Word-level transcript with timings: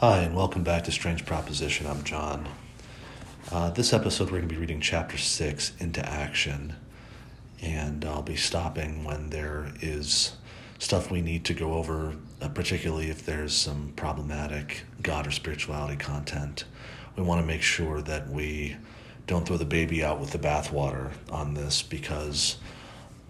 Hi, 0.00 0.20
and 0.20 0.34
welcome 0.34 0.62
back 0.62 0.84
to 0.84 0.92
Strange 0.92 1.26
Proposition. 1.26 1.86
I'm 1.86 2.02
John. 2.04 2.48
Uh, 3.52 3.68
this 3.68 3.92
episode, 3.92 4.30
we're 4.30 4.38
going 4.38 4.48
to 4.48 4.54
be 4.54 4.58
reading 4.58 4.80
Chapter 4.80 5.18
6 5.18 5.74
into 5.78 6.02
Action, 6.08 6.74
and 7.60 8.02
I'll 8.06 8.22
be 8.22 8.34
stopping 8.34 9.04
when 9.04 9.28
there 9.28 9.74
is 9.82 10.38
stuff 10.78 11.10
we 11.10 11.20
need 11.20 11.44
to 11.44 11.52
go 11.52 11.74
over, 11.74 12.16
uh, 12.40 12.48
particularly 12.48 13.10
if 13.10 13.26
there's 13.26 13.52
some 13.52 13.92
problematic 13.94 14.84
God 15.02 15.26
or 15.26 15.30
spirituality 15.30 15.96
content. 15.96 16.64
We 17.14 17.22
want 17.22 17.42
to 17.42 17.46
make 17.46 17.60
sure 17.60 18.00
that 18.00 18.26
we 18.30 18.78
don't 19.26 19.46
throw 19.46 19.58
the 19.58 19.66
baby 19.66 20.02
out 20.02 20.18
with 20.18 20.30
the 20.30 20.38
bathwater 20.38 21.10
on 21.30 21.52
this 21.52 21.82
because 21.82 22.56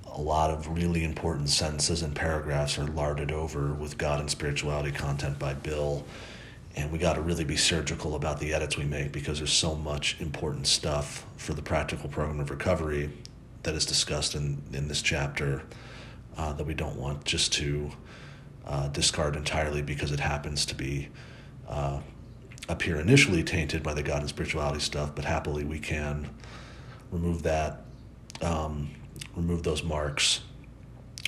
a 0.07 0.21
lot 0.21 0.50
of 0.50 0.68
really 0.68 1.02
important 1.02 1.48
sentences 1.48 2.02
and 2.02 2.14
paragraphs 2.14 2.79
are 2.79 2.87
larded 2.87 3.32
over 3.32 3.75
with 3.75 3.98
God 3.98 4.21
and 4.21 4.30
spirituality 4.30 4.93
content 4.93 5.37
by 5.37 5.55
Bill. 5.55 6.07
And 6.77 6.93
we 6.93 6.98
got 6.98 7.14
to 7.14 7.21
really 7.21 7.45
be 7.45 7.56
surgical 7.56 8.15
about 8.15 8.38
the 8.38 8.55
edits 8.55 8.77
we 8.77 8.84
make 8.84 9.12
because 9.12 9.38
there's 9.38 9.52
so 9.52 9.74
much 9.74 10.20
important 10.20 10.66
stuff 10.66 11.27
for 11.37 11.52
the 11.52 11.62
practical 11.62 12.09
program 12.09 12.41
of 12.41 12.51
recovery 12.51 13.11
that 13.65 13.74
is 13.74 13.84
discussed 13.84 14.34
in, 14.34 14.62
in 14.73 14.88
this 14.88 15.02
chapter 15.02 15.62
uh, 16.37 16.52
that 16.52 16.64
we 16.64 16.75
don't 16.75 16.97
want 16.97 17.25
just 17.25 17.52
to 17.55 17.91
uh, 18.66 18.88
discard 18.88 19.37
entirely 19.37 19.83
because 19.83 20.12
it 20.12 20.20
happens 20.20 20.64
to 20.66 20.75
be 20.75 21.09
uh, 21.69 22.01
appear 22.69 23.00
initially 23.00 23.42
tainted 23.42 23.83
by 23.83 23.92
the 23.92 24.02
God 24.02 24.20
and 24.20 24.28
spirituality 24.28 24.80
stuff, 24.80 25.14
but 25.14 25.25
happily 25.25 25.64
we 25.64 25.78
can 25.78 26.30
remove 27.11 27.42
that. 27.42 27.83
Um, 28.41 28.91
remove 29.37 29.62
those 29.62 29.83
marks 29.83 30.41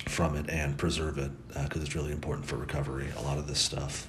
from 0.07 0.35
it 0.35 0.49
and 0.49 0.77
preserve 0.77 1.17
it 1.17 1.31
because 1.47 1.81
uh, 1.81 1.85
it's 1.85 1.95
really 1.95 2.11
important 2.11 2.45
for 2.45 2.57
recovery, 2.57 3.07
a 3.17 3.21
lot 3.21 3.37
of 3.37 3.47
this 3.47 3.59
stuff. 3.59 4.07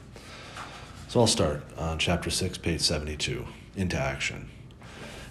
So 1.14 1.20
I'll 1.20 1.26
start 1.28 1.62
on 1.78 2.00
chapter 2.00 2.28
6, 2.28 2.58
page 2.58 2.80
72, 2.80 3.46
into 3.76 3.96
action. 3.96 4.50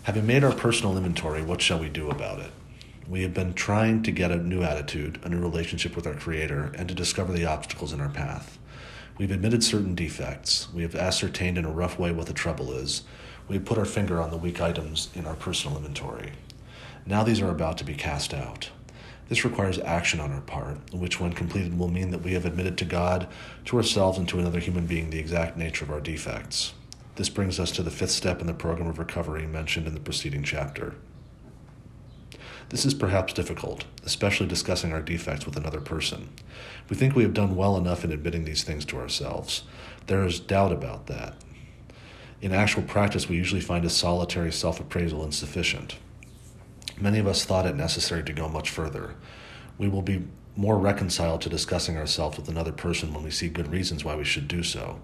Having 0.03 0.25
made 0.25 0.45
our 0.45 0.53
personal 0.53 0.95
inventory, 0.95 1.41
what 1.41 1.61
shall 1.61 1.77
we 1.77 1.89
do 1.89 2.09
about 2.09 2.39
it? 2.39 2.51
We 3.05 3.21
have 3.23 3.33
been 3.33 3.53
trying 3.53 4.01
to 4.03 4.11
get 4.11 4.31
a 4.31 4.37
new 4.37 4.63
attitude, 4.63 5.19
a 5.25 5.27
new 5.27 5.41
relationship 5.41 5.97
with 5.97 6.07
our 6.07 6.13
Creator, 6.13 6.71
and 6.77 6.87
to 6.87 6.95
discover 6.95 7.33
the 7.33 7.43
obstacles 7.43 7.91
in 7.91 7.99
our 7.99 8.07
path. 8.07 8.57
We've 9.17 9.29
admitted 9.29 9.61
certain 9.61 9.93
defects. 9.93 10.73
We 10.73 10.83
have 10.83 10.95
ascertained 10.95 11.57
in 11.57 11.65
a 11.65 11.69
rough 11.69 11.99
way 11.99 12.13
what 12.13 12.27
the 12.27 12.33
trouble 12.33 12.71
is. 12.71 13.01
We 13.49 13.57
have 13.57 13.65
put 13.65 13.77
our 13.77 13.83
finger 13.83 14.21
on 14.21 14.31
the 14.31 14.37
weak 14.37 14.61
items 14.61 15.09
in 15.13 15.27
our 15.27 15.35
personal 15.35 15.75
inventory. 15.75 16.31
Now 17.05 17.25
these 17.25 17.41
are 17.41 17.51
about 17.51 17.77
to 17.79 17.83
be 17.83 17.93
cast 17.93 18.33
out. 18.33 18.69
This 19.29 19.45
requires 19.45 19.79
action 19.79 20.19
on 20.19 20.31
our 20.31 20.41
part, 20.41 20.77
which, 20.93 21.19
when 21.19 21.33
completed, 21.33 21.77
will 21.77 21.87
mean 21.87 22.11
that 22.11 22.21
we 22.21 22.33
have 22.33 22.45
admitted 22.45 22.77
to 22.79 22.85
God, 22.85 23.27
to 23.65 23.77
ourselves, 23.77 24.17
and 24.17 24.27
to 24.29 24.39
another 24.39 24.59
human 24.59 24.85
being 24.85 25.09
the 25.09 25.19
exact 25.19 25.57
nature 25.57 25.85
of 25.85 25.91
our 25.91 26.01
defects. 26.01 26.73
This 27.15 27.29
brings 27.29 27.59
us 27.59 27.71
to 27.71 27.83
the 27.83 27.91
fifth 27.91 28.11
step 28.11 28.41
in 28.41 28.47
the 28.47 28.53
program 28.53 28.87
of 28.87 28.99
recovery 28.99 29.45
mentioned 29.45 29.87
in 29.87 29.93
the 29.93 29.99
preceding 29.99 30.43
chapter. 30.43 30.95
This 32.69 32.85
is 32.85 32.93
perhaps 32.93 33.33
difficult, 33.33 33.85
especially 34.03 34.47
discussing 34.47 34.93
our 34.93 35.01
defects 35.01 35.45
with 35.45 35.55
another 35.55 35.79
person. 35.79 36.29
We 36.89 36.95
think 36.95 37.15
we 37.15 37.23
have 37.23 37.33
done 37.33 37.55
well 37.55 37.77
enough 37.77 38.03
in 38.03 38.11
admitting 38.11 38.45
these 38.45 38.63
things 38.63 38.83
to 38.85 38.97
ourselves. 38.97 39.63
There 40.07 40.25
is 40.25 40.39
doubt 40.39 40.71
about 40.71 41.05
that. 41.07 41.35
In 42.41 42.51
actual 42.51 42.83
practice, 42.83 43.29
we 43.29 43.35
usually 43.35 43.61
find 43.61 43.85
a 43.85 43.89
solitary 43.89 44.51
self 44.51 44.79
appraisal 44.79 45.23
insufficient. 45.23 45.97
Many 47.03 47.19
of 47.19 47.27
us 47.27 47.43
thought 47.43 47.65
it 47.65 47.75
necessary 47.75 48.23
to 48.23 48.31
go 48.31 48.47
much 48.47 48.69
further. 48.69 49.15
We 49.77 49.89
will 49.89 50.01
be 50.01 50.23
more 50.55 50.77
reconciled 50.77 51.41
to 51.41 51.49
discussing 51.49 51.97
ourselves 51.97 52.37
with 52.37 52.47
another 52.47 52.71
person 52.71 53.13
when 53.13 53.25
we 53.25 53.29
see 53.29 53.49
good 53.49 53.69
reasons 53.69 54.05
why 54.05 54.15
we 54.15 54.23
should 54.23 54.47
do 54.47 54.63
so. 54.63 55.01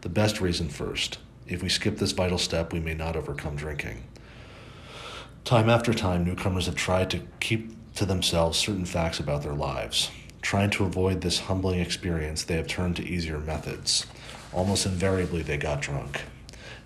The 0.00 0.08
best 0.08 0.40
reason 0.40 0.68
first. 0.68 1.18
If 1.46 1.62
we 1.62 1.68
skip 1.68 1.98
this 1.98 2.10
vital 2.10 2.38
step, 2.38 2.72
we 2.72 2.80
may 2.80 2.94
not 2.94 3.14
overcome 3.14 3.54
drinking. 3.54 4.02
Time 5.44 5.70
after 5.70 5.94
time, 5.94 6.24
newcomers 6.24 6.66
have 6.66 6.74
tried 6.74 7.10
to 7.10 7.20
keep 7.38 7.70
to 7.94 8.04
themselves 8.04 8.58
certain 8.58 8.84
facts 8.84 9.20
about 9.20 9.44
their 9.44 9.54
lives. 9.54 10.10
Trying 10.42 10.70
to 10.70 10.84
avoid 10.84 11.20
this 11.20 11.38
humbling 11.38 11.78
experience, 11.78 12.42
they 12.42 12.56
have 12.56 12.66
turned 12.66 12.96
to 12.96 13.06
easier 13.06 13.38
methods. 13.38 14.04
Almost 14.52 14.84
invariably, 14.84 15.42
they 15.42 15.58
got 15.58 15.80
drunk. 15.80 16.22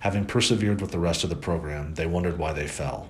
Having 0.01 0.25
persevered 0.25 0.81
with 0.81 0.91
the 0.91 0.99
rest 0.99 1.23
of 1.23 1.31
the 1.31 1.35
program, 1.35 1.95
they 1.95 2.05
wondered 2.05 2.37
why 2.37 2.53
they 2.53 2.67
fell. 2.67 3.09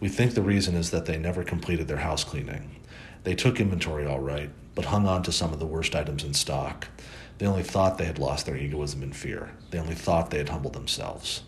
We 0.00 0.08
think 0.08 0.34
the 0.34 0.42
reason 0.42 0.76
is 0.76 0.90
that 0.90 1.06
they 1.06 1.18
never 1.18 1.42
completed 1.42 1.88
their 1.88 1.98
house 1.98 2.24
cleaning. 2.24 2.76
They 3.24 3.34
took 3.34 3.60
inventory 3.60 4.06
all 4.06 4.20
right, 4.20 4.50
but 4.74 4.86
hung 4.86 5.06
on 5.06 5.22
to 5.24 5.32
some 5.32 5.52
of 5.52 5.58
the 5.58 5.66
worst 5.66 5.94
items 5.94 6.22
in 6.22 6.34
stock. 6.34 6.88
They 7.38 7.46
only 7.46 7.62
thought 7.62 7.98
they 7.98 8.04
had 8.04 8.18
lost 8.18 8.46
their 8.46 8.56
egoism 8.56 9.02
and 9.02 9.14
fear. 9.14 9.52
They 9.70 9.78
only 9.78 9.94
thought 9.94 10.30
they 10.30 10.38
had 10.38 10.48
humbled 10.48 10.74
themselves. 10.74 11.42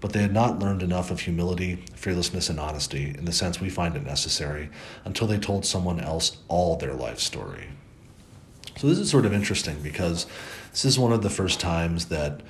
But 0.00 0.12
they 0.12 0.22
had 0.22 0.32
not 0.32 0.60
learned 0.60 0.82
enough 0.82 1.10
of 1.10 1.20
humility, 1.20 1.84
fearlessness, 1.96 2.48
and 2.48 2.60
honesty 2.60 3.14
in 3.16 3.24
the 3.24 3.32
sense 3.32 3.60
we 3.60 3.68
find 3.68 3.96
it 3.96 4.04
necessary 4.04 4.70
until 5.04 5.26
they 5.26 5.38
told 5.38 5.66
someone 5.66 5.98
else 5.98 6.36
all 6.46 6.76
their 6.76 6.94
life 6.94 7.18
story. 7.18 7.68
So, 8.76 8.86
this 8.86 8.98
is 8.98 9.10
sort 9.10 9.26
of 9.26 9.32
interesting 9.32 9.80
because 9.82 10.26
this 10.70 10.84
is 10.84 11.00
one 11.00 11.12
of 11.12 11.22
the 11.22 11.30
first 11.30 11.58
times 11.58 12.06
that 12.06 12.42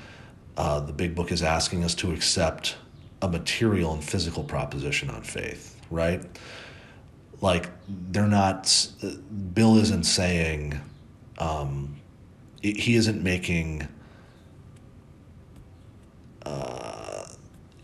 uh, 0.59 0.81
the 0.81 0.93
big 0.93 1.15
book 1.15 1.33
is 1.33 1.43
asking 1.43 1.85
us 1.85 1.95
to 1.97 2.13
accept 2.13 2.77
a 3.23 3.29
material 3.29 3.93
and 3.93 4.05
physical 4.05 4.45
proposition 4.45 5.11
on 5.11 5.23
faith, 5.23 5.81
right? 5.91 6.25
Like 7.41 7.69
they're 7.89 8.27
not. 8.27 8.89
Bill 9.55 9.79
isn't 9.79 10.05
saying. 10.05 10.81
Um, 11.39 11.97
he 12.61 12.97
isn't 12.97 13.23
making. 13.23 13.87
Uh, 16.45 17.27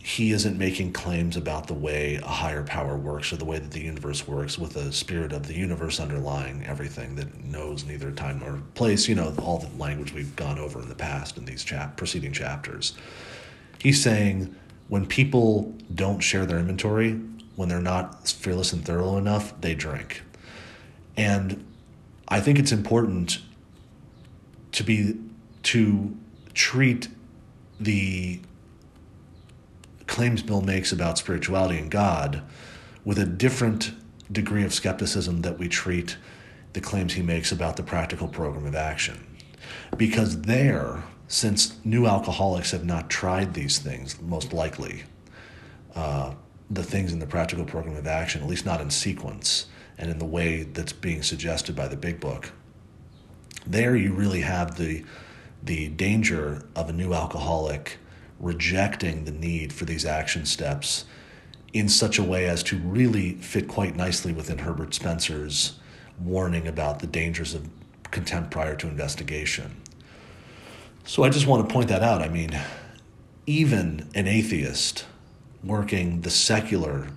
he 0.04 0.32
isn't 0.32 0.58
making 0.58 0.92
claims 0.92 1.34
about 1.36 1.66
the 1.66 1.74
way 1.74 2.16
a 2.16 2.26
higher 2.26 2.62
power 2.62 2.94
works 2.94 3.32
or 3.32 3.36
the 3.36 3.44
way 3.44 3.58
that 3.58 3.70
the 3.70 3.80
universe 3.80 4.28
works 4.28 4.58
with 4.58 4.76
a 4.76 4.92
spirit 4.92 5.32
of 5.32 5.46
the 5.46 5.54
universe 5.54 5.98
underlying 5.98 6.62
everything 6.66 7.14
that 7.14 7.42
knows 7.42 7.86
neither 7.86 8.12
time 8.12 8.38
nor 8.40 8.60
place 8.74 9.08
you 9.08 9.14
know 9.14 9.34
all 9.38 9.58
the 9.58 9.78
language 9.78 10.12
we've 10.12 10.36
gone 10.36 10.58
over 10.58 10.80
in 10.80 10.90
the 10.90 10.94
past 10.94 11.38
in 11.38 11.46
these 11.46 11.64
chap- 11.64 11.96
preceding 11.96 12.32
chapters 12.32 12.92
he's 13.78 14.02
saying 14.02 14.54
when 14.88 15.06
people 15.06 15.74
don't 15.94 16.20
share 16.20 16.46
their 16.46 16.58
inventory, 16.58 17.20
when 17.56 17.68
they're 17.68 17.80
not 17.80 18.28
fearless 18.28 18.72
and 18.72 18.84
thorough 18.84 19.16
enough, 19.16 19.58
they 19.60 19.74
drink. 19.74 20.22
And 21.16 21.64
I 22.28 22.40
think 22.40 22.58
it's 22.58 22.72
important 22.72 23.40
to 24.72 24.82
be 24.82 25.18
to 25.64 26.16
treat 26.52 27.08
the 27.80 28.40
claims 30.06 30.42
Bill 30.42 30.60
makes 30.60 30.92
about 30.92 31.18
spirituality 31.18 31.78
and 31.78 31.90
God 31.90 32.42
with 33.04 33.18
a 33.18 33.24
different 33.24 33.92
degree 34.30 34.64
of 34.64 34.72
skepticism 34.74 35.42
that 35.42 35.58
we 35.58 35.68
treat 35.68 36.16
the 36.72 36.80
claims 36.80 37.14
he 37.14 37.22
makes 37.22 37.52
about 37.52 37.76
the 37.76 37.82
practical 37.82 38.28
program 38.28 38.66
of 38.66 38.74
action. 38.74 39.26
Because 39.96 40.42
there, 40.42 41.04
since 41.34 41.74
new 41.84 42.06
alcoholics 42.06 42.70
have 42.70 42.84
not 42.84 43.10
tried 43.10 43.54
these 43.54 43.80
things, 43.80 44.20
most 44.22 44.52
likely, 44.52 45.02
uh, 45.96 46.32
the 46.70 46.82
things 46.84 47.12
in 47.12 47.18
the 47.18 47.26
practical 47.26 47.64
program 47.64 47.96
of 47.96 48.06
action, 48.06 48.40
at 48.40 48.48
least 48.48 48.64
not 48.64 48.80
in 48.80 48.88
sequence 48.88 49.66
and 49.98 50.12
in 50.12 50.18
the 50.20 50.24
way 50.24 50.62
that's 50.62 50.92
being 50.92 51.24
suggested 51.24 51.74
by 51.74 51.88
the 51.88 51.96
big 51.96 52.20
book, 52.20 52.52
there 53.66 53.96
you 53.96 54.12
really 54.12 54.42
have 54.42 54.76
the 54.76 55.04
the 55.64 55.88
danger 55.88 56.62
of 56.76 56.88
a 56.88 56.92
new 56.92 57.12
alcoholic 57.12 57.96
rejecting 58.38 59.24
the 59.24 59.32
need 59.32 59.72
for 59.72 59.86
these 59.86 60.04
action 60.04 60.44
steps 60.44 61.04
in 61.72 61.88
such 61.88 62.18
a 62.18 62.22
way 62.22 62.46
as 62.46 62.62
to 62.62 62.76
really 62.78 63.32
fit 63.36 63.66
quite 63.66 63.96
nicely 63.96 64.32
within 64.32 64.58
Herbert 64.58 64.94
Spencer's 64.94 65.80
warning 66.20 66.68
about 66.68 67.00
the 67.00 67.06
dangers 67.08 67.54
of 67.54 67.68
contempt 68.10 68.50
prior 68.50 68.76
to 68.76 68.86
investigation. 68.86 69.80
So 71.06 71.22
I 71.22 71.28
just 71.28 71.46
want 71.46 71.68
to 71.68 71.72
point 71.72 71.88
that 71.88 72.02
out. 72.02 72.22
I 72.22 72.28
mean, 72.28 72.58
even 73.46 74.08
an 74.14 74.26
atheist 74.26 75.04
working 75.62 76.22
the 76.22 76.30
secular 76.30 77.08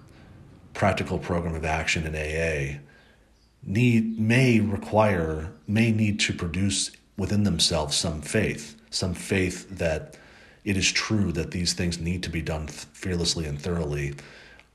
practical 0.74 1.18
program 1.18 1.56
of 1.56 1.64
action 1.64 2.06
in 2.06 2.14
AA 2.14 2.80
need 3.64 4.20
may 4.20 4.60
require 4.60 5.52
may 5.68 5.92
need 5.92 6.20
to 6.20 6.34
produce 6.34 6.92
within 7.18 7.44
themselves 7.44 7.96
some 7.96 8.22
faith, 8.22 8.80
some 8.90 9.14
faith 9.14 9.70
that 9.78 10.18
it 10.66 10.76
is 10.76 10.92
true 10.92 11.32
that 11.32 11.52
these 11.52 11.72
things 11.72 11.98
need 11.98 12.22
to 12.24 12.30
be 12.30 12.42
done 12.42 12.68
fearlessly 12.68 13.46
and 13.46 13.60
thoroughly, 13.60 14.14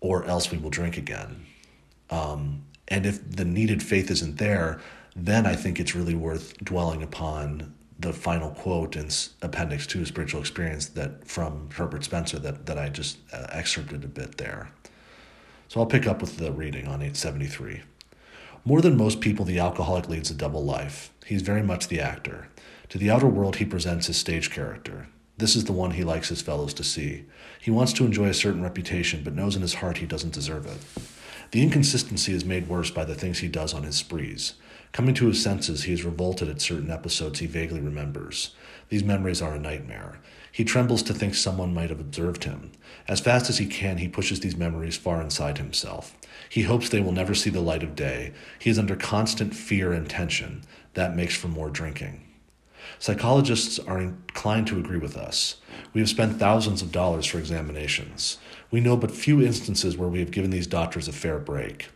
or 0.00 0.24
else 0.24 0.50
we 0.50 0.56
will 0.56 0.70
drink 0.70 0.96
again. 0.96 1.44
Um, 2.08 2.62
and 2.88 3.04
if 3.04 3.30
the 3.30 3.44
needed 3.44 3.82
faith 3.82 4.10
isn't 4.10 4.38
there, 4.38 4.80
then 5.14 5.44
I 5.44 5.54
think 5.54 5.78
it's 5.78 5.94
really 5.94 6.14
worth 6.14 6.56
dwelling 6.64 7.02
upon 7.02 7.74
the 7.98 8.12
final 8.12 8.50
quote 8.50 8.96
in 8.96 9.08
Appendix 9.42 9.86
Two, 9.86 10.04
Spiritual 10.04 10.40
Experience, 10.40 10.86
that 10.90 11.26
from 11.26 11.68
Herbert 11.74 12.04
Spencer 12.04 12.38
that 12.40 12.66
that 12.66 12.78
I 12.78 12.88
just 12.88 13.18
uh, 13.32 13.46
excerpted 13.50 14.04
a 14.04 14.08
bit 14.08 14.38
there. 14.38 14.70
So 15.68 15.80
I'll 15.80 15.86
pick 15.86 16.06
up 16.06 16.20
with 16.20 16.36
the 16.36 16.52
reading 16.52 16.86
on 16.86 17.00
873. 17.00 17.82
More 18.64 18.80
than 18.80 18.96
most 18.96 19.20
people, 19.20 19.44
the 19.44 19.58
alcoholic 19.58 20.08
leads 20.08 20.30
a 20.30 20.34
double 20.34 20.62
life. 20.62 21.10
He's 21.24 21.42
very 21.42 21.62
much 21.62 21.88
the 21.88 22.00
actor. 22.00 22.48
To 22.90 22.98
the 22.98 23.10
outer 23.10 23.26
world, 23.26 23.56
he 23.56 23.64
presents 23.64 24.06
his 24.06 24.18
stage 24.18 24.50
character. 24.50 25.08
This 25.38 25.56
is 25.56 25.64
the 25.64 25.72
one 25.72 25.92
he 25.92 26.04
likes 26.04 26.28
his 26.28 26.42
fellows 26.42 26.74
to 26.74 26.84
see. 26.84 27.24
He 27.58 27.70
wants 27.70 27.92
to 27.94 28.04
enjoy 28.04 28.26
a 28.26 28.34
certain 28.34 28.62
reputation, 28.62 29.24
but 29.24 29.34
knows 29.34 29.56
in 29.56 29.62
his 29.62 29.74
heart 29.74 29.98
he 29.98 30.06
doesn't 30.06 30.34
deserve 30.34 30.66
it. 30.66 30.76
The 31.52 31.62
inconsistency 31.62 32.32
is 32.32 32.44
made 32.44 32.68
worse 32.68 32.90
by 32.90 33.04
the 33.04 33.14
things 33.14 33.38
he 33.38 33.48
does 33.48 33.74
on 33.74 33.82
his 33.82 33.96
sprees. 33.96 34.54
Coming 34.92 35.14
to 35.14 35.28
his 35.28 35.42
senses, 35.42 35.84
he 35.84 35.92
is 35.94 36.04
revolted 36.04 36.50
at 36.50 36.60
certain 36.60 36.90
episodes 36.90 37.38
he 37.38 37.46
vaguely 37.46 37.80
remembers. 37.80 38.54
These 38.90 39.02
memories 39.02 39.40
are 39.40 39.54
a 39.54 39.58
nightmare. 39.58 40.18
He 40.52 40.64
trembles 40.64 41.02
to 41.04 41.14
think 41.14 41.34
someone 41.34 41.72
might 41.72 41.88
have 41.88 42.00
observed 42.00 42.44
him. 42.44 42.72
As 43.08 43.18
fast 43.18 43.48
as 43.48 43.56
he 43.56 43.64
can, 43.64 43.96
he 43.96 44.06
pushes 44.06 44.40
these 44.40 44.54
memories 44.54 44.98
far 44.98 45.22
inside 45.22 45.56
himself. 45.56 46.14
He 46.50 46.64
hopes 46.64 46.90
they 46.90 47.00
will 47.00 47.12
never 47.12 47.34
see 47.34 47.48
the 47.48 47.62
light 47.62 47.82
of 47.82 47.96
day. 47.96 48.34
He 48.58 48.68
is 48.68 48.78
under 48.78 48.94
constant 48.94 49.54
fear 49.54 49.94
and 49.94 50.10
tension. 50.10 50.62
That 50.92 51.16
makes 51.16 51.34
for 51.34 51.48
more 51.48 51.70
drinking. 51.70 52.28
Psychologists 52.98 53.78
are 53.78 53.98
inclined 53.98 54.66
to 54.66 54.78
agree 54.78 54.98
with 54.98 55.16
us. 55.16 55.56
We 55.94 56.02
have 56.02 56.10
spent 56.10 56.38
thousands 56.38 56.82
of 56.82 56.92
dollars 56.92 57.24
for 57.24 57.38
examinations. 57.38 58.36
We 58.70 58.80
know 58.80 58.98
but 58.98 59.10
few 59.10 59.40
instances 59.40 59.96
where 59.96 60.08
we 60.08 60.18
have 60.18 60.30
given 60.30 60.50
these 60.50 60.66
doctors 60.66 61.08
a 61.08 61.12
fair 61.12 61.38
break. 61.38 61.88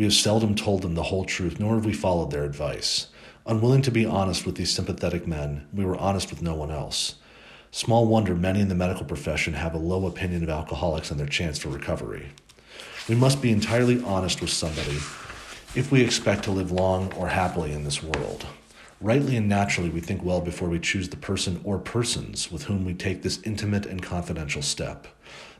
We 0.00 0.06
have 0.06 0.14
seldom 0.14 0.54
told 0.54 0.80
them 0.80 0.94
the 0.94 1.02
whole 1.02 1.26
truth, 1.26 1.60
nor 1.60 1.74
have 1.74 1.84
we 1.84 1.92
followed 1.92 2.30
their 2.30 2.44
advice. 2.44 3.08
Unwilling 3.44 3.82
to 3.82 3.90
be 3.90 4.06
honest 4.06 4.46
with 4.46 4.54
these 4.54 4.70
sympathetic 4.72 5.26
men, 5.26 5.68
we 5.74 5.84
were 5.84 5.98
honest 5.98 6.30
with 6.30 6.40
no 6.40 6.54
one 6.54 6.70
else. 6.70 7.16
Small 7.70 8.06
wonder 8.06 8.34
many 8.34 8.62
in 8.62 8.70
the 8.70 8.74
medical 8.74 9.04
profession 9.04 9.52
have 9.52 9.74
a 9.74 9.78
low 9.78 10.06
opinion 10.06 10.42
of 10.42 10.48
alcoholics 10.48 11.10
and 11.10 11.20
their 11.20 11.26
chance 11.26 11.58
for 11.58 11.68
recovery. 11.68 12.30
We 13.10 13.14
must 13.14 13.42
be 13.42 13.50
entirely 13.50 14.02
honest 14.02 14.40
with 14.40 14.48
somebody 14.48 14.96
if 15.74 15.92
we 15.92 16.00
expect 16.00 16.44
to 16.44 16.50
live 16.50 16.72
long 16.72 17.12
or 17.12 17.28
happily 17.28 17.74
in 17.74 17.84
this 17.84 18.02
world. 18.02 18.46
Rightly 19.02 19.36
and 19.36 19.50
naturally, 19.50 19.90
we 19.90 20.00
think 20.00 20.24
well 20.24 20.40
before 20.40 20.70
we 20.70 20.78
choose 20.78 21.10
the 21.10 21.18
person 21.18 21.60
or 21.62 21.78
persons 21.78 22.50
with 22.50 22.64
whom 22.64 22.86
we 22.86 22.94
take 22.94 23.20
this 23.20 23.42
intimate 23.42 23.84
and 23.84 24.02
confidential 24.02 24.62
step. 24.62 25.06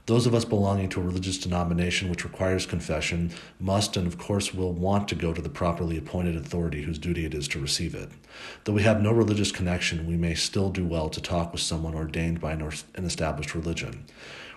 Those 0.06 0.26
of 0.26 0.35
us 0.35 0.44
belonging 0.44 0.88
to 0.91 1.00
a 1.00 1.05
religious 1.05 1.38
denomination 1.38 2.08
which 2.08 2.25
requires 2.25 2.67
confession 2.67 3.31
must 3.58 3.97
and, 3.97 4.06
of 4.06 4.19
course, 4.19 4.52
will 4.52 4.73
want 4.73 5.08
to 5.08 5.14
go 5.14 5.32
to 5.32 5.43
the 5.43 5.49
properly 5.49 5.97
appointed 5.97 6.37
authority 6.37 6.82
whose 6.82 6.99
duty 6.99 7.25
it 7.25 7.35
is 7.35 7.47
to 7.49 7.61
receive 7.61 7.94
it. 7.94 8.08
Though 8.64 8.73
we 8.73 8.82
have 8.82 9.02
no 9.02 9.12
religious 9.12 9.52
connection, 9.52 10.06
we 10.06 10.17
may 10.17 10.35
still 10.35 10.70
do 10.70 10.85
well 10.85 11.08
to 11.11 11.20
talk 11.20 11.52
with 11.52 11.61
someone 11.61 11.94
ordained 11.94 12.41
by 12.41 12.52
an 12.52 12.70
established 12.97 13.55
religion. 13.55 14.05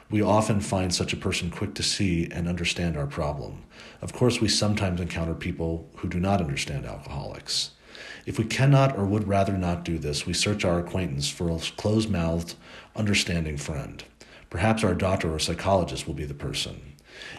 We 0.09 0.21
often 0.21 0.59
find 0.59 0.93
such 0.93 1.13
a 1.13 1.17
person 1.17 1.49
quick 1.49 1.73
to 1.75 1.83
see 1.83 2.27
and 2.31 2.47
understand 2.47 2.97
our 2.97 3.07
problem. 3.07 3.63
Of 4.01 4.13
course, 4.13 4.39
we 4.39 4.47
sometimes 4.47 5.01
encounter 5.01 5.33
people 5.33 5.89
who 5.97 6.07
do 6.07 6.19
not 6.19 6.41
understand 6.41 6.85
alcoholics. 6.85 7.71
If 8.25 8.37
we 8.37 8.45
cannot 8.45 8.97
or 8.97 9.05
would 9.05 9.27
rather 9.27 9.57
not 9.57 9.83
do 9.83 9.97
this, 9.97 10.25
we 10.25 10.33
search 10.33 10.65
our 10.65 10.79
acquaintance 10.79 11.29
for 11.29 11.49
a 11.49 11.59
close 11.77 12.07
mouthed, 12.07 12.55
understanding 12.95 13.57
friend. 13.57 14.03
Perhaps 14.53 14.83
our 14.83 14.93
doctor 14.93 15.33
or 15.33 15.39
psychologist 15.39 16.05
will 16.05 16.13
be 16.13 16.25
the 16.25 16.33
person. 16.35 16.79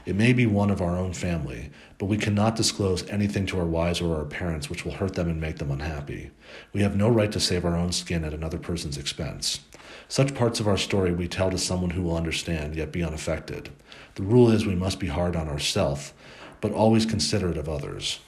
It 0.04 0.16
may 0.16 0.32
be 0.32 0.46
one 0.46 0.68
of 0.68 0.82
our 0.82 0.96
own 0.96 1.12
family, 1.12 1.70
but 1.96 2.06
we 2.06 2.16
cannot 2.16 2.56
disclose 2.56 3.08
anything 3.08 3.46
to 3.46 3.58
our 3.60 3.64
wives 3.64 4.00
or 4.00 4.16
our 4.16 4.24
parents 4.24 4.68
which 4.68 4.84
will 4.84 4.94
hurt 4.94 5.14
them 5.14 5.28
and 5.28 5.40
make 5.40 5.58
them 5.58 5.70
unhappy. 5.70 6.32
We 6.72 6.82
have 6.82 6.96
no 6.96 7.08
right 7.08 7.30
to 7.30 7.38
save 7.38 7.64
our 7.64 7.76
own 7.76 7.92
skin 7.92 8.24
at 8.24 8.34
another 8.34 8.58
person's 8.58 8.98
expense. 8.98 9.60
Such 10.08 10.34
parts 10.34 10.58
of 10.58 10.66
our 10.66 10.76
story 10.76 11.12
we 11.12 11.28
tell 11.28 11.52
to 11.52 11.56
someone 11.56 11.90
who 11.90 12.02
will 12.02 12.16
understand, 12.16 12.74
yet 12.74 12.90
be 12.90 13.04
unaffected. 13.04 13.70
The 14.16 14.24
rule 14.24 14.50
is 14.50 14.66
we 14.66 14.74
must 14.74 14.98
be 14.98 15.06
hard 15.06 15.36
on 15.36 15.48
ourselves, 15.48 16.12
but 16.60 16.72
always 16.72 17.06
considerate 17.06 17.56
of 17.56 17.68
others. 17.68 18.18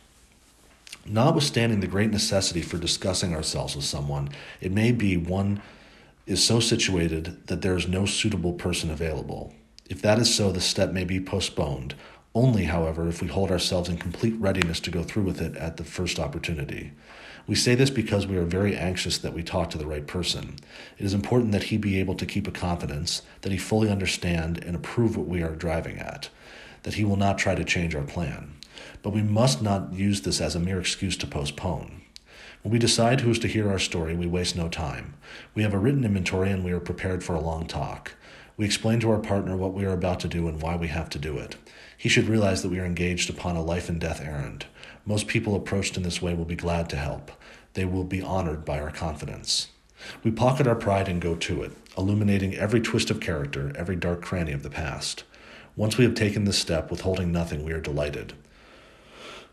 Notwithstanding 1.05 1.81
the 1.81 1.89
great 1.89 2.13
necessity 2.13 2.63
for 2.63 2.79
discussing 2.79 3.35
ourselves 3.35 3.75
with 3.75 3.85
someone, 3.85 4.29
it 4.61 4.71
may 4.71 4.93
be 4.93 5.17
one 5.17 5.61
is 6.27 6.43
so 6.43 6.59
situated 6.59 7.47
that 7.47 7.63
there 7.63 7.77
is 7.77 7.87
no 7.87 8.05
suitable 8.05 8.53
person 8.53 8.91
available. 8.91 9.55
If 9.89 10.03
that 10.03 10.19
is 10.19 10.35
so, 10.35 10.51
the 10.51 10.61
step 10.61 10.91
may 10.91 11.05
be 11.05 11.21
postponed, 11.21 11.95
only, 12.35 12.65
however, 12.65 13.09
if 13.09 13.23
we 13.23 13.29
hold 13.29 13.51
ourselves 13.51 13.89
in 13.89 13.97
complete 13.97 14.35
readiness 14.39 14.81
to 14.81 14.91
go 14.91 15.03
through 15.03 15.23
with 15.23 15.41
it 15.41 15.57
at 15.57 15.77
the 15.77 15.85
first 15.85 16.19
opportunity. 16.19 16.93
We 17.47 17.55
say 17.55 17.77
this 17.77 17.91
because 17.91 18.27
we 18.27 18.37
are 18.37 18.45
very 18.45 18.77
anxious 18.77 19.19
that 19.19 19.33
we 19.33 19.45
talk 19.45 19.71
to 19.71 19.79
the 19.79 19.87
right 19.87 20.07
person. 20.07 20.57
It 20.99 21.07
is 21.07 21.15
important 21.15 21.53
that 21.53 21.65
he 21.65 21.79
be 21.79 21.99
able 22.01 22.17
to 22.17 22.27
keep 22.27 22.49
a 22.49 22.51
confidence, 22.51 23.23
that 23.43 23.53
he 23.53 23.59
fully 23.59 23.89
understand 23.89 24.63
and 24.65 24.75
approve 24.75 25.17
what 25.17 25.29
we 25.29 25.43
are 25.43 25.55
driving 25.55 25.99
at, 25.99 26.29
that 26.83 26.95
he 26.95 27.05
will 27.05 27.17
not 27.17 27.39
try 27.39 27.55
to 27.55 27.65
change 27.65 27.95
our 27.95 28.03
plan. 28.03 28.57
But 29.03 29.11
we 29.11 29.23
must 29.23 29.63
not 29.63 29.95
use 29.95 30.23
this 30.23 30.41
as 30.41 30.57
a 30.57 30.61
mere 30.61 30.81
excuse 30.81 31.17
to 31.19 31.27
postpone. 31.27 31.96
When 32.67 32.73
we 32.73 32.81
decide 32.81 33.21
who 33.21 33.31
is 33.31 33.39
to 33.39 33.47
hear 33.47 33.71
our 33.71 33.79
story, 33.79 34.17
we 34.17 34.27
waste 34.27 34.57
no 34.57 34.69
time. 34.69 35.15
We 35.55 35.63
have 35.63 35.73
a 35.73 35.79
written 35.79 36.03
inventory 36.03 36.51
and 36.51 36.65
we 36.65 36.73
are 36.73 36.81
prepared 36.81 37.23
for 37.23 37.37
a 37.37 37.41
long 37.41 37.69
talk. 37.69 38.15
We 38.57 38.65
explain 38.65 38.99
to 39.01 39.11
our 39.13 39.21
partner 39.21 39.57
what 39.57 39.73
we 39.73 39.85
are 39.85 39.93
about 39.93 40.19
to 40.21 40.29
do 40.29 40.49
and 40.49 40.61
why 40.61 40.75
we 40.75 40.89
have 40.89 41.09
to 41.11 41.19
do 41.21 41.39
it. 41.39 41.55
He 41.97 42.09
should 42.09 42.27
realize 42.27 42.63
that 42.63 42.71
we 42.71 42.81
are 42.81 42.85
engaged 42.85 43.31
upon 43.31 43.55
a 43.55 43.63
life 43.63 43.89
and 43.89 44.01
death 44.01 44.21
errand. 44.21 44.67
Most 45.05 45.29
people 45.29 45.55
approached 45.55 45.97
in 45.97 46.03
this 46.03 46.21
way 46.21 46.35
will 46.35 46.45
be 46.45 46.57
glad 46.57 46.91
to 46.91 46.97
help. 46.97 47.31
They 47.75 47.85
will 47.85 48.03
be 48.03 48.21
honored 48.21 48.65
by 48.65 48.81
our 48.81 48.91
confidence. 48.91 49.69
We 50.25 50.33
pocket 50.33 50.67
our 50.67 50.75
pride 50.75 51.09
and 51.09 51.21
go 51.21 51.37
to 51.37 51.63
it, 51.63 51.71
illuminating 51.97 52.57
every 52.57 52.81
twist 52.81 53.13
of 53.13 53.21
character, 53.21 53.73
every 53.77 53.95
dark 53.95 54.23
cranny 54.23 54.51
of 54.51 54.65
the 54.65 54.71
past. 54.71 55.23
Once 55.77 55.97
we 55.97 56.05
have 56.05 56.15
taken 56.15 56.47
this 56.47 56.59
step, 56.59 56.91
withholding 56.91 57.31
nothing, 57.31 57.65
we 57.65 57.71
are 57.71 57.81
delighted. 57.81 58.33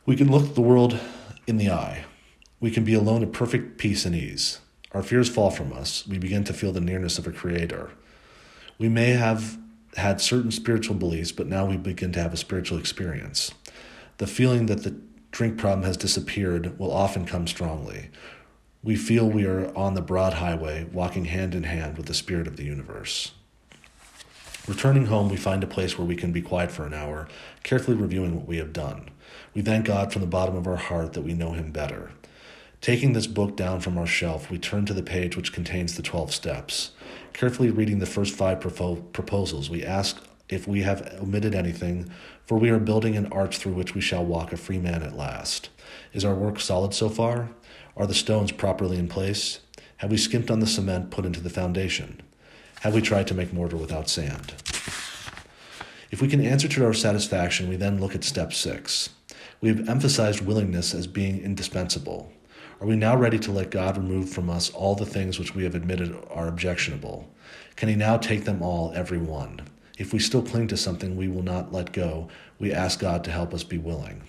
We 0.03 0.15
can 0.15 0.31
look 0.31 0.55
the 0.55 0.61
world 0.61 0.99
in 1.45 1.57
the 1.57 1.69
eye, 1.69 2.05
we 2.63 2.71
can 2.71 2.85
be 2.85 2.93
alone 2.93 3.21
at 3.21 3.33
perfect 3.33 3.77
peace 3.77 4.05
and 4.05 4.15
ease. 4.15 4.61
Our 4.93 5.03
fears 5.03 5.27
fall 5.27 5.51
from 5.51 5.73
us. 5.73 6.07
We 6.07 6.17
begin 6.17 6.45
to 6.45 6.53
feel 6.53 6.71
the 6.71 6.79
nearness 6.79 7.17
of 7.17 7.27
a 7.27 7.31
creator. 7.33 7.91
We 8.77 8.87
may 8.87 9.09
have 9.09 9.57
had 9.97 10.21
certain 10.21 10.49
spiritual 10.49 10.95
beliefs, 10.95 11.33
but 11.33 11.47
now 11.47 11.65
we 11.65 11.75
begin 11.75 12.13
to 12.13 12.21
have 12.21 12.31
a 12.31 12.37
spiritual 12.37 12.77
experience. 12.77 13.51
The 14.17 14.27
feeling 14.27 14.67
that 14.67 14.83
the 14.83 14.95
drink 15.31 15.57
problem 15.57 15.85
has 15.85 15.97
disappeared 15.97 16.79
will 16.79 16.93
often 16.93 17.25
come 17.25 17.47
strongly. 17.47 18.09
We 18.81 18.95
feel 18.95 19.27
we 19.27 19.43
are 19.45 19.75
on 19.75 19.95
the 19.95 20.01
broad 20.01 20.35
highway, 20.35 20.85
walking 20.85 21.25
hand 21.25 21.55
in 21.55 21.63
hand 21.63 21.97
with 21.97 22.05
the 22.05 22.13
spirit 22.13 22.47
of 22.47 22.55
the 22.55 22.63
universe. 22.63 23.33
Returning 24.69 25.07
home, 25.07 25.27
we 25.27 25.35
find 25.35 25.65
a 25.65 25.67
place 25.67 25.97
where 25.97 26.07
we 26.07 26.15
can 26.15 26.31
be 26.31 26.41
quiet 26.41 26.71
for 26.71 26.85
an 26.85 26.93
hour, 26.93 27.27
carefully 27.63 27.97
reviewing 27.97 28.37
what 28.37 28.47
we 28.47 28.55
have 28.55 28.71
done. 28.71 29.09
We 29.53 29.61
thank 29.61 29.85
God 29.85 30.11
from 30.11 30.21
the 30.21 30.27
bottom 30.27 30.55
of 30.55 30.67
our 30.67 30.77
heart 30.77 31.13
that 31.13 31.21
we 31.21 31.33
know 31.33 31.51
Him 31.51 31.71
better. 31.71 32.11
Taking 32.81 33.13
this 33.13 33.27
book 33.27 33.55
down 33.55 33.79
from 33.79 33.97
our 33.97 34.07
shelf, 34.07 34.49
we 34.49 34.57
turn 34.57 34.85
to 34.85 34.93
the 34.93 35.03
page 35.03 35.37
which 35.37 35.53
contains 35.53 35.95
the 35.95 36.01
12 36.01 36.33
steps. 36.33 36.91
Carefully 37.31 37.69
reading 37.69 37.99
the 37.99 38.05
first 38.05 38.35
five 38.35 38.59
propo- 38.59 39.11
proposals, 39.13 39.69
we 39.69 39.85
ask 39.85 40.21
if 40.49 40.67
we 40.67 40.81
have 40.81 41.17
omitted 41.21 41.55
anything, 41.55 42.11
for 42.45 42.57
we 42.57 42.69
are 42.69 42.79
building 42.79 43.15
an 43.15 43.31
arch 43.31 43.57
through 43.57 43.73
which 43.73 43.95
we 43.95 44.01
shall 44.01 44.25
walk 44.25 44.51
a 44.51 44.57
free 44.57 44.79
man 44.79 45.01
at 45.01 45.15
last. 45.15 45.69
Is 46.13 46.25
our 46.25 46.35
work 46.35 46.59
solid 46.59 46.93
so 46.93 47.07
far? 47.07 47.49
Are 47.95 48.07
the 48.07 48.13
stones 48.13 48.51
properly 48.51 48.97
in 48.97 49.07
place? 49.07 49.59
Have 49.97 50.11
we 50.11 50.17
skimped 50.17 50.51
on 50.51 50.59
the 50.59 50.67
cement 50.67 51.11
put 51.11 51.25
into 51.25 51.39
the 51.39 51.49
foundation? 51.49 52.21
Have 52.81 52.93
we 52.93 53.01
tried 53.01 53.27
to 53.27 53.33
make 53.33 53.53
mortar 53.53 53.77
without 53.77 54.09
sand? 54.09 54.53
If 56.11 56.21
we 56.21 56.27
can 56.27 56.45
answer 56.45 56.67
to 56.67 56.85
our 56.85 56.93
satisfaction, 56.93 57.69
we 57.69 57.77
then 57.77 58.01
look 58.01 58.13
at 58.13 58.23
step 58.23 58.51
six. 58.51 59.09
We 59.63 59.69
have 59.69 59.87
emphasized 59.87 60.45
willingness 60.45 60.93
as 60.93 61.07
being 61.07 61.41
indispensable. 61.41 62.33
Are 62.81 62.85
we 62.85 62.97
now 62.97 63.15
ready 63.15 63.39
to 63.39 63.51
let 63.53 63.71
God 63.71 63.95
remove 63.95 64.29
from 64.29 64.49
us 64.49 64.69
all 64.69 64.93
the 64.93 65.05
things 65.05 65.39
which 65.39 65.55
we 65.55 65.63
have 65.63 65.73
admitted 65.73 66.13
are 66.29 66.49
objectionable? 66.49 67.31
Can 67.77 67.87
He 67.87 67.95
now 67.95 68.17
take 68.17 68.43
them 68.43 68.61
all, 68.61 68.91
every 68.93 69.19
one? 69.19 69.61
If 69.97 70.11
we 70.11 70.19
still 70.19 70.41
cling 70.41 70.67
to 70.67 70.75
something 70.75 71.15
we 71.15 71.29
will 71.29 71.43
not 71.43 71.71
let 71.71 71.93
go, 71.93 72.27
we 72.59 72.73
ask 72.73 72.99
God 72.99 73.23
to 73.23 73.31
help 73.31 73.53
us 73.53 73.63
be 73.63 73.77
willing. 73.77 74.23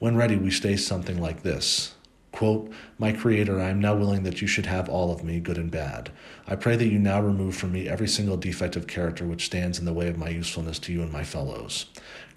When 0.00 0.16
ready, 0.16 0.34
we 0.34 0.50
say 0.50 0.74
something 0.74 1.20
like 1.20 1.44
this 1.44 1.94
Quote, 2.32 2.72
My 2.98 3.12
Creator, 3.12 3.60
I 3.60 3.70
am 3.70 3.80
now 3.80 3.94
willing 3.94 4.22
that 4.22 4.40
you 4.40 4.46
should 4.46 4.66
have 4.66 4.88
all 4.88 5.12
of 5.12 5.24
me, 5.24 5.40
good 5.40 5.58
and 5.58 5.70
bad. 5.70 6.10
I 6.46 6.56
pray 6.56 6.76
that 6.76 6.86
you 6.86 6.98
now 6.98 7.20
remove 7.20 7.56
from 7.56 7.72
me 7.72 7.88
every 7.88 8.08
single 8.08 8.36
defect 8.36 8.76
of 8.76 8.86
character 8.86 9.26
which 9.26 9.46
stands 9.46 9.78
in 9.78 9.84
the 9.84 9.92
way 9.92 10.08
of 10.08 10.18
my 10.18 10.28
usefulness 10.28 10.78
to 10.80 10.92
you 10.92 11.02
and 11.02 11.12
my 11.12 11.24
fellows. 11.24 11.86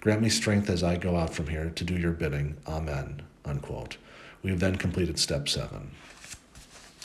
Grant 0.04 0.20
me 0.20 0.28
strength 0.28 0.68
as 0.68 0.82
I 0.82 0.98
go 0.98 1.16
out 1.16 1.32
from 1.32 1.46
here 1.46 1.72
to 1.74 1.82
do 1.82 1.96
your 1.96 2.12
bidding. 2.12 2.58
Amen. 2.68 3.22
Unquote. 3.46 3.96
We 4.42 4.50
have 4.50 4.60
then 4.60 4.76
completed 4.76 5.18
step 5.18 5.48
seven. 5.48 5.92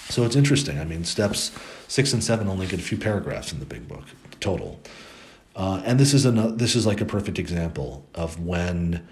So 0.10 0.26
it's 0.26 0.36
interesting. 0.36 0.80
I 0.80 0.84
mean, 0.84 1.06
steps 1.06 1.54
six 1.88 2.12
and 2.12 2.22
seven 2.22 2.50
only 2.50 2.68
get 2.68 2.78
a 2.78 2.84
few 2.84 2.98
paragraphs 2.98 3.54
in 3.54 3.60
the 3.60 3.66
big 3.66 3.88
book 3.88 4.04
total, 4.42 4.82
uh, 5.56 5.82
and 5.86 5.98
this 5.98 6.14
is 6.14 6.26
a 6.26 6.32
this 6.32 6.76
is 6.76 6.86
like 6.86 7.00
a 7.00 7.06
perfect 7.06 7.40
example 7.40 8.06
of 8.16 8.38
when 8.46 9.08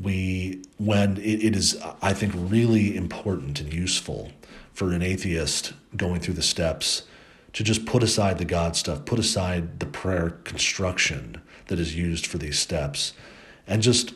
we 0.00 0.62
when 0.76 1.16
it, 1.16 1.42
it 1.42 1.56
is 1.56 1.76
I 2.00 2.12
think 2.12 2.34
really 2.36 2.96
important 2.96 3.60
and 3.60 3.72
useful 3.72 4.30
for 4.72 4.92
an 4.92 5.02
atheist 5.02 5.72
going 5.96 6.20
through 6.20 6.34
the 6.34 6.42
steps 6.42 7.02
to 7.54 7.64
just 7.64 7.84
put 7.84 8.04
aside 8.04 8.38
the 8.38 8.44
God 8.44 8.76
stuff, 8.76 9.04
put 9.06 9.18
aside 9.18 9.80
the 9.80 9.86
prayer 9.86 10.30
construction 10.44 11.40
that 11.68 11.78
is 11.78 11.94
used 11.94 12.26
for 12.26 12.38
these 12.38 12.58
steps, 12.58 13.14
and 13.66 13.82
just 13.82 14.14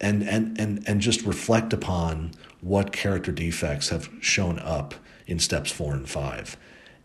and 0.00 0.22
and 0.22 0.58
and 0.58 0.88
and 0.88 1.00
just 1.00 1.22
reflect 1.22 1.72
upon 1.72 2.32
what 2.60 2.92
character 2.92 3.32
defects 3.32 3.90
have 3.90 4.08
shown 4.20 4.58
up 4.58 4.94
in 5.26 5.38
steps 5.38 5.70
four 5.70 5.94
and 5.94 6.08
five. 6.08 6.56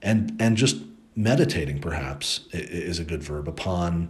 And, 0.02 0.36
and 0.40 0.58
just 0.58 0.78
meditating, 1.16 1.80
perhaps, 1.80 2.42
is 2.52 3.00
a 3.00 3.04
good 3.04 3.24
verb 3.24 3.48
upon 3.48 4.10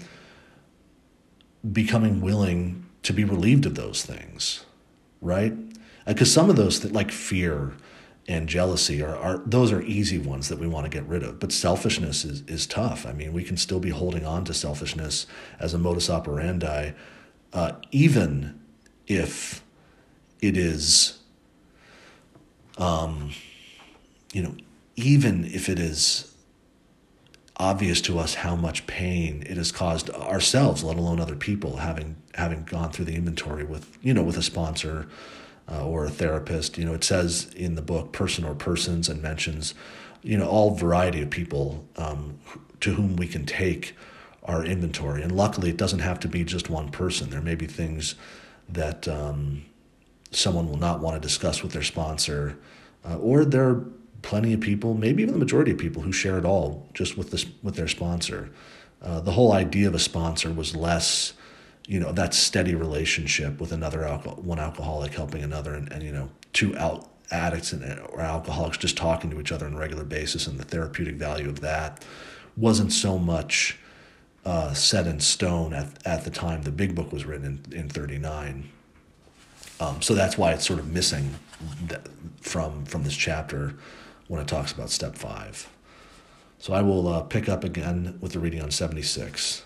becoming 1.71 2.21
willing 2.21 2.85
to 3.03 3.13
be 3.13 3.23
relieved 3.23 3.65
of 3.65 3.75
those 3.75 4.03
things, 4.03 4.65
right? 5.21 5.53
Because 6.05 6.31
some 6.31 6.49
of 6.49 6.55
those, 6.55 6.79
that 6.81 6.93
like 6.93 7.11
fear 7.11 7.73
and 8.27 8.47
jealousy, 8.47 9.01
are, 9.01 9.15
are 9.15 9.37
those 9.45 9.71
are 9.71 9.81
easy 9.81 10.17
ones 10.17 10.47
that 10.49 10.59
we 10.59 10.67
want 10.67 10.85
to 10.85 10.89
get 10.89 11.07
rid 11.07 11.23
of. 11.23 11.39
But 11.39 11.51
selfishness 11.51 12.23
is, 12.23 12.41
is 12.47 12.65
tough. 12.65 13.05
I 13.05 13.11
mean, 13.11 13.33
we 13.33 13.43
can 13.43 13.57
still 13.57 13.79
be 13.79 13.89
holding 13.89 14.25
on 14.25 14.45
to 14.45 14.53
selfishness 14.53 15.27
as 15.59 15.73
a 15.73 15.77
modus 15.77 16.09
operandi, 16.09 16.91
uh, 17.51 17.73
even 17.91 18.59
if 19.07 19.63
it 20.41 20.55
is, 20.55 21.19
um, 22.77 23.31
you 24.31 24.41
know, 24.41 24.55
even 24.95 25.45
if 25.45 25.67
it 25.67 25.79
is 25.79 26.33
obvious 27.57 28.01
to 28.01 28.19
us 28.19 28.35
how 28.35 28.55
much 28.55 28.87
pain 28.87 29.43
it 29.47 29.57
has 29.57 29.71
caused 29.71 30.09
ourselves, 30.09 30.83
let 30.83 30.97
alone 30.97 31.19
other 31.19 31.35
people, 31.35 31.77
having 31.77 32.15
having 32.35 32.63
gone 32.63 32.91
through 32.91 33.05
the 33.05 33.15
inventory 33.15 33.63
with 33.63 33.97
you 34.01 34.13
know 34.13 34.23
with 34.23 34.37
a 34.37 34.43
sponsor 34.43 35.07
uh, 35.71 35.87
or 35.87 36.05
a 36.05 36.09
therapist. 36.09 36.77
You 36.77 36.85
know, 36.85 36.93
it 36.93 37.03
says 37.03 37.51
in 37.55 37.75
the 37.75 37.81
book 37.81 38.11
person 38.11 38.43
or 38.43 38.55
persons 38.55 39.09
and 39.09 39.21
mentions 39.21 39.73
you 40.23 40.37
know 40.37 40.47
all 40.47 40.73
variety 40.73 41.21
of 41.21 41.29
people 41.29 41.85
um, 41.97 42.39
to 42.79 42.93
whom 42.93 43.15
we 43.15 43.27
can 43.27 43.45
take 43.45 43.95
our 44.45 44.65
inventory. 44.65 45.21
And 45.21 45.31
luckily, 45.31 45.69
it 45.69 45.77
doesn't 45.77 45.99
have 45.99 46.19
to 46.21 46.27
be 46.27 46.43
just 46.43 46.69
one 46.69 46.89
person. 46.89 47.29
There 47.29 47.41
may 47.41 47.55
be 47.55 47.67
things 47.67 48.15
that 48.69 49.07
um, 49.07 49.65
someone 50.31 50.67
will 50.69 50.77
not 50.77 50.99
want 50.99 51.15
to 51.15 51.25
discuss 51.25 51.61
with 51.61 51.73
their 51.73 51.83
sponsor, 51.83 52.57
uh, 53.05 53.17
or 53.17 53.45
there 53.45 53.69
are 53.69 53.85
plenty 54.21 54.53
of 54.53 54.61
people, 54.61 54.93
maybe 54.93 55.21
even 55.21 55.33
the 55.33 55.39
majority 55.39 55.71
of 55.71 55.77
people, 55.77 56.01
who 56.01 56.11
share 56.11 56.37
it 56.37 56.45
all 56.45 56.87
just 56.93 57.17
with 57.17 57.31
this 57.31 57.45
with 57.61 57.75
their 57.75 57.87
sponsor. 57.87 58.49
Uh, 59.01 59.19
the 59.19 59.31
whole 59.31 59.51
idea 59.51 59.87
of 59.87 59.95
a 59.95 59.99
sponsor 59.99 60.51
was 60.51 60.75
less, 60.75 61.33
you 61.85 61.99
know, 61.99 62.11
that 62.11 62.33
steady 62.33 62.75
relationship 62.75 63.59
with 63.59 63.71
another 63.71 64.03
alcohol, 64.03 64.37
one 64.41 64.59
alcoholic 64.59 65.13
helping 65.13 65.43
another, 65.43 65.73
and, 65.73 65.91
and 65.91 66.03
you 66.03 66.11
know, 66.11 66.29
two 66.53 66.75
out 66.77 67.09
addicts 67.31 67.73
and 67.73 67.83
or 68.09 68.21
alcoholics 68.21 68.77
just 68.77 68.95
talking 68.95 69.29
to 69.29 69.39
each 69.39 69.51
other 69.51 69.65
on 69.65 69.73
a 69.73 69.77
regular 69.77 70.03
basis, 70.03 70.47
and 70.47 70.59
the 70.59 70.63
therapeutic 70.63 71.15
value 71.15 71.49
of 71.49 71.59
that 71.61 72.03
wasn't 72.55 72.91
so 72.91 73.17
much 73.17 73.77
uh, 74.45 74.73
set 74.73 75.07
in 75.07 75.19
stone 75.19 75.73
at 75.73 75.89
at 76.05 76.23
the 76.23 76.29
time 76.29 76.61
the 76.61 76.71
big 76.71 76.95
book 76.95 77.11
was 77.11 77.25
written 77.25 77.61
in 77.71 77.77
in 77.77 77.89
'39. 77.89 78.69
Um, 79.79 80.01
so 80.01 80.13
that's 80.13 80.37
why 80.37 80.53
it's 80.53 80.65
sort 80.65 80.79
of 80.79 80.87
missing 80.87 81.35
from 82.41 82.85
from 82.85 83.03
this 83.03 83.15
chapter 83.15 83.73
when 84.27 84.39
it 84.39 84.47
talks 84.47 84.71
about 84.71 84.89
step 84.89 85.15
five. 85.15 85.69
So 86.59 86.71
I 86.71 86.81
will 86.81 87.09
uh, 87.09 87.21
pick 87.23 87.49
up 87.49 87.65
again 87.65 88.17
with 88.21 88.31
the 88.31 88.39
reading 88.39 88.61
on 88.61 88.71
76. 88.71 89.63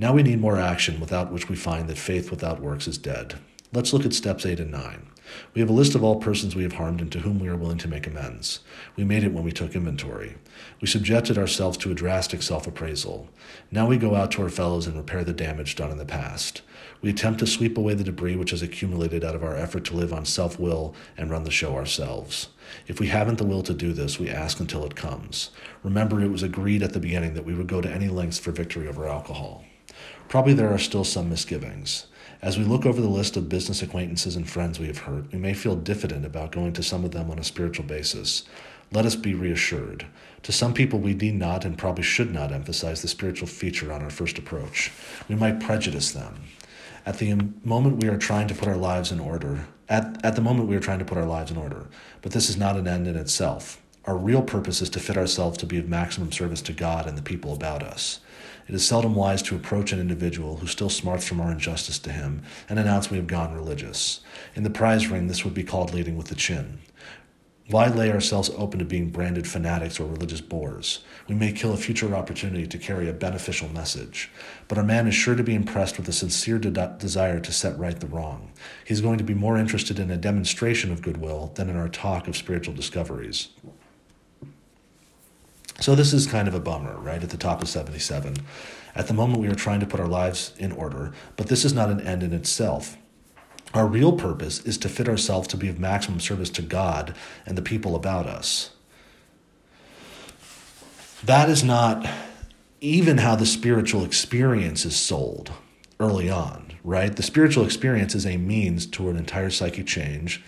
Now 0.00 0.12
we 0.12 0.22
need 0.22 0.40
more 0.40 0.58
action, 0.58 1.00
without 1.00 1.32
which 1.32 1.48
we 1.48 1.56
find 1.56 1.88
that 1.88 1.98
faith 1.98 2.30
without 2.30 2.60
works 2.60 2.86
is 2.86 2.98
dead. 2.98 3.34
Let's 3.72 3.92
look 3.92 4.06
at 4.06 4.14
steps 4.14 4.46
8 4.46 4.60
and 4.60 4.70
9. 4.70 5.10
We 5.54 5.60
have 5.60 5.68
a 5.68 5.72
list 5.72 5.96
of 5.96 6.04
all 6.04 6.20
persons 6.20 6.54
we 6.54 6.62
have 6.62 6.74
harmed 6.74 7.00
and 7.00 7.10
to 7.10 7.18
whom 7.18 7.40
we 7.40 7.48
are 7.48 7.56
willing 7.56 7.78
to 7.78 7.88
make 7.88 8.06
amends. 8.06 8.60
We 8.94 9.02
made 9.02 9.24
it 9.24 9.32
when 9.32 9.42
we 9.42 9.50
took 9.50 9.74
inventory. 9.74 10.36
We 10.80 10.86
subjected 10.86 11.36
ourselves 11.36 11.76
to 11.78 11.90
a 11.90 11.96
drastic 11.96 12.42
self 12.42 12.68
appraisal. 12.68 13.28
Now 13.72 13.88
we 13.88 13.96
go 13.96 14.14
out 14.14 14.30
to 14.32 14.42
our 14.42 14.48
fellows 14.48 14.86
and 14.86 14.96
repair 14.96 15.24
the 15.24 15.32
damage 15.32 15.74
done 15.74 15.90
in 15.90 15.98
the 15.98 16.04
past. 16.04 16.62
We 17.02 17.10
attempt 17.10 17.40
to 17.40 17.46
sweep 17.48 17.76
away 17.76 17.94
the 17.94 18.04
debris 18.04 18.36
which 18.36 18.52
has 18.52 18.62
accumulated 18.62 19.24
out 19.24 19.34
of 19.34 19.42
our 19.42 19.56
effort 19.56 19.84
to 19.86 19.96
live 19.96 20.12
on 20.12 20.24
self 20.24 20.60
will 20.60 20.94
and 21.16 21.28
run 21.28 21.42
the 21.42 21.50
show 21.50 21.74
ourselves. 21.74 22.50
If 22.86 23.00
we 23.00 23.08
haven't 23.08 23.38
the 23.38 23.44
will 23.44 23.64
to 23.64 23.74
do 23.74 23.92
this, 23.92 24.20
we 24.20 24.30
ask 24.30 24.60
until 24.60 24.84
it 24.84 24.94
comes. 24.94 25.50
Remember, 25.82 26.20
it 26.20 26.30
was 26.30 26.44
agreed 26.44 26.84
at 26.84 26.92
the 26.92 27.00
beginning 27.00 27.34
that 27.34 27.44
we 27.44 27.54
would 27.54 27.66
go 27.66 27.80
to 27.80 27.92
any 27.92 28.08
lengths 28.08 28.38
for 28.38 28.52
victory 28.52 28.86
over 28.86 29.08
alcohol. 29.08 29.64
Probably 30.28 30.52
there 30.52 30.72
are 30.72 30.78
still 30.78 31.04
some 31.04 31.30
misgivings. 31.30 32.06
As 32.42 32.58
we 32.58 32.64
look 32.64 32.84
over 32.84 33.00
the 33.00 33.08
list 33.08 33.38
of 33.38 33.48
business 33.48 33.80
acquaintances 33.80 34.36
and 34.36 34.48
friends 34.48 34.78
we 34.78 34.86
have 34.86 34.98
hurt, 34.98 35.32
we 35.32 35.38
may 35.38 35.54
feel 35.54 35.74
diffident 35.74 36.26
about 36.26 36.52
going 36.52 36.74
to 36.74 36.82
some 36.82 37.02
of 37.04 37.12
them 37.12 37.30
on 37.30 37.38
a 37.38 37.44
spiritual 37.44 37.86
basis. 37.86 38.44
Let 38.92 39.06
us 39.06 39.16
be 39.16 39.34
reassured. 39.34 40.06
To 40.42 40.52
some 40.52 40.74
people, 40.74 40.98
we 40.98 41.14
need 41.14 41.34
not 41.34 41.64
and 41.64 41.78
probably 41.78 42.04
should 42.04 42.32
not 42.32 42.52
emphasize 42.52 43.00
the 43.00 43.08
spiritual 43.08 43.48
feature 43.48 43.90
on 43.90 44.02
our 44.02 44.10
first 44.10 44.38
approach. 44.38 44.92
We 45.28 45.34
might 45.34 45.60
prejudice 45.60 46.12
them. 46.12 46.42
At 47.06 47.18
the 47.18 47.34
moment 47.64 48.02
we 48.02 48.08
are 48.08 48.18
trying 48.18 48.48
to 48.48 48.54
put 48.54 48.68
our 48.68 48.76
lives 48.76 49.10
in 49.10 49.20
order, 49.20 49.66
at, 49.88 50.22
at 50.24 50.36
the 50.36 50.42
moment 50.42 50.68
we 50.68 50.76
are 50.76 50.80
trying 50.80 50.98
to 50.98 51.06
put 51.06 51.16
our 51.16 51.26
lives 51.26 51.50
in 51.50 51.56
order, 51.56 51.86
but 52.20 52.32
this 52.32 52.50
is 52.50 52.56
not 52.58 52.76
an 52.76 52.86
end 52.86 53.08
in 53.08 53.16
itself. 53.16 53.80
Our 54.04 54.16
real 54.16 54.42
purpose 54.42 54.82
is 54.82 54.90
to 54.90 55.00
fit 55.00 55.16
ourselves 55.16 55.56
to 55.58 55.66
be 55.66 55.78
of 55.78 55.88
maximum 55.88 56.32
service 56.32 56.60
to 56.62 56.72
God 56.74 57.06
and 57.06 57.16
the 57.16 57.22
people 57.22 57.54
about 57.54 57.82
us. 57.82 58.20
It 58.68 58.74
is 58.74 58.86
seldom 58.86 59.14
wise 59.14 59.40
to 59.42 59.56
approach 59.56 59.92
an 59.92 60.00
individual 60.00 60.58
who 60.58 60.66
still 60.66 60.90
smarts 60.90 61.26
from 61.26 61.40
our 61.40 61.50
injustice 61.50 61.98
to 62.00 62.12
him 62.12 62.42
and 62.68 62.78
announce 62.78 63.10
we 63.10 63.16
have 63.16 63.26
gone 63.26 63.54
religious. 63.54 64.20
In 64.54 64.62
the 64.62 64.68
prize 64.68 65.08
ring, 65.08 65.26
this 65.26 65.42
would 65.42 65.54
be 65.54 65.64
called 65.64 65.94
leading 65.94 66.18
with 66.18 66.26
the 66.26 66.34
chin. 66.34 66.80
Why 67.70 67.88
lay 67.88 68.10
ourselves 68.10 68.50
open 68.56 68.78
to 68.78 68.84
being 68.84 69.10
branded 69.10 69.46
fanatics 69.46 69.98
or 69.98 70.06
religious 70.06 70.42
bores? 70.42 71.00
We 71.28 71.34
may 71.34 71.52
kill 71.52 71.72
a 71.72 71.78
future 71.78 72.14
opportunity 72.14 72.66
to 72.66 72.78
carry 72.78 73.08
a 73.08 73.14
beneficial 73.14 73.68
message, 73.70 74.30
but 74.68 74.78
a 74.78 74.82
man 74.82 75.06
is 75.06 75.14
sure 75.14 75.34
to 75.34 75.42
be 75.42 75.54
impressed 75.54 75.98
with 75.98 76.08
a 76.08 76.12
sincere 76.12 76.58
de- 76.58 76.96
desire 76.98 77.40
to 77.40 77.52
set 77.52 77.78
right 77.78 77.98
the 77.98 78.06
wrong. 78.06 78.52
He's 78.86 79.02
going 79.02 79.18
to 79.18 79.24
be 79.24 79.34
more 79.34 79.58
interested 79.58 79.98
in 79.98 80.10
a 80.10 80.16
demonstration 80.16 80.92
of 80.92 81.02
goodwill 81.02 81.52
than 81.56 81.68
in 81.68 81.76
our 81.76 81.90
talk 81.90 82.26
of 82.26 82.36
spiritual 82.36 82.74
discoveries. 82.74 83.48
So 85.80 85.94
this 85.94 86.12
is 86.12 86.26
kind 86.26 86.48
of 86.48 86.54
a 86.54 86.60
bummer, 86.60 86.98
right? 86.98 87.22
At 87.22 87.30
the 87.30 87.36
top 87.36 87.62
of 87.62 87.68
77. 87.68 88.36
At 88.94 89.06
the 89.06 89.14
moment, 89.14 89.40
we 89.40 89.48
are 89.48 89.54
trying 89.54 89.80
to 89.80 89.86
put 89.86 90.00
our 90.00 90.08
lives 90.08 90.52
in 90.58 90.72
order, 90.72 91.12
but 91.36 91.46
this 91.46 91.64
is 91.64 91.72
not 91.72 91.90
an 91.90 92.00
end 92.00 92.22
in 92.22 92.32
itself. 92.32 92.96
Our 93.74 93.86
real 93.86 94.12
purpose 94.12 94.60
is 94.60 94.78
to 94.78 94.88
fit 94.88 95.08
ourselves 95.08 95.46
to 95.48 95.56
be 95.56 95.68
of 95.68 95.78
maximum 95.78 96.20
service 96.20 96.50
to 96.50 96.62
God 96.62 97.14
and 97.46 97.56
the 97.56 97.62
people 97.62 97.94
about 97.94 98.26
us. 98.26 98.70
That 101.22 101.48
is 101.48 101.62
not 101.62 102.08
even 102.80 103.18
how 103.18 103.36
the 103.36 103.46
spiritual 103.46 104.04
experience 104.04 104.84
is 104.84 104.96
sold 104.96 105.52
early 106.00 106.30
on, 106.30 106.72
right? 106.82 107.14
The 107.14 107.22
spiritual 107.22 107.64
experience 107.64 108.14
is 108.14 108.24
a 108.24 108.36
means 108.36 108.86
toward 108.86 109.16
entire 109.16 109.50
psychic 109.50 109.86
change. 109.86 110.42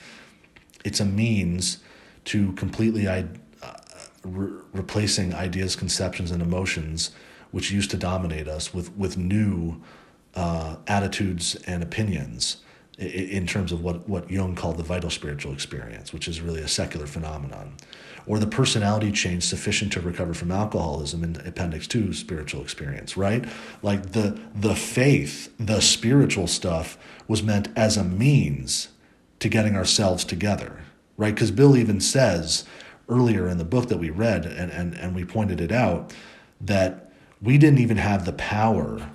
It's 0.85 1.01
a 1.01 1.05
means 1.05 1.79
to 2.27 2.53
completely 2.53 3.07
re- 4.23 4.53
replacing 4.73 5.35
ideas, 5.35 5.77
conceptions, 5.77 6.31
and 6.31 6.43
emotions 6.43 7.11
which 7.51 7.71
used 7.71 7.91
to 7.91 7.97
dominate 7.97 8.49
us 8.49 8.73
with 8.73 8.97
with 8.97 9.17
new 9.17 9.81
uh, 10.35 10.77
attitudes 10.87 11.57
and 11.67 11.83
opinions 11.83 12.59
in, 12.99 13.07
in 13.07 13.47
terms 13.47 13.73
of 13.73 13.83
what 13.83 14.09
what 14.09 14.31
Jung 14.31 14.55
called 14.55 14.77
the 14.77 14.83
vital 14.83 15.11
spiritual 15.11 15.53
experience, 15.53 16.13
which 16.13 16.29
is 16.29 16.41
really 16.41 16.61
a 16.61 16.69
secular 16.69 17.07
phenomenon, 17.07 17.77
or 18.27 18.39
the 18.39 18.47
personality 18.47 19.11
change 19.11 19.43
sufficient 19.43 19.93
to 19.93 20.01
recover 20.01 20.35
from 20.35 20.53
alcoholism 20.53 21.25
in 21.25 21.37
Appendix 21.45 21.87
Two 21.87 22.13
spiritual 22.13 22.63
experience, 22.63 23.17
right? 23.17 23.45
Like 23.83 24.13
the 24.13 24.39
the 24.55 24.77
faith, 24.77 25.53
the 25.59 25.81
spiritual 25.81 26.47
stuff 26.47 26.99
was 27.27 27.43
meant 27.43 27.69
as 27.77 27.97
a 27.97 28.05
means 28.05 28.89
to 29.41 29.49
getting 29.49 29.75
ourselves 29.75 30.25
together, 30.25 30.85
right? 31.17 31.35
Because 31.35 31.51
Bill 31.51 31.77
even 31.77 32.01
says 32.01 32.65
earlier 33.11 33.49
in 33.49 33.59
the 33.59 33.65
book 33.65 33.89
that 33.89 33.99
we 33.99 34.11
read, 34.11 34.47
and, 34.47 34.71
and, 34.71 34.95
and 34.95 35.15
we 35.15 35.25
pointed 35.25 35.61
it 35.61 35.73
out, 35.73 36.13
that 36.61 37.13
we 37.43 37.59
didn't 37.59 37.79
even 37.79 37.97
have 37.97 38.25
the 38.25 38.33
power 38.33 39.11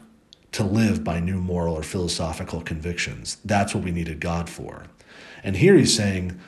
to 0.51 0.63
live 0.63 1.03
by 1.03 1.19
new 1.19 1.37
moral 1.37 1.75
or 1.75 1.83
philosophical 1.83 2.61
convictions. 2.61 3.37
That's 3.43 3.75
what 3.75 3.83
we 3.83 3.91
needed 3.91 4.19
God 4.19 4.49
for. 4.49 4.83
And 5.43 5.57
here 5.57 5.75
he's 5.75 5.95
saying, 5.95 6.39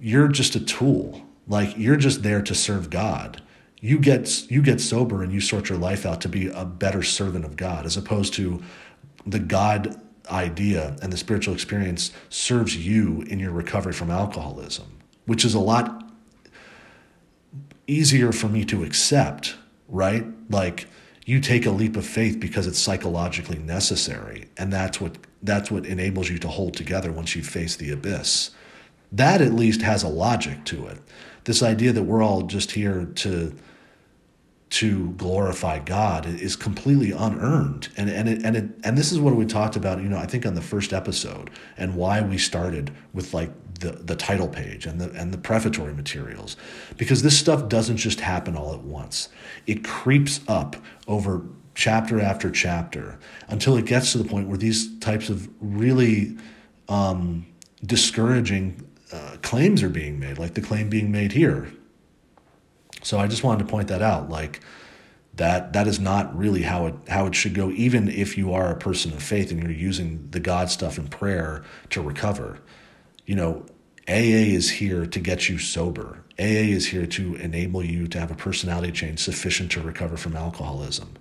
you're 0.00 0.28
just 0.28 0.54
a 0.54 0.60
tool. 0.60 1.22
Like 1.46 1.78
you're 1.78 1.96
just 1.96 2.22
there 2.22 2.42
to 2.42 2.54
serve 2.54 2.90
God. 2.90 3.42
You 3.80 3.98
get 3.98 4.50
you 4.50 4.62
get 4.62 4.80
sober 4.80 5.22
and 5.22 5.32
you 5.32 5.40
sort 5.40 5.68
your 5.68 5.78
life 5.78 6.04
out 6.04 6.20
to 6.22 6.28
be 6.28 6.48
a 6.48 6.64
better 6.64 7.02
servant 7.02 7.44
of 7.44 7.56
God, 7.56 7.86
as 7.86 7.96
opposed 7.96 8.34
to 8.34 8.62
the 9.24 9.38
God 9.38 10.00
idea 10.28 10.96
and 11.02 11.12
the 11.12 11.16
spiritual 11.16 11.54
experience 11.54 12.10
serves 12.28 12.76
you 12.76 13.22
in 13.22 13.38
your 13.38 13.52
recovery 13.52 13.92
from 13.92 14.10
alcoholism, 14.10 14.86
which 15.26 15.44
is 15.44 15.54
a 15.54 15.60
lot 15.60 15.95
easier 17.86 18.32
for 18.32 18.48
me 18.48 18.64
to 18.66 18.84
accept, 18.84 19.56
right? 19.88 20.24
Like 20.50 20.86
you 21.24 21.40
take 21.40 21.66
a 21.66 21.70
leap 21.70 21.96
of 21.96 22.06
faith 22.06 22.38
because 22.40 22.66
it's 22.66 22.78
psychologically 22.78 23.58
necessary 23.58 24.46
and 24.56 24.72
that's 24.72 25.00
what 25.00 25.18
that's 25.42 25.70
what 25.70 25.86
enables 25.86 26.28
you 26.28 26.38
to 26.38 26.48
hold 26.48 26.74
together 26.74 27.12
once 27.12 27.36
you 27.36 27.42
face 27.42 27.76
the 27.76 27.92
abyss. 27.92 28.50
That 29.12 29.40
at 29.40 29.52
least 29.52 29.82
has 29.82 30.02
a 30.02 30.08
logic 30.08 30.64
to 30.66 30.86
it. 30.86 30.98
This 31.44 31.62
idea 31.62 31.92
that 31.92 32.02
we're 32.02 32.22
all 32.22 32.42
just 32.42 32.72
here 32.72 33.06
to 33.16 33.54
to 34.68 35.10
glorify 35.12 35.78
God 35.78 36.26
is 36.26 36.56
completely 36.56 37.12
unearned. 37.12 37.88
And 37.96 38.10
and 38.10 38.28
it, 38.28 38.44
and 38.44 38.56
it, 38.56 38.64
and 38.82 38.98
this 38.98 39.12
is 39.12 39.20
what 39.20 39.36
we 39.36 39.46
talked 39.46 39.76
about, 39.76 40.02
you 40.02 40.08
know, 40.08 40.18
I 40.18 40.26
think 40.26 40.44
on 40.44 40.54
the 40.54 40.62
first 40.62 40.92
episode 40.92 41.50
and 41.76 41.94
why 41.94 42.20
we 42.20 42.36
started 42.36 42.92
with 43.12 43.32
like 43.32 43.50
the, 43.80 43.92
the 43.92 44.16
title 44.16 44.48
page 44.48 44.86
and 44.86 45.00
the 45.00 45.10
and 45.12 45.32
the 45.32 45.38
prefatory 45.38 45.94
materials. 45.94 46.56
Because 46.96 47.22
this 47.22 47.38
stuff 47.38 47.68
doesn't 47.68 47.98
just 47.98 48.20
happen 48.20 48.56
all 48.56 48.74
at 48.74 48.82
once. 48.82 49.28
It 49.66 49.84
creeps 49.84 50.40
up 50.48 50.76
over 51.06 51.42
chapter 51.74 52.20
after 52.20 52.50
chapter 52.50 53.18
until 53.48 53.76
it 53.76 53.84
gets 53.84 54.12
to 54.12 54.18
the 54.18 54.24
point 54.24 54.48
where 54.48 54.58
these 54.58 54.98
types 54.98 55.28
of 55.28 55.48
really 55.60 56.36
um, 56.88 57.46
discouraging 57.84 58.82
uh, 59.12 59.36
claims 59.42 59.82
are 59.82 59.90
being 59.90 60.18
made, 60.18 60.38
like 60.38 60.54
the 60.54 60.60
claim 60.60 60.88
being 60.88 61.12
made 61.12 61.32
here 61.32 61.68
so 63.06 63.20
I 63.20 63.28
just 63.28 63.44
wanted 63.44 63.64
to 63.64 63.70
point 63.70 63.86
that 63.88 64.02
out. 64.02 64.28
Like 64.30 64.60
that 65.34 65.74
that 65.74 65.86
is 65.86 66.00
not 66.00 66.36
really 66.36 66.62
how 66.62 66.86
it 66.86 66.94
how 67.08 67.26
it 67.26 67.36
should 67.36 67.54
go, 67.54 67.70
even 67.70 68.08
if 68.08 68.36
you 68.36 68.52
are 68.52 68.72
a 68.72 68.76
person 68.76 69.12
of 69.12 69.22
faith 69.22 69.52
and 69.52 69.62
you're 69.62 69.70
using 69.70 70.28
the 70.32 70.40
God 70.40 70.70
stuff 70.70 70.98
in 70.98 71.06
prayer 71.06 71.64
to 71.90 72.02
recover. 72.02 72.58
You 73.24 73.36
know, 73.36 73.66
AA 74.08 74.50
is 74.58 74.70
here 74.70 75.06
to 75.06 75.20
get 75.20 75.48
you 75.48 75.56
sober. 75.56 76.24
AA 76.36 76.66
is 76.74 76.86
here 76.88 77.06
to 77.06 77.36
enable 77.36 77.84
you 77.84 78.08
to 78.08 78.18
have 78.18 78.32
a 78.32 78.34
personality 78.34 78.90
change 78.90 79.20
sufficient 79.20 79.70
to 79.72 79.80
recover 79.80 80.16
from 80.16 80.34
alcoholism. 80.34 81.14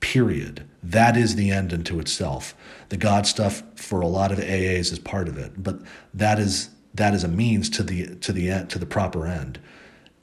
Period. 0.00 0.66
That 0.82 1.14
is 1.14 1.36
the 1.36 1.50
end 1.50 1.74
unto 1.74 2.00
itself. 2.00 2.54
The 2.88 2.96
God 2.96 3.26
stuff 3.26 3.62
for 3.74 4.00
a 4.00 4.06
lot 4.06 4.32
of 4.32 4.38
AAs 4.38 4.92
is 4.92 4.98
part 4.98 5.28
of 5.28 5.36
it, 5.36 5.62
but 5.62 5.80
that 6.14 6.38
is 6.38 6.70
that 6.94 7.12
is 7.12 7.22
a 7.22 7.28
means 7.28 7.68
to 7.70 7.82
the 7.82 8.16
to 8.16 8.32
the 8.32 8.50
end, 8.50 8.70
to 8.70 8.78
the 8.78 8.86
proper 8.86 9.26
end. 9.26 9.58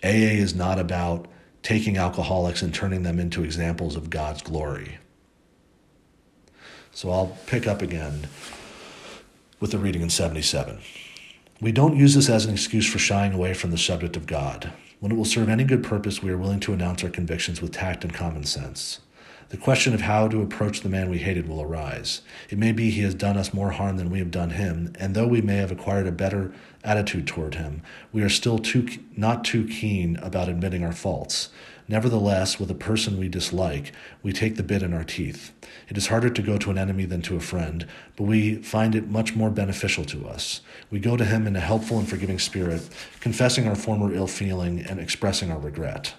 AA 0.03 0.37
is 0.37 0.53
not 0.55 0.79
about 0.79 1.27
taking 1.63 1.97
alcoholics 1.97 2.61
and 2.61 2.73
turning 2.73 3.03
them 3.03 3.19
into 3.19 3.43
examples 3.43 3.95
of 3.95 4.09
God's 4.09 4.41
glory. 4.41 4.97
So 6.91 7.09
I'll 7.09 7.37
pick 7.47 7.67
up 7.67 7.81
again 7.81 8.27
with 9.59 9.71
the 9.71 9.77
reading 9.77 10.01
in 10.01 10.09
77. 10.09 10.79
We 11.61 11.71
don't 11.71 11.97
use 11.97 12.13
this 12.13 12.29
as 12.29 12.45
an 12.45 12.53
excuse 12.53 12.91
for 12.91 12.99
shying 12.99 13.33
away 13.33 13.53
from 13.53 13.71
the 13.71 13.77
subject 13.77 14.15
of 14.15 14.27
God. 14.27 14.71
When 14.99 15.11
it 15.11 15.15
will 15.15 15.25
serve 15.25 15.49
any 15.49 15.63
good 15.63 15.83
purpose, 15.83 16.21
we 16.21 16.31
are 16.31 16.37
willing 16.37 16.59
to 16.61 16.73
announce 16.73 17.03
our 17.03 17.09
convictions 17.09 17.61
with 17.61 17.71
tact 17.71 18.03
and 18.03 18.13
common 18.13 18.43
sense. 18.43 18.99
The 19.49 19.57
question 19.57 19.93
of 19.93 20.01
how 20.01 20.27
to 20.27 20.41
approach 20.41 20.81
the 20.81 20.89
man 20.89 21.09
we 21.09 21.19
hated 21.19 21.47
will 21.47 21.61
arise. 21.61 22.21
It 22.49 22.57
may 22.57 22.71
be 22.71 22.89
he 22.89 23.03
has 23.03 23.13
done 23.13 23.37
us 23.37 23.53
more 23.53 23.71
harm 23.71 23.97
than 23.97 24.09
we 24.09 24.19
have 24.19 24.31
done 24.31 24.49
him, 24.49 24.91
and 24.99 25.13
though 25.13 25.27
we 25.27 25.41
may 25.41 25.57
have 25.57 25.71
acquired 25.71 26.07
a 26.07 26.11
better 26.11 26.51
attitude 26.83 27.27
toward 27.27 27.55
him, 27.55 27.83
we 28.11 28.23
are 28.23 28.29
still 28.29 28.57
too, 28.57 28.87
not 29.15 29.43
too 29.45 29.67
keen 29.67 30.17
about 30.17 30.49
admitting 30.49 30.83
our 30.83 30.91
faults. 30.91 31.49
Nevertheless, 31.87 32.59
with 32.59 32.71
a 32.71 32.75
person 32.75 33.19
we 33.19 33.29
dislike, 33.29 33.91
we 34.23 34.33
take 34.33 34.55
the 34.55 34.63
bit 34.63 34.81
in 34.81 34.93
our 34.93 35.03
teeth. 35.03 35.53
It 35.87 35.97
is 35.97 36.07
harder 36.07 36.31
to 36.31 36.41
go 36.41 36.57
to 36.57 36.71
an 36.71 36.79
enemy 36.79 37.05
than 37.05 37.21
to 37.23 37.35
a 37.35 37.39
friend, 37.39 37.85
but 38.15 38.23
we 38.23 38.55
find 38.55 38.95
it 38.95 39.07
much 39.07 39.35
more 39.35 39.51
beneficial 39.51 40.05
to 40.05 40.27
us. 40.27 40.61
We 40.89 40.97
go 40.97 41.15
to 41.15 41.25
him 41.25 41.45
in 41.45 41.55
a 41.55 41.59
helpful 41.59 41.99
and 41.99 42.09
forgiving 42.09 42.39
spirit, 42.39 42.89
confessing 43.19 43.67
our 43.67 43.75
former 43.75 44.11
ill 44.11 44.25
feeling 44.25 44.81
and 44.81 44.99
expressing 44.99 45.51
our 45.51 45.59
regret. 45.59 46.15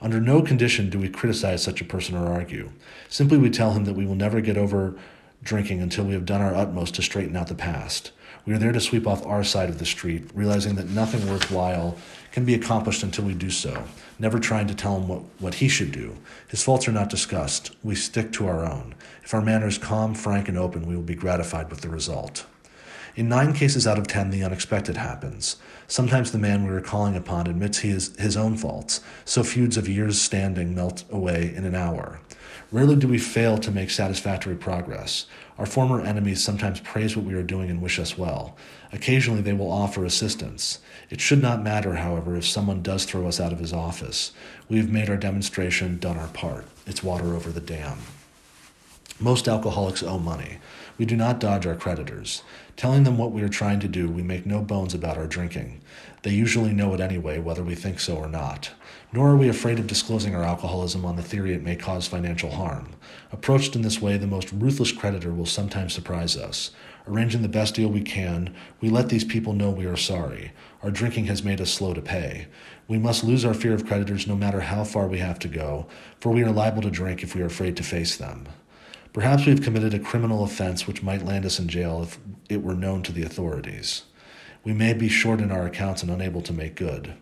Under 0.00 0.20
no 0.20 0.42
condition 0.42 0.90
do 0.90 0.98
we 0.98 1.08
criticize 1.08 1.62
such 1.62 1.80
a 1.80 1.84
person 1.84 2.16
or 2.16 2.32
argue. 2.32 2.70
Simply 3.08 3.36
we 3.36 3.50
tell 3.50 3.72
him 3.72 3.84
that 3.84 3.94
we 3.94 4.06
will 4.06 4.14
never 4.14 4.40
get 4.40 4.56
over 4.56 4.96
drinking 5.42 5.80
until 5.80 6.04
we 6.04 6.14
have 6.14 6.26
done 6.26 6.40
our 6.40 6.54
utmost 6.54 6.94
to 6.94 7.02
straighten 7.02 7.36
out 7.36 7.48
the 7.48 7.54
past. 7.54 8.12
We 8.46 8.54
are 8.54 8.58
there 8.58 8.72
to 8.72 8.80
sweep 8.80 9.06
off 9.06 9.26
our 9.26 9.44
side 9.44 9.68
of 9.68 9.78
the 9.78 9.84
street, 9.84 10.30
realizing 10.32 10.76
that 10.76 10.88
nothing 10.88 11.28
worthwhile 11.28 11.96
can 12.32 12.44
be 12.44 12.54
accomplished 12.54 13.02
until 13.02 13.24
we 13.24 13.34
do 13.34 13.50
so, 13.50 13.84
never 14.18 14.38
trying 14.38 14.68
to 14.68 14.74
tell 14.74 14.96
him 14.96 15.08
what, 15.08 15.22
what 15.38 15.54
he 15.54 15.68
should 15.68 15.92
do. 15.92 16.16
His 16.48 16.62
faults 16.62 16.88
are 16.88 16.92
not 16.92 17.10
discussed. 17.10 17.72
We 17.82 17.94
stick 17.94 18.32
to 18.32 18.46
our 18.46 18.64
own. 18.64 18.94
If 19.22 19.34
our 19.34 19.42
manner 19.42 19.66
is 19.66 19.78
calm, 19.78 20.14
frank, 20.14 20.48
and 20.48 20.56
open, 20.56 20.86
we 20.86 20.96
will 20.96 21.02
be 21.02 21.14
gratified 21.14 21.70
with 21.70 21.80
the 21.80 21.88
result. 21.88 22.46
In 23.18 23.28
nine 23.28 23.52
cases 23.52 23.84
out 23.84 23.98
of 23.98 24.06
ten, 24.06 24.30
the 24.30 24.44
unexpected 24.44 24.96
happens. 24.96 25.56
Sometimes 25.88 26.30
the 26.30 26.38
man 26.38 26.64
we 26.64 26.70
are 26.70 26.80
calling 26.80 27.16
upon 27.16 27.48
admits 27.48 27.78
he 27.78 27.90
is 27.90 28.16
his 28.16 28.36
own 28.36 28.56
faults, 28.56 29.00
so 29.24 29.42
feuds 29.42 29.76
of 29.76 29.88
years' 29.88 30.20
standing 30.20 30.72
melt 30.72 31.02
away 31.10 31.52
in 31.52 31.64
an 31.64 31.74
hour. 31.74 32.20
Rarely 32.70 32.94
do 32.94 33.08
we 33.08 33.18
fail 33.18 33.58
to 33.58 33.72
make 33.72 33.90
satisfactory 33.90 34.54
progress. 34.54 35.26
Our 35.58 35.66
former 35.66 36.00
enemies 36.00 36.44
sometimes 36.44 36.78
praise 36.78 37.16
what 37.16 37.26
we 37.26 37.34
are 37.34 37.42
doing 37.42 37.70
and 37.70 37.82
wish 37.82 37.98
us 37.98 38.16
well. 38.16 38.56
Occasionally 38.92 39.42
they 39.42 39.52
will 39.52 39.72
offer 39.72 40.04
assistance. 40.04 40.78
It 41.10 41.20
should 41.20 41.42
not 41.42 41.64
matter, 41.64 41.96
however, 41.96 42.36
if 42.36 42.46
someone 42.46 42.82
does 42.82 43.04
throw 43.04 43.26
us 43.26 43.40
out 43.40 43.52
of 43.52 43.58
his 43.58 43.72
office. 43.72 44.30
We 44.68 44.76
have 44.76 44.92
made 44.92 45.10
our 45.10 45.16
demonstration, 45.16 45.98
done 45.98 46.18
our 46.18 46.28
part. 46.28 46.66
It's 46.86 47.02
water 47.02 47.34
over 47.34 47.50
the 47.50 47.60
dam. 47.60 47.98
Most 49.18 49.48
alcoholics 49.48 50.04
owe 50.04 50.20
money. 50.20 50.58
We 50.96 51.04
do 51.04 51.16
not 51.16 51.40
dodge 51.40 51.66
our 51.66 51.74
creditors. 51.74 52.44
Telling 52.78 53.02
them 53.02 53.18
what 53.18 53.32
we 53.32 53.42
are 53.42 53.48
trying 53.48 53.80
to 53.80 53.88
do, 53.88 54.08
we 54.08 54.22
make 54.22 54.46
no 54.46 54.62
bones 54.62 54.94
about 54.94 55.18
our 55.18 55.26
drinking. 55.26 55.80
They 56.22 56.30
usually 56.30 56.72
know 56.72 56.94
it 56.94 57.00
anyway, 57.00 57.40
whether 57.40 57.64
we 57.64 57.74
think 57.74 57.98
so 57.98 58.14
or 58.14 58.28
not. 58.28 58.70
Nor 59.12 59.30
are 59.30 59.36
we 59.36 59.48
afraid 59.48 59.80
of 59.80 59.88
disclosing 59.88 60.32
our 60.32 60.44
alcoholism 60.44 61.04
on 61.04 61.16
the 61.16 61.22
theory 61.24 61.54
it 61.54 61.62
may 61.64 61.74
cause 61.74 62.06
financial 62.06 62.52
harm. 62.52 62.90
Approached 63.32 63.74
in 63.74 63.82
this 63.82 64.00
way, 64.00 64.16
the 64.16 64.28
most 64.28 64.52
ruthless 64.52 64.92
creditor 64.92 65.32
will 65.32 65.44
sometimes 65.44 65.92
surprise 65.92 66.36
us. 66.36 66.70
Arranging 67.08 67.42
the 67.42 67.48
best 67.48 67.74
deal 67.74 67.88
we 67.88 68.00
can, 68.00 68.54
we 68.80 68.88
let 68.88 69.08
these 69.08 69.24
people 69.24 69.54
know 69.54 69.70
we 69.70 69.86
are 69.86 69.96
sorry. 69.96 70.52
Our 70.80 70.92
drinking 70.92 71.24
has 71.24 71.42
made 71.42 71.60
us 71.60 71.72
slow 71.72 71.94
to 71.94 72.00
pay. 72.00 72.46
We 72.86 72.98
must 72.98 73.24
lose 73.24 73.44
our 73.44 73.54
fear 73.54 73.74
of 73.74 73.88
creditors 73.88 74.28
no 74.28 74.36
matter 74.36 74.60
how 74.60 74.84
far 74.84 75.08
we 75.08 75.18
have 75.18 75.40
to 75.40 75.48
go, 75.48 75.88
for 76.20 76.30
we 76.30 76.44
are 76.44 76.52
liable 76.52 76.82
to 76.82 76.90
drink 76.90 77.24
if 77.24 77.34
we 77.34 77.42
are 77.42 77.46
afraid 77.46 77.76
to 77.78 77.82
face 77.82 78.16
them. 78.16 78.46
Perhaps 79.18 79.46
we've 79.46 79.60
committed 79.60 79.94
a 79.94 79.98
criminal 79.98 80.44
offense 80.44 80.86
which 80.86 81.02
might 81.02 81.24
land 81.24 81.44
us 81.44 81.58
in 81.58 81.66
jail 81.66 82.04
if 82.04 82.20
it 82.48 82.62
were 82.62 82.76
known 82.76 83.02
to 83.02 83.10
the 83.10 83.24
authorities. 83.24 84.04
We 84.62 84.72
may 84.72 84.92
be 84.92 85.08
short 85.08 85.40
in 85.40 85.50
our 85.50 85.66
accounts 85.66 86.04
and 86.04 86.10
unable 86.12 86.40
to 86.42 86.52
make 86.52 86.76
good. 86.76 87.14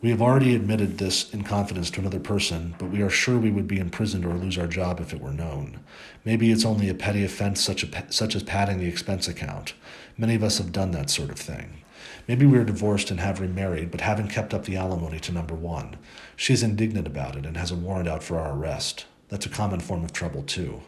We 0.00 0.08
have 0.08 0.22
already 0.22 0.54
admitted 0.54 0.96
this 0.96 1.30
in 1.34 1.44
confidence 1.44 1.90
to 1.90 2.00
another 2.00 2.18
person, 2.18 2.74
but 2.78 2.88
we 2.88 3.02
are 3.02 3.10
sure 3.10 3.36
we 3.36 3.50
would 3.50 3.68
be 3.68 3.78
imprisoned 3.78 4.24
or 4.24 4.32
lose 4.32 4.56
our 4.56 4.66
job 4.66 5.00
if 5.00 5.12
it 5.12 5.20
were 5.20 5.34
known. 5.34 5.80
Maybe 6.24 6.50
it's 6.50 6.64
only 6.64 6.88
a 6.88 6.94
petty 6.94 7.22
offense 7.22 7.60
such, 7.60 7.84
a, 7.84 8.10
such 8.10 8.34
as 8.34 8.42
padding 8.42 8.78
the 8.78 8.88
expense 8.88 9.28
account. 9.28 9.74
Many 10.16 10.36
of 10.36 10.42
us 10.42 10.56
have 10.56 10.72
done 10.72 10.92
that 10.92 11.10
sort 11.10 11.28
of 11.28 11.38
thing. 11.38 11.82
Maybe 12.26 12.46
we 12.46 12.56
are 12.56 12.64
divorced 12.64 13.10
and 13.10 13.20
have 13.20 13.38
remarried, 13.38 13.90
but 13.90 14.00
haven't 14.00 14.28
kept 14.28 14.54
up 14.54 14.64
the 14.64 14.78
alimony 14.78 15.20
to 15.20 15.32
number 15.32 15.54
one. 15.54 15.96
She 16.36 16.54
is 16.54 16.62
indignant 16.62 17.06
about 17.06 17.36
it 17.36 17.44
and 17.44 17.58
has 17.58 17.70
a 17.70 17.76
warrant 17.76 18.08
out 18.08 18.22
for 18.22 18.38
our 18.38 18.56
arrest. 18.56 19.04
That's 19.28 19.44
a 19.44 19.50
common 19.50 19.80
form 19.80 20.04
of 20.04 20.14
trouble, 20.14 20.42
too. 20.42 20.80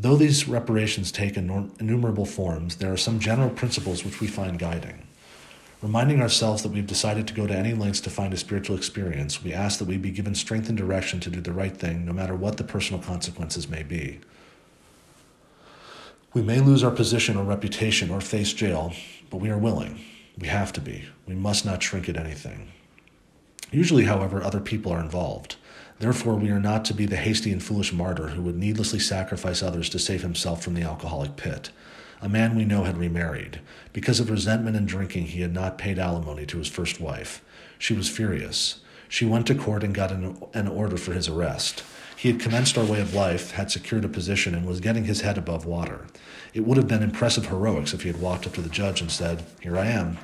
Though 0.00 0.14
these 0.14 0.46
reparations 0.46 1.10
take 1.10 1.36
innumerable 1.36 2.24
forms, 2.24 2.76
there 2.76 2.92
are 2.92 2.96
some 2.96 3.18
general 3.18 3.50
principles 3.50 4.04
which 4.04 4.20
we 4.20 4.28
find 4.28 4.56
guiding. 4.56 5.02
Reminding 5.82 6.22
ourselves 6.22 6.62
that 6.62 6.70
we've 6.70 6.86
decided 6.86 7.26
to 7.26 7.34
go 7.34 7.48
to 7.48 7.56
any 7.56 7.74
lengths 7.74 8.00
to 8.02 8.10
find 8.10 8.32
a 8.32 8.36
spiritual 8.36 8.76
experience, 8.76 9.42
we 9.42 9.52
ask 9.52 9.80
that 9.80 9.88
we 9.88 9.96
be 9.96 10.12
given 10.12 10.36
strength 10.36 10.68
and 10.68 10.78
direction 10.78 11.18
to 11.20 11.30
do 11.30 11.40
the 11.40 11.52
right 11.52 11.76
thing, 11.76 12.04
no 12.04 12.12
matter 12.12 12.36
what 12.36 12.58
the 12.58 12.64
personal 12.64 13.02
consequences 13.02 13.68
may 13.68 13.82
be. 13.82 14.20
We 16.32 16.42
may 16.42 16.60
lose 16.60 16.84
our 16.84 16.92
position 16.92 17.36
or 17.36 17.42
reputation 17.42 18.10
or 18.10 18.20
face 18.20 18.52
jail, 18.52 18.92
but 19.30 19.38
we 19.38 19.50
are 19.50 19.58
willing. 19.58 20.00
We 20.38 20.46
have 20.46 20.72
to 20.74 20.80
be. 20.80 21.06
We 21.26 21.34
must 21.34 21.64
not 21.64 21.82
shrink 21.82 22.08
at 22.08 22.16
anything. 22.16 22.70
Usually, 23.72 24.04
however, 24.04 24.44
other 24.44 24.60
people 24.60 24.92
are 24.92 25.00
involved. 25.00 25.56
Therefore, 25.98 26.36
we 26.36 26.50
are 26.50 26.60
not 26.60 26.84
to 26.86 26.94
be 26.94 27.06
the 27.06 27.16
hasty 27.16 27.50
and 27.50 27.62
foolish 27.62 27.92
martyr 27.92 28.28
who 28.28 28.42
would 28.42 28.56
needlessly 28.56 29.00
sacrifice 29.00 29.62
others 29.62 29.88
to 29.90 29.98
save 29.98 30.22
himself 30.22 30.62
from 30.62 30.74
the 30.74 30.82
alcoholic 30.82 31.36
pit. 31.36 31.70
A 32.20 32.28
man 32.28 32.56
we 32.56 32.64
know 32.64 32.84
had 32.84 32.98
remarried. 32.98 33.60
Because 33.92 34.20
of 34.20 34.30
resentment 34.30 34.76
and 34.76 34.86
drinking, 34.86 35.26
he 35.26 35.40
had 35.40 35.52
not 35.52 35.78
paid 35.78 35.98
alimony 35.98 36.46
to 36.46 36.58
his 36.58 36.68
first 36.68 37.00
wife. 37.00 37.44
She 37.78 37.94
was 37.94 38.08
furious. 38.08 38.80
She 39.08 39.24
went 39.24 39.46
to 39.48 39.54
court 39.54 39.82
and 39.82 39.94
got 39.94 40.12
an, 40.12 40.40
an 40.54 40.68
order 40.68 40.96
for 40.96 41.12
his 41.12 41.28
arrest. 41.28 41.82
He 42.16 42.30
had 42.30 42.40
commenced 42.40 42.76
our 42.76 42.84
way 42.84 43.00
of 43.00 43.14
life, 43.14 43.52
had 43.52 43.70
secured 43.70 44.04
a 44.04 44.08
position, 44.08 44.54
and 44.54 44.66
was 44.66 44.80
getting 44.80 45.04
his 45.04 45.22
head 45.22 45.38
above 45.38 45.64
water. 45.64 46.06
It 46.52 46.64
would 46.64 46.76
have 46.76 46.88
been 46.88 47.02
impressive 47.02 47.46
heroics 47.46 47.94
if 47.94 48.02
he 48.02 48.08
had 48.08 48.20
walked 48.20 48.46
up 48.46 48.54
to 48.54 48.60
the 48.60 48.68
judge 48.68 49.00
and 49.00 49.10
said, 49.10 49.44
Here 49.60 49.78
I 49.78 49.86
am. 49.86 50.18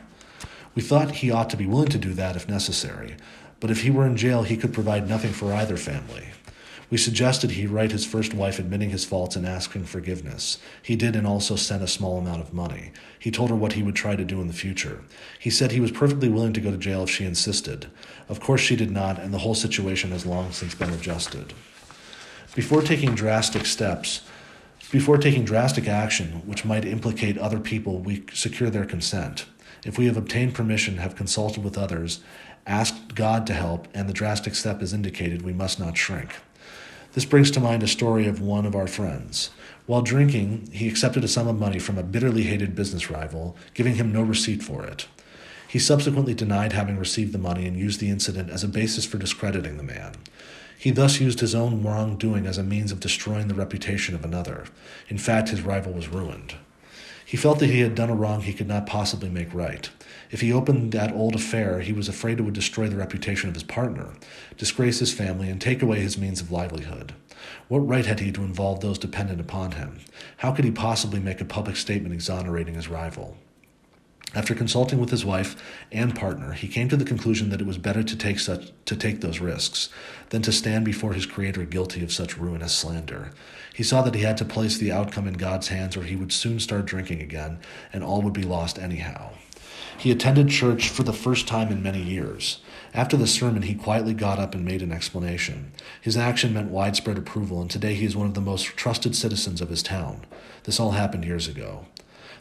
We 0.74 0.82
thought 0.82 1.16
he 1.16 1.30
ought 1.30 1.50
to 1.50 1.56
be 1.56 1.66
willing 1.66 1.88
to 1.88 1.98
do 1.98 2.12
that 2.14 2.34
if 2.34 2.48
necessary, 2.48 3.16
but 3.64 3.70
if 3.70 3.81
he 3.81 3.90
were 3.90 4.05
in 4.05 4.14
jail, 4.14 4.42
he 4.42 4.59
could 4.59 4.74
provide 4.74 5.09
nothing 5.09 5.33
for 5.33 5.50
either 5.55 5.79
family. 5.79 6.29
We 6.90 6.98
suggested 6.98 7.53
he 7.53 7.66
write 7.66 7.92
his 7.92 8.05
first 8.05 8.35
wife 8.35 8.59
admitting 8.59 8.90
his 8.90 9.07
faults 9.07 9.37
and 9.37 9.46
asking 9.46 9.87
forgiveness. 9.87 10.59
He 10.83 10.96
did 10.96 11.16
and 11.16 11.27
also 11.27 11.57
sent 11.57 11.83
a 11.83 11.87
small 11.87 12.18
amount 12.18 12.42
of 12.42 12.53
money. 12.53 12.92
He 13.18 13.31
told 13.31 13.48
her 13.48 13.57
what 13.57 13.72
he 13.72 13.83
would 13.83 13.94
try 13.94 14.16
to 14.16 14.24
do 14.27 14.42
in 14.42 14.48
the 14.48 14.53
future. 14.53 15.00
He 15.38 15.48
said 15.48 15.72
he 15.72 15.81
was 15.81 15.90
perfectly 15.90 16.29
willing 16.29 16.53
to 16.53 16.61
go 16.61 16.70
to 16.70 16.77
jail 16.77 17.05
if 17.05 17.09
she 17.09 17.24
insisted. 17.24 17.87
Of 18.29 18.38
course, 18.38 18.61
she 18.61 18.77
did 18.77 18.90
not, 18.90 19.18
and 19.18 19.33
the 19.33 19.38
whole 19.38 19.55
situation 19.55 20.11
has 20.11 20.27
long 20.27 20.53
since 20.53 20.74
been 20.74 20.90
adjusted. 20.90 21.55
Before 22.55 22.83
taking 22.83 23.14
drastic 23.14 23.64
steps, 23.64 24.24
before 24.90 25.16
taking 25.16 25.46
drastic 25.46 25.88
action 25.88 26.42
which 26.44 26.66
might 26.66 26.85
implicate 26.85 27.38
other 27.38 27.61
people, 27.61 28.00
we 28.00 28.24
secure 28.35 28.68
their 28.68 28.85
consent. 28.85 29.46
If 29.85 29.99
we 29.99 30.07
have 30.07 30.16
obtained 30.16 30.55
permission, 30.55 30.97
have 30.97 31.14
consulted 31.14 31.62
with 31.62 31.77
others, 31.77 32.20
asked 32.66 33.14
God 33.14 33.47
to 33.47 33.55
help, 33.55 33.87
and 33.92 34.09
the 34.09 34.14
drastic 34.14 34.55
step 34.55 34.83
is 34.83 34.94
indicated, 34.94 35.42
we 35.42 35.53
must 35.53 35.79
not 35.79 35.97
shrink. 35.97 36.37
This 37.12 37.25
brings 37.25 37.51
to 37.53 37.61
mind 37.61 37.83
a 37.83 37.88
story 37.88 38.27
of 38.27 38.40
one 38.40 38.66
of 38.66 38.75
our 38.75 38.87
friends. 38.87 39.51
While 39.87 40.03
drinking, 40.03 40.70
he 40.73 40.88
accepted 40.88 41.23
a 41.23 41.29
sum 41.29 41.47
of 41.47 41.61
money 41.61 41.79
from 41.79 41.99
a 41.99 42.03
bitterly 42.03 42.44
hated 42.44 42.75
business 42.75 43.11
rival, 43.11 43.57
giving 43.75 43.97
him 43.97 44.11
no 44.11 44.23
receipt 44.23 44.62
for 44.62 44.85
it. 44.85 45.07
He 45.68 45.79
subsequently 45.79 46.35
denied 46.35 46.73
having 46.73 46.99
received 46.99 47.33
the 47.33 47.38
money 47.38 47.66
and 47.66 47.77
used 47.77 48.01
the 48.01 48.11
incident 48.11 48.49
as 48.49 48.64
a 48.64 48.68
basis 48.68 49.05
for 49.05 49.18
discrediting 49.18 49.77
the 49.77 49.83
man. 49.83 50.14
He 50.79 50.90
thus 50.90 51.20
used 51.20 51.40
his 51.40 51.55
own 51.55 51.83
wrongdoing 51.83 52.47
as 52.47 52.59
a 52.59 52.62
means 52.62 52.90
of 52.90 53.01
destroying 53.01 53.49
the 53.49 53.55
reputation 53.55 54.14
of 54.14 54.25
another. 54.25 54.64
In 55.09 55.18
fact, 55.18 55.51
his 55.51 55.62
rival 55.62 55.92
was 55.92 56.09
ruined. 56.09 56.55
He 57.35 57.40
felt 57.40 57.59
that 57.59 57.70
he 57.70 57.81
had 57.81 57.97
done 57.97 58.11
a 58.11 58.14
wrong 58.14 58.42
he 58.42 58.53
could 58.53 58.68
not 58.68 58.87
possibly 58.87 59.29
make 59.29 59.53
right. 59.53 59.90
If 60.31 60.40
he 60.40 60.53
opened 60.53 60.92
that 60.92 61.12
old 61.12 61.35
affair, 61.35 61.81
he 61.81 61.92
was 61.92 62.09
afraid 62.09 62.38
it 62.38 62.44
would 62.44 62.55
destroy 62.55 62.87
the 62.87 62.94
reputation 62.94 63.49
of 63.49 63.57
his 63.57 63.64
partner, 63.64 64.11
disgrace 64.57 65.01
his 65.01 65.12
family, 65.12 65.51
and 65.51 65.61
take 65.61 65.83
away 65.83 65.99
his 65.99 66.16
means 66.16 66.40
of 66.40 66.53
livelihood. 66.53 67.12
What 67.66 67.81
right 67.81 68.07
had 68.07 68.20
he 68.20 68.31
to 68.31 68.44
involve 68.44 68.83
those 68.83 69.01
dependent 69.01 69.40
upon 69.40 69.73
him? 69.73 69.99
How 70.37 70.53
could 70.53 70.64
he 70.64 70.70
possibly 70.70 71.18
make 71.18 71.40
a 71.40 71.44
public 71.44 71.75
statement 71.75 72.14
exonerating 72.14 72.75
his 72.75 72.87
rival? 72.87 73.37
After 74.33 74.55
consulting 74.55 75.01
with 75.01 75.11
his 75.11 75.25
wife 75.25 75.57
and 75.90 76.14
partner, 76.14 76.53
he 76.53 76.68
came 76.68 76.88
to 76.88 76.97
the 76.97 77.05
conclusion 77.05 77.51
that 77.51 77.61
it 77.61 77.66
was 77.66 77.79
better 77.79 78.05
to 78.05 78.16
take 78.16 78.38
such 78.38 78.70
to 78.85 78.94
take 78.94 79.20
those 79.20 79.40
risks 79.40 79.88
than 80.31 80.42
to 80.42 80.53
stand 80.53 80.85
before 80.85 81.14
his 81.14 81.27
creator 81.27 81.64
guilty 81.64 82.05
of 82.05 82.12
such 82.12 82.38
ruinous 82.38 82.73
slander. 82.73 83.33
He 83.74 83.82
saw 83.82 84.02
that 84.02 84.14
he 84.14 84.22
had 84.22 84.37
to 84.37 84.44
place 84.44 84.78
the 84.78 84.92
outcome 84.92 85.26
in 85.26 85.34
God's 85.34 85.66
hands 85.66 85.96
or 85.96 86.04
he 86.04 86.14
would 86.14 86.32
soon 86.32 86.60
start 86.60 86.87
drinking 86.87 87.20
again 87.20 87.58
and 87.92 88.04
all 88.04 88.22
would 88.22 88.32
be 88.32 88.44
lost 88.44 88.78
anyhow. 88.78 89.32
He 89.98 90.12
attended 90.12 90.48
church 90.48 90.88
for 90.88 91.02
the 91.02 91.12
first 91.12 91.48
time 91.48 91.72
in 91.72 91.82
many 91.82 92.00
years. 92.00 92.60
After 92.94 93.16
the 93.16 93.26
sermon, 93.26 93.62
he 93.62 93.74
quietly 93.74 94.14
got 94.14 94.38
up 94.38 94.54
and 94.54 94.64
made 94.64 94.80
an 94.80 94.92
explanation. 94.92 95.72
His 96.00 96.16
action 96.16 96.54
meant 96.54 96.70
widespread 96.70 97.18
approval, 97.18 97.60
and 97.60 97.68
today 97.68 97.94
he 97.94 98.06
is 98.06 98.16
one 98.16 98.28
of 98.28 98.34
the 98.34 98.40
most 98.40 98.64
trusted 98.76 99.16
citizens 99.16 99.60
of 99.60 99.70
his 99.70 99.82
town. 99.82 100.24
This 100.62 100.78
all 100.78 100.92
happened 100.92 101.24
years 101.24 101.48
ago. 101.48 101.87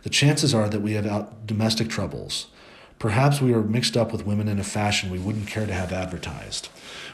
The 0.04 0.10
chances 0.12 0.54
are 0.54 0.70
that 0.70 0.82
we 0.82 0.94
have 0.94 1.48
domestic 1.48 1.90
troubles. 1.90 2.48
Perhaps 3.00 3.42
we 3.42 3.54
are 3.54 3.62
mixed 3.62 3.98
up 3.98 4.12
with 4.12 4.26
women 4.26 4.48
in 4.48 4.60
a 4.60 4.64
fashion 4.64 5.10
we 5.10 5.20
wouldn't 5.20 5.48
care 5.48 5.66
to 5.66 5.74
have 5.74 5.92
advertised. 5.92 6.70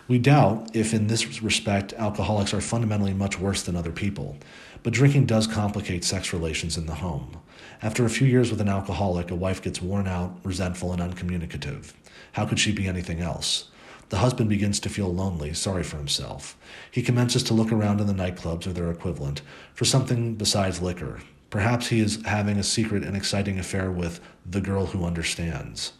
We 0.09 0.17
doubt 0.17 0.75
if, 0.75 0.91
in 0.91 1.05
this 1.05 1.41
respect, 1.43 1.93
alcoholics 1.93 2.51
are 2.55 2.61
fundamentally 2.61 3.13
much 3.13 3.39
worse 3.39 3.61
than 3.61 3.75
other 3.75 3.91
people, 3.91 4.37
but 4.81 4.91
drinking 4.91 5.27
does 5.27 5.45
complicate 5.45 6.03
sex 6.03 6.33
relations 6.33 6.77
in 6.77 6.87
the 6.87 6.95
home. 6.95 7.39
After 7.83 8.03
a 8.03 8.09
few 8.09 8.25
years 8.25 8.49
with 8.49 8.59
an 8.59 8.69
alcoholic, 8.69 9.29
a 9.29 9.35
wife 9.35 9.61
gets 9.61 9.83
worn 9.83 10.07
out, 10.07 10.35
resentful, 10.43 10.91
and 10.91 10.99
uncommunicative. 10.99 11.93
How 12.31 12.47
could 12.47 12.59
she 12.59 12.71
be 12.71 12.87
anything 12.87 13.21
else? 13.21 13.69
The 14.09 14.17
husband 14.17 14.49
begins 14.49 14.79
to 14.79 14.89
feel 14.89 15.13
lonely, 15.13 15.53
sorry 15.53 15.83
for 15.83 15.97
himself. 15.97 16.57
He 16.89 17.03
commences 17.03 17.43
to 17.43 17.53
look 17.53 17.71
around 17.71 18.01
in 18.01 18.07
the 18.07 18.13
nightclubs 18.13 18.65
or 18.65 18.73
their 18.73 18.89
equivalent 18.89 19.43
for 19.75 19.85
something 19.85 20.33
besides 20.33 20.81
liquor, 20.81 21.19
Perhaps 21.49 21.87
he 21.87 21.99
is 21.99 22.23
having 22.25 22.57
a 22.57 22.63
secret 22.63 23.03
and 23.03 23.17
exciting 23.17 23.57
affair 23.57 23.89
with 23.91 24.19
the 24.45 24.61
girl 24.61 24.87
who 24.87 25.05
understands. 25.05 25.93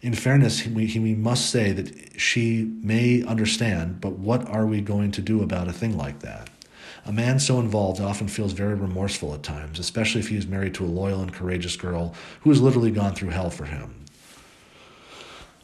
In 0.00 0.14
fairness, 0.14 0.64
we, 0.64 0.86
we 0.98 1.14
must 1.14 1.50
say 1.50 1.72
that 1.72 2.20
she 2.20 2.64
may 2.82 3.24
understand, 3.24 4.00
but 4.00 4.12
what 4.12 4.48
are 4.48 4.66
we 4.66 4.80
going 4.80 5.10
to 5.12 5.20
do 5.20 5.42
about 5.42 5.66
a 5.66 5.72
thing 5.72 5.96
like 5.96 6.20
that? 6.20 6.48
A 7.04 7.12
man 7.12 7.40
so 7.40 7.58
involved 7.58 8.00
often 8.00 8.28
feels 8.28 8.52
very 8.52 8.74
remorseful 8.74 9.34
at 9.34 9.42
times, 9.42 9.78
especially 9.78 10.20
if 10.20 10.28
he 10.28 10.36
is 10.36 10.46
married 10.46 10.74
to 10.74 10.84
a 10.84 10.86
loyal 10.86 11.20
and 11.20 11.32
courageous 11.32 11.74
girl 11.74 12.14
who 12.40 12.50
has 12.50 12.60
literally 12.60 12.90
gone 12.90 13.14
through 13.14 13.30
hell 13.30 13.50
for 13.50 13.64
him. 13.64 14.04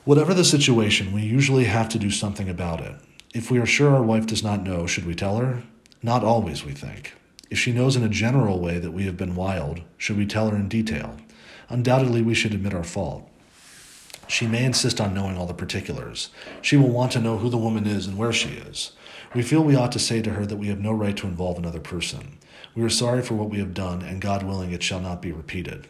Whatever 0.05 0.35
the 0.35 0.45
situation, 0.45 1.13
we 1.13 1.23
usually 1.23 1.65
have 1.65 1.89
to 1.91 1.99
do 1.99 2.11
something 2.11 2.49
about 2.49 2.81
it. 2.81 2.95
If 3.33 3.51
we 3.51 3.59
are 3.59 3.67
sure 3.67 3.95
our 3.95 4.03
wife 4.03 4.27
does 4.27 4.43
not 4.43 4.63
know, 4.63 4.87
should 4.87 5.07
we 5.07 5.15
tell 5.15 5.37
her? 5.39 5.63
Not 6.03 6.25
always, 6.25 6.65
we 6.65 6.73
think. 6.73 7.15
If 7.51 7.59
she 7.59 7.73
knows 7.73 7.95
in 7.95 8.03
a 8.03 8.09
general 8.09 8.59
way 8.59 8.79
that 8.79 8.91
we 8.91 9.05
have 9.05 9.17
been 9.17 9.37
wild, 9.37 9.81
should 9.97 10.17
we 10.17 10.27
tell 10.27 10.51
her 10.51 10.57
in 10.57 10.69
detail? 10.69 11.17
Undoubtedly, 11.69 12.21
we 12.21 12.35
should 12.35 12.53
admit 12.53 12.75
our 12.75 12.85
fault. 12.85 13.29
She 14.27 14.47
may 14.47 14.65
insist 14.65 15.01
on 15.01 15.15
knowing 15.15 15.37
all 15.37 15.47
the 15.47 15.55
particulars. 15.55 16.31
She 16.63 16.77
will 16.77 16.89
want 16.89 17.13
to 17.13 17.21
know 17.21 17.39
who 17.39 17.51
the 17.51 17.59
woman 17.59 17.87
is 17.87 18.07
and 18.07 18.17
where 18.17 18.33
she 18.33 18.51
is. 18.51 18.93
We 19.35 19.43
feel 19.43 19.63
we 19.63 19.77
ought 19.77 19.93
to 19.93 19.99
say 19.99 20.23
to 20.23 20.31
her 20.31 20.47
that 20.47 20.57
we 20.57 20.69
have 20.69 20.81
no 20.81 20.93
right 20.93 21.17
to 21.17 21.27
involve 21.27 21.59
another 21.59 21.81
person. 21.81 22.39
We 22.75 22.83
are 22.83 22.91
sorry 22.91 23.23
for 23.23 23.35
what 23.35 23.51
we 23.51 23.59
have 23.59 23.75
done, 23.75 24.03
and 24.03 24.21
God 24.21 24.43
willing, 24.43 24.73
it 24.73 24.83
shall 24.83 25.01
not 25.01 25.23
be 25.23 25.33
repeated. 25.33 25.87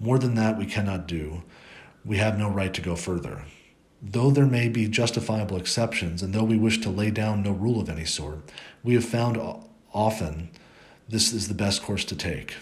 More 0.00 0.18
than 0.18 0.34
that, 0.34 0.58
we 0.58 0.66
cannot 0.66 1.06
do. 1.06 1.42
We 2.04 2.18
have 2.18 2.38
no 2.38 2.48
right 2.48 2.72
to 2.74 2.80
go 2.80 2.96
further. 2.96 3.44
Though 4.02 4.30
there 4.30 4.46
may 4.46 4.68
be 4.68 4.88
justifiable 4.88 5.56
exceptions, 5.56 6.22
and 6.22 6.34
though 6.34 6.44
we 6.44 6.58
wish 6.58 6.80
to 6.82 6.90
lay 6.90 7.10
down 7.10 7.42
no 7.42 7.52
rule 7.52 7.80
of 7.80 7.88
any 7.88 8.04
sort, 8.04 8.50
we 8.82 8.94
have 8.94 9.04
found 9.04 9.38
often 9.92 10.50
this 11.08 11.32
is 11.32 11.48
the 11.48 11.54
best 11.54 11.82
course 11.82 12.04
to 12.06 12.16
take. 12.16 12.54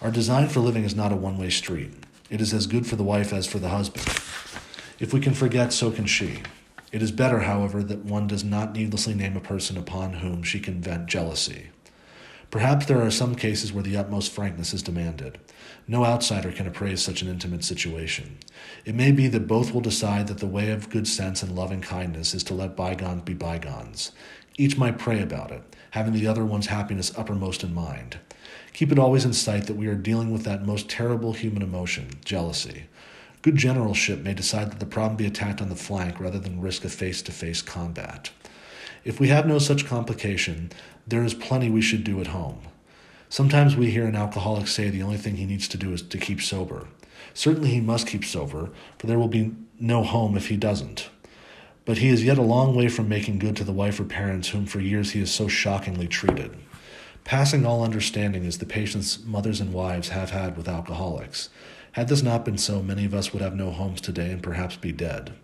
Our 0.00 0.10
design 0.10 0.48
for 0.48 0.60
living 0.60 0.84
is 0.84 0.94
not 0.94 1.12
a 1.12 1.16
one 1.16 1.38
way 1.38 1.50
street. 1.50 1.92
It 2.30 2.42
is 2.42 2.52
as 2.52 2.66
good 2.66 2.86
for 2.86 2.96
the 2.96 3.04
wife 3.04 3.32
as 3.32 3.46
for 3.46 3.58
the 3.58 3.70
husband. 3.70 4.06
If 4.98 5.14
we 5.14 5.20
can 5.20 5.32
forget, 5.32 5.72
so 5.72 5.90
can 5.90 6.04
she. 6.04 6.42
It 6.92 7.00
is 7.00 7.10
better, 7.10 7.40
however, 7.40 7.82
that 7.82 8.04
one 8.04 8.26
does 8.26 8.44
not 8.44 8.74
needlessly 8.74 9.14
name 9.14 9.36
a 9.36 9.40
person 9.40 9.78
upon 9.78 10.14
whom 10.14 10.42
she 10.42 10.60
can 10.60 10.80
vent 10.80 11.06
jealousy. 11.06 11.70
Perhaps 12.50 12.86
there 12.86 13.00
are 13.02 13.10
some 13.10 13.34
cases 13.34 13.72
where 13.72 13.82
the 13.82 13.96
utmost 13.96 14.32
frankness 14.32 14.74
is 14.74 14.82
demanded. 14.82 15.38
No 15.86 16.04
outsider 16.04 16.52
can 16.52 16.66
appraise 16.66 17.02
such 17.02 17.22
an 17.22 17.28
intimate 17.28 17.64
situation. 17.64 18.38
It 18.84 18.94
may 18.94 19.10
be 19.10 19.28
that 19.28 19.46
both 19.46 19.72
will 19.72 19.80
decide 19.80 20.28
that 20.28 20.38
the 20.38 20.46
way 20.46 20.70
of 20.70 20.90
good 20.90 21.06
sense 21.06 21.42
and 21.42 21.54
loving 21.54 21.80
kindness 21.80 22.34
is 22.34 22.42
to 22.44 22.54
let 22.54 22.76
bygones 22.76 23.22
be 23.22 23.34
bygones. 23.34 24.12
Each 24.58 24.76
might 24.76 24.98
pray 24.98 25.22
about 25.22 25.50
it, 25.50 25.62
having 25.92 26.12
the 26.12 26.26
other 26.26 26.44
one's 26.44 26.66
happiness 26.66 27.16
uppermost 27.16 27.62
in 27.62 27.72
mind. 27.72 28.18
Keep 28.78 28.92
it 28.92 28.98
always 29.00 29.24
in 29.24 29.32
sight 29.32 29.66
that 29.66 29.74
we 29.74 29.88
are 29.88 29.96
dealing 29.96 30.30
with 30.30 30.44
that 30.44 30.64
most 30.64 30.88
terrible 30.88 31.32
human 31.32 31.62
emotion, 31.62 32.10
jealousy. 32.24 32.84
Good 33.42 33.56
generalship 33.56 34.20
may 34.20 34.34
decide 34.34 34.70
that 34.70 34.78
the 34.78 34.86
problem 34.86 35.16
be 35.16 35.26
attacked 35.26 35.60
on 35.60 35.68
the 35.68 35.74
flank 35.74 36.20
rather 36.20 36.38
than 36.38 36.60
risk 36.60 36.84
a 36.84 36.88
face 36.88 37.20
to 37.22 37.32
face 37.32 37.60
combat. 37.60 38.30
If 39.02 39.18
we 39.18 39.30
have 39.30 39.48
no 39.48 39.58
such 39.58 39.84
complication, 39.84 40.70
there 41.08 41.24
is 41.24 41.34
plenty 41.34 41.68
we 41.68 41.80
should 41.80 42.04
do 42.04 42.20
at 42.20 42.28
home. 42.28 42.60
Sometimes 43.28 43.74
we 43.74 43.90
hear 43.90 44.06
an 44.06 44.14
alcoholic 44.14 44.68
say 44.68 44.90
the 44.90 45.02
only 45.02 45.16
thing 45.16 45.38
he 45.38 45.44
needs 45.44 45.66
to 45.66 45.76
do 45.76 45.92
is 45.92 46.00
to 46.02 46.16
keep 46.16 46.40
sober. 46.40 46.86
Certainly 47.34 47.70
he 47.70 47.80
must 47.80 48.06
keep 48.06 48.24
sober, 48.24 48.70
for 48.96 49.08
there 49.08 49.18
will 49.18 49.26
be 49.26 49.56
no 49.80 50.04
home 50.04 50.36
if 50.36 50.50
he 50.50 50.56
doesn't 50.56 51.10
but 51.88 51.96
he 51.96 52.10
is 52.10 52.22
yet 52.22 52.36
a 52.36 52.42
long 52.42 52.74
way 52.74 52.86
from 52.86 53.08
making 53.08 53.38
good 53.38 53.56
to 53.56 53.64
the 53.64 53.72
wife 53.72 53.98
or 53.98 54.04
parents 54.04 54.50
whom 54.50 54.66
for 54.66 54.78
years 54.78 55.12
he 55.12 55.20
has 55.20 55.30
so 55.30 55.48
shockingly 55.48 56.06
treated. 56.06 56.54
Passing 57.28 57.66
all 57.66 57.84
understanding 57.84 58.46
is 58.46 58.56
the 58.56 58.64
patience 58.64 59.22
mothers 59.22 59.60
and 59.60 59.70
wives 59.70 60.08
have 60.08 60.30
had 60.30 60.56
with 60.56 60.66
alcoholics. 60.66 61.50
Had 61.92 62.08
this 62.08 62.22
not 62.22 62.42
been 62.42 62.56
so, 62.56 62.82
many 62.82 63.04
of 63.04 63.12
us 63.12 63.34
would 63.34 63.42
have 63.42 63.54
no 63.54 63.70
homes 63.70 64.00
today 64.00 64.30
and 64.30 64.42
perhaps 64.42 64.76
be 64.76 64.92
dead. 64.92 65.34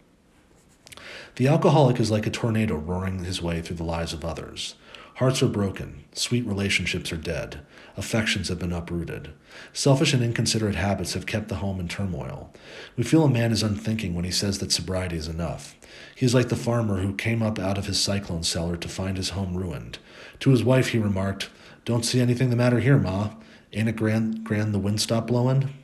The 1.36 1.46
alcoholic 1.46 2.00
is 2.00 2.10
like 2.10 2.26
a 2.26 2.30
tornado 2.30 2.76
roaring 2.76 3.24
his 3.24 3.42
way 3.42 3.60
through 3.60 3.76
the 3.76 3.84
lives 3.84 4.14
of 4.14 4.24
others. 4.24 4.76
Hearts 5.16 5.42
are 5.42 5.46
broken, 5.46 6.04
sweet 6.14 6.46
relationships 6.46 7.12
are 7.12 7.18
dead, 7.18 7.60
affections 7.98 8.48
have 8.48 8.58
been 8.58 8.72
uprooted. 8.72 9.34
Selfish 9.74 10.14
and 10.14 10.24
inconsiderate 10.24 10.76
habits 10.76 11.12
have 11.12 11.26
kept 11.26 11.48
the 11.48 11.56
home 11.56 11.80
in 11.80 11.88
turmoil. 11.88 12.50
We 12.96 13.04
feel 13.04 13.24
a 13.24 13.28
man 13.28 13.52
is 13.52 13.62
unthinking 13.62 14.14
when 14.14 14.24
he 14.24 14.30
says 14.30 14.58
that 14.60 14.72
sobriety 14.72 15.16
is 15.16 15.28
enough. 15.28 15.76
He 16.16 16.24
is 16.24 16.34
like 16.34 16.48
the 16.48 16.56
farmer 16.56 17.02
who 17.02 17.14
came 17.14 17.42
up 17.42 17.58
out 17.58 17.76
of 17.76 17.84
his 17.84 18.00
cyclone 18.00 18.42
cellar 18.42 18.78
to 18.78 18.88
find 18.88 19.18
his 19.18 19.30
home 19.30 19.54
ruined. 19.54 19.98
To 20.40 20.48
his 20.48 20.64
wife, 20.64 20.88
he 20.88 20.98
remarked, 20.98 21.50
Don't 21.84 22.04
see 22.04 22.20
anything 22.20 22.48
the 22.48 22.56
matter 22.56 22.80
here, 22.80 22.96
Ma. 22.96 23.30
Ain't 23.72 23.88
it 23.88 23.96
grand, 23.96 24.42
grand 24.42 24.72
the 24.72 24.78
wind 24.78 25.00
stopped 25.00 25.26
blowing? 25.26 25.74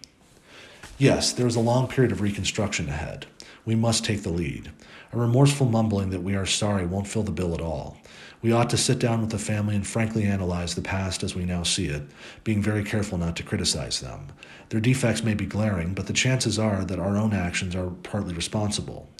Yes, 0.96 1.32
there 1.32 1.46
is 1.46 1.56
a 1.56 1.60
long 1.60 1.88
period 1.88 2.12
of 2.12 2.22
reconstruction 2.22 2.88
ahead. 2.88 3.26
We 3.66 3.74
must 3.74 4.04
take 4.04 4.22
the 4.22 4.30
lead. 4.30 4.70
A 5.12 5.18
remorseful 5.18 5.66
mumbling 5.66 6.10
that 6.10 6.22
we 6.22 6.34
are 6.34 6.46
sorry 6.46 6.86
won't 6.86 7.06
fill 7.06 7.22
the 7.22 7.32
bill 7.32 7.52
at 7.54 7.60
all. 7.60 7.98
We 8.40 8.52
ought 8.52 8.70
to 8.70 8.78
sit 8.78 8.98
down 8.98 9.20
with 9.20 9.30
the 9.30 9.38
family 9.38 9.76
and 9.76 9.86
frankly 9.86 10.24
analyze 10.24 10.74
the 10.74 10.80
past 10.80 11.22
as 11.22 11.34
we 11.34 11.44
now 11.44 11.64
see 11.64 11.86
it, 11.86 12.02
being 12.44 12.62
very 12.62 12.82
careful 12.82 13.18
not 13.18 13.36
to 13.36 13.42
criticize 13.42 14.00
them. 14.00 14.28
Their 14.70 14.80
defects 14.80 15.22
may 15.22 15.34
be 15.34 15.44
glaring, 15.44 15.92
but 15.92 16.06
the 16.06 16.14
chances 16.14 16.58
are 16.58 16.84
that 16.86 16.98
our 16.98 17.18
own 17.18 17.34
actions 17.34 17.76
are 17.76 17.90
partly 17.90 18.32
responsible. 18.32 19.10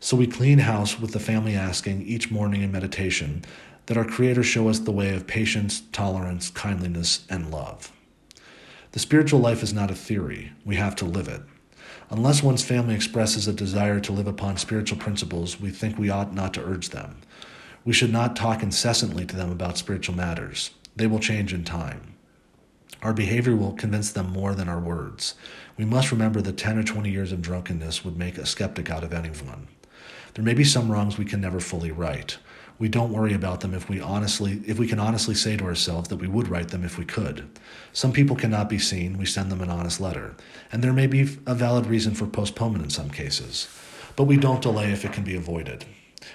So 0.00 0.18
we 0.18 0.26
clean 0.26 0.58
house 0.58 1.00
with 1.00 1.12
the 1.12 1.20
family 1.20 1.54
asking 1.54 2.02
each 2.02 2.30
morning 2.30 2.60
in 2.60 2.70
meditation 2.70 3.42
that 3.86 3.96
our 3.96 4.04
Creator 4.04 4.42
show 4.42 4.68
us 4.68 4.78
the 4.78 4.92
way 4.92 5.14
of 5.14 5.26
patience, 5.26 5.82
tolerance, 5.92 6.50
kindliness, 6.50 7.26
and 7.28 7.50
love. 7.50 7.92
The 8.92 8.98
spiritual 8.98 9.40
life 9.40 9.62
is 9.62 9.72
not 9.72 9.90
a 9.90 9.94
theory, 9.94 10.52
we 10.64 10.76
have 10.76 10.96
to 10.96 11.04
live 11.04 11.28
it. 11.28 11.42
Unless 12.10 12.42
one's 12.42 12.64
family 12.64 12.94
expresses 12.94 13.48
a 13.48 13.52
desire 13.52 13.98
to 14.00 14.12
live 14.12 14.26
upon 14.26 14.56
spiritual 14.56 14.98
principles, 14.98 15.60
we 15.60 15.70
think 15.70 15.98
we 15.98 16.10
ought 16.10 16.34
not 16.34 16.54
to 16.54 16.64
urge 16.64 16.90
them. 16.90 17.16
We 17.84 17.92
should 17.92 18.12
not 18.12 18.36
talk 18.36 18.62
incessantly 18.62 19.26
to 19.26 19.36
them 19.36 19.50
about 19.50 19.78
spiritual 19.78 20.14
matters. 20.14 20.70
They 20.96 21.06
will 21.06 21.18
change 21.18 21.52
in 21.52 21.64
time. 21.64 22.14
Our 23.02 23.12
behavior 23.12 23.54
will 23.54 23.72
convince 23.72 24.12
them 24.12 24.30
more 24.30 24.54
than 24.54 24.68
our 24.68 24.80
words. 24.80 25.34
We 25.76 25.84
must 25.84 26.10
remember 26.10 26.40
that 26.40 26.56
10 26.56 26.78
or 26.78 26.82
20 26.82 27.10
years 27.10 27.32
of 27.32 27.42
drunkenness 27.42 28.04
would 28.04 28.16
make 28.16 28.38
a 28.38 28.46
skeptic 28.46 28.90
out 28.90 29.04
of 29.04 29.12
anyone. 29.12 29.68
There 30.34 30.44
may 30.44 30.54
be 30.54 30.64
some 30.64 30.90
wrongs 30.90 31.18
we 31.18 31.26
can 31.26 31.40
never 31.40 31.60
fully 31.60 31.90
right. 31.90 32.36
We 32.78 32.88
don't 32.88 33.12
worry 33.12 33.34
about 33.34 33.60
them 33.60 33.72
if 33.72 33.88
we 33.88 34.00
honestly 34.00 34.60
if 34.66 34.78
we 34.78 34.88
can 34.88 34.98
honestly 34.98 35.34
say 35.34 35.56
to 35.56 35.64
ourselves 35.64 36.08
that 36.08 36.16
we 36.16 36.26
would 36.26 36.48
write 36.48 36.68
them 36.68 36.84
if 36.84 36.98
we 36.98 37.04
could. 37.04 37.48
Some 37.92 38.12
people 38.12 38.34
cannot 38.34 38.68
be 38.68 38.78
seen, 38.78 39.16
we 39.16 39.26
send 39.26 39.50
them 39.50 39.60
an 39.60 39.70
honest 39.70 40.00
letter. 40.00 40.34
And 40.72 40.82
there 40.82 40.92
may 40.92 41.06
be 41.06 41.22
a 41.46 41.54
valid 41.54 41.86
reason 41.86 42.14
for 42.14 42.26
postponement 42.26 42.84
in 42.84 42.90
some 42.90 43.10
cases. 43.10 43.68
But 44.16 44.24
we 44.24 44.36
don't 44.36 44.62
delay 44.62 44.92
if 44.92 45.04
it 45.04 45.12
can 45.12 45.24
be 45.24 45.36
avoided. 45.36 45.84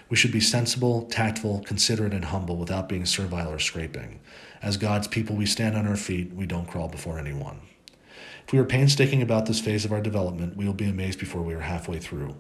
We 0.10 0.16
should 0.16 0.32
be 0.32 0.40
sensible, 0.40 1.04
tactful, 1.04 1.64
considerate, 1.66 2.14
and 2.14 2.26
humble 2.26 2.58
without 2.58 2.90
being 2.90 3.06
servile 3.06 3.52
or 3.52 3.60
scraping. 3.60 4.20
As 4.62 4.78
God's 4.78 5.08
people, 5.08 5.36
we 5.36 5.46
stand 5.46 5.76
on 5.76 5.88
our 5.88 5.96
feet, 5.96 6.34
we 6.34 6.46
don't 6.46 6.68
crawl 6.68 6.90
before 6.90 7.20
anyone. 7.20 7.62
If 8.46 8.54
we 8.54 8.60
are 8.60 8.66
painstaking 8.66 9.22
about 9.22 9.46
this 9.46 9.60
phase 9.60 9.86
of 9.86 9.92
our 9.92 10.02
development, 10.02 10.58
we 10.58 10.66
will 10.66 10.74
be 10.74 10.90
amazed 10.90 11.20
before 11.20 11.42
we 11.42 11.54
are 11.54 11.62
halfway 11.62 12.00
through. 12.00 12.36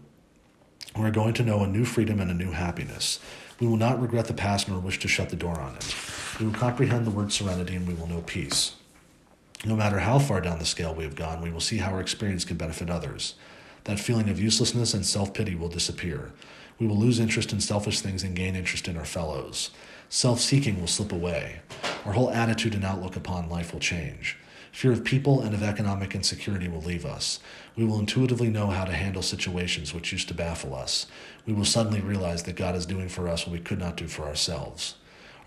We 0.97 1.03
are 1.03 1.11
going 1.11 1.33
to 1.35 1.43
know 1.43 1.63
a 1.63 1.67
new 1.67 1.85
freedom 1.85 2.19
and 2.19 2.31
a 2.31 2.33
new 2.33 2.51
happiness. 2.51 3.19
We 3.59 3.67
will 3.67 3.77
not 3.77 4.01
regret 4.01 4.25
the 4.25 4.33
past 4.33 4.69
nor 4.69 4.79
wish 4.79 4.99
to 4.99 5.07
shut 5.07 5.29
the 5.29 5.35
door 5.35 5.59
on 5.59 5.75
it. 5.75 5.95
We 6.39 6.45
will 6.45 6.53
comprehend 6.53 7.05
the 7.05 7.11
word 7.11 7.31
serenity 7.31 7.75
and 7.75 7.87
we 7.87 7.93
will 7.93 8.07
know 8.07 8.21
peace. 8.21 8.75
No 9.65 9.75
matter 9.75 9.99
how 9.99 10.19
far 10.19 10.39
down 10.39 10.59
the 10.59 10.65
scale 10.65 10.95
we 10.95 11.03
have 11.03 11.15
gone, 11.15 11.41
we 11.41 11.51
will 11.51 11.59
see 11.59 11.77
how 11.77 11.91
our 11.91 11.99
experience 11.99 12.45
can 12.45 12.55
benefit 12.55 12.89
others. 12.89 13.35
That 13.83 13.99
feeling 13.99 14.29
of 14.29 14.39
uselessness 14.39 14.93
and 14.93 15.05
self 15.05 15.33
pity 15.33 15.55
will 15.55 15.67
disappear. 15.67 16.31
We 16.79 16.87
will 16.87 16.97
lose 16.97 17.19
interest 17.19 17.51
in 17.51 17.59
selfish 17.59 17.99
things 17.99 18.23
and 18.23 18.35
gain 18.35 18.55
interest 18.55 18.87
in 18.87 18.95
our 18.95 19.05
fellows. 19.05 19.71
Self 20.07 20.39
seeking 20.39 20.79
will 20.79 20.87
slip 20.87 21.11
away. 21.11 21.59
Our 22.05 22.13
whole 22.13 22.31
attitude 22.31 22.73
and 22.73 22.85
outlook 22.85 23.17
upon 23.17 23.49
life 23.49 23.73
will 23.73 23.81
change. 23.81 24.37
Fear 24.71 24.91
of 24.91 25.03
people 25.03 25.41
and 25.41 25.53
of 25.53 25.63
economic 25.63 26.15
insecurity 26.15 26.67
will 26.67 26.81
leave 26.81 27.05
us. 27.05 27.39
We 27.75 27.85
will 27.85 27.99
intuitively 27.99 28.49
know 28.49 28.67
how 28.67 28.85
to 28.85 28.93
handle 28.93 29.21
situations 29.21 29.93
which 29.93 30.11
used 30.11 30.27
to 30.27 30.33
baffle 30.33 30.75
us. 30.75 31.07
We 31.45 31.53
will 31.53 31.65
suddenly 31.65 32.01
realize 32.01 32.43
that 32.43 32.55
God 32.55 32.75
is 32.75 32.85
doing 32.85 33.09
for 33.09 33.27
us 33.27 33.45
what 33.45 33.53
we 33.53 33.59
could 33.59 33.79
not 33.79 33.97
do 33.97 34.07
for 34.07 34.23
ourselves. 34.23 34.95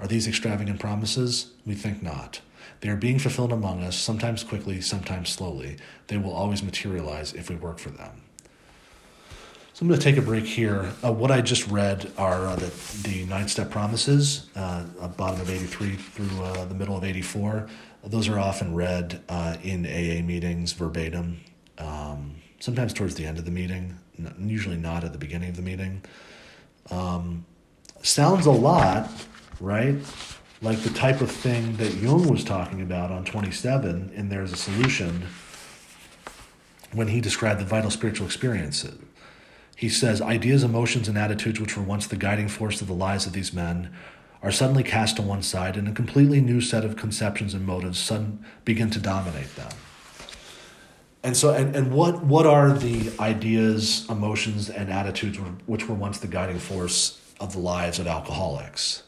Are 0.01 0.07
these 0.07 0.27
extravagant 0.27 0.81
promises? 0.81 1.53
We 1.65 1.75
think 1.75 2.03
not. 2.03 2.41
They 2.81 2.89
are 2.89 2.97
being 2.97 3.21
fulfilled 3.21 3.53
among 3.53 3.83
us, 3.83 3.97
sometimes 3.97 4.43
quickly, 4.43 4.81
sometimes 4.81 5.29
slowly. 5.29 5.77
They 6.09 6.19
will 6.19 6.33
always 6.33 6.63
materialize 6.63 7.33
if 7.33 7.49
we 7.49 7.57
work 7.57 7.79
for 7.79 7.91
them. 7.91 8.23
So 9.75 9.85
I'm 9.85 9.89
going 9.89 9.99
to 9.99 10.05
take 10.05 10.19
a 10.19 10.23
break 10.23 10.45
here. 10.45 10.93
Uh, 11.03 11.13
what 11.13 11.31
I 11.31 11.41
just 11.41 11.67
read 11.69 12.11
are 12.19 12.47
uh, 12.47 12.57
the, 12.57 13.09
the 13.09 13.25
nine 13.25 13.49
step 13.49 13.71
promises, 13.71 14.51
uh, 14.55 14.85
bottom 15.17 15.41
of 15.41 15.49
83 15.49 15.97
through 15.97 16.43
uh, 16.43 16.65
the 16.67 16.75
middle 16.75 16.97
of 16.97 17.05
84. 17.05 17.69
Those 18.05 18.29
are 18.29 18.39
often 18.39 18.75
read 18.75 19.23
uh, 19.29 19.57
in 19.63 19.87
AA 19.87 20.25
meetings 20.27 20.73
verbatim, 20.73 21.41
um, 21.79 22.37
sometimes 22.59 22.93
towards 22.93 23.15
the 23.15 23.25
end 23.27 23.39
of 23.39 23.45
the 23.45 23.51
meeting, 23.51 23.97
usually 24.39 24.77
not 24.77 25.05
at 25.05 25.13
the 25.13 25.19
beginning 25.19 25.51
of 25.51 25.57
the 25.57 25.63
meeting. 25.63 26.03
Um, 26.91 27.47
sounds 28.03 28.47
a 28.47 28.51
lot, 28.51 29.09
right? 29.61 29.95
Like 30.61 30.81
the 30.81 30.91
type 30.91 31.21
of 31.21 31.31
thing 31.31 31.77
that 31.77 31.95
Jung 31.95 32.29
was 32.29 32.43
talking 32.43 32.83
about 32.83 33.13
on 33.13 33.25
27 33.25 34.13
in 34.15 34.29
There's 34.29 34.53
a 34.53 34.57
Solution 34.57 35.27
when 36.93 37.09
he 37.09 37.21
described 37.21 37.61
the 37.61 37.65
vital 37.65 37.91
spiritual 37.91 38.27
experiences. 38.27 38.99
He 39.77 39.89
says, 39.89 40.21
Ideas, 40.21 40.63
emotions, 40.63 41.09
and 41.09 41.17
attitudes 41.17 41.59
which 41.59 41.77
were 41.77 41.83
once 41.83 42.07
the 42.07 42.17
guiding 42.17 42.49
force 42.49 42.81
of 42.81 42.89
the 42.89 42.95
lives 42.95 43.27
of 43.27 43.33
these 43.33 43.53
men 43.53 43.93
are 44.43 44.51
suddenly 44.51 44.83
cast 44.83 45.17
to 45.17 45.23
one 45.23 45.43
side, 45.43 45.77
and 45.77 45.87
a 45.87 45.93
completely 45.93 46.41
new 46.41 46.61
set 46.61 46.85
of 46.85 46.97
conceptions 46.97 47.55
and 47.55 47.65
motives 47.65 47.99
sudden, 47.99 48.45
begin 48.65 48.91
to 48.91 48.99
dominate 48.99 49.55
them. 49.55 49.71
And 51.23 51.37
so, 51.37 51.55
and, 51.55 51.77
and 51.77 51.93
what, 51.93 52.25
what 52.25 52.47
are 52.47 52.73
the 52.73 53.13
ideas, 53.21 54.05
emotions, 54.11 54.69
and 54.69 54.91
attitudes 54.91 55.39
which 55.67 55.89
were 55.89 55.95
once 55.95 56.19
the 56.19 56.27
guiding 56.27 56.59
force 56.59 57.21
of 57.39 57.53
the 57.53 57.61
lives 57.61 58.01
of 58.01 58.09
alcoholics? 58.09 59.05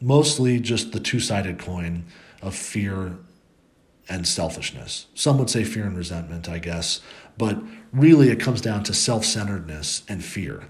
Mostly 0.00 0.60
just 0.60 0.92
the 0.92 1.00
two 1.00 1.18
sided 1.18 1.58
coin 1.58 2.04
of 2.40 2.54
fear 2.54 3.18
and 4.08 4.26
selfishness. 4.26 5.06
Some 5.14 5.38
would 5.38 5.50
say 5.50 5.64
fear 5.64 5.84
and 5.84 5.96
resentment, 5.96 6.48
I 6.48 6.58
guess, 6.58 7.00
but 7.36 7.58
really 7.92 8.30
it 8.30 8.40
comes 8.40 8.60
down 8.60 8.82
to 8.84 8.94
self-centeredness 8.94 10.02
and 10.08 10.24
fear. 10.24 10.64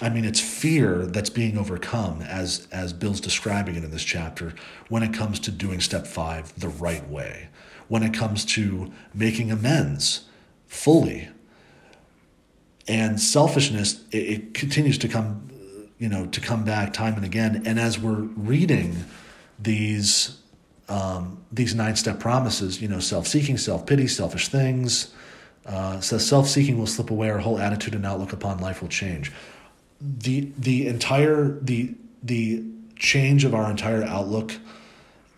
I 0.00 0.08
mean, 0.08 0.24
it's 0.24 0.40
fear 0.40 1.06
that's 1.06 1.30
being 1.30 1.58
overcome 1.58 2.22
as 2.22 2.66
as 2.72 2.92
Bill's 2.92 3.20
describing 3.20 3.76
it 3.76 3.84
in 3.84 3.90
this 3.90 4.04
chapter 4.04 4.54
when 4.88 5.02
it 5.02 5.12
comes 5.12 5.38
to 5.40 5.50
doing 5.50 5.80
step 5.80 6.06
5 6.06 6.58
the 6.58 6.68
right 6.68 7.08
way. 7.08 7.48
When 7.88 8.02
it 8.02 8.14
comes 8.14 8.44
to 8.46 8.92
making 9.12 9.50
amends 9.50 10.24
fully. 10.66 11.28
And 12.88 13.20
selfishness 13.20 14.04
it, 14.10 14.18
it 14.18 14.54
continues 14.54 14.98
to 14.98 15.08
come 15.08 15.50
you 15.98 16.08
know 16.08 16.26
to 16.26 16.40
come 16.40 16.64
back 16.64 16.92
time 16.92 17.14
and 17.14 17.24
again 17.24 17.62
and 17.64 17.78
as 17.78 17.98
we're 17.98 18.22
reading 18.22 19.04
these 19.58 20.38
um, 20.88 21.42
these 21.50 21.74
nine 21.74 21.96
step 21.96 22.20
promises, 22.20 22.80
you 22.80 22.88
know, 22.88 23.00
self 23.00 23.26
seeking, 23.26 23.56
self 23.58 23.86
pity, 23.86 24.06
selfish 24.06 24.48
things. 24.48 25.14
Uh, 25.66 25.98
says 26.00 26.26
self 26.26 26.46
seeking 26.46 26.78
will 26.78 26.86
slip 26.86 27.10
away, 27.10 27.30
our 27.30 27.38
whole 27.38 27.58
attitude 27.58 27.94
and 27.94 28.04
outlook 28.04 28.32
upon 28.32 28.58
life 28.58 28.82
will 28.82 28.88
change. 28.88 29.32
The, 30.00 30.52
the 30.58 30.86
entire, 30.88 31.58
the, 31.60 31.94
the 32.22 32.62
change 32.96 33.44
of 33.44 33.54
our 33.54 33.70
entire 33.70 34.04
outlook 34.04 34.52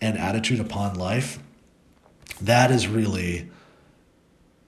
and 0.00 0.18
attitude 0.18 0.58
upon 0.58 0.96
life, 0.96 1.38
that 2.40 2.70
is 2.72 2.88
really 2.88 3.48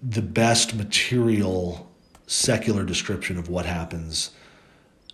the 0.01 0.23
best 0.23 0.77
material 0.77 1.91
secular 2.29 2.85
description 2.85 3.37
of 3.37 3.49
what 3.49 3.67
happens 3.67 4.31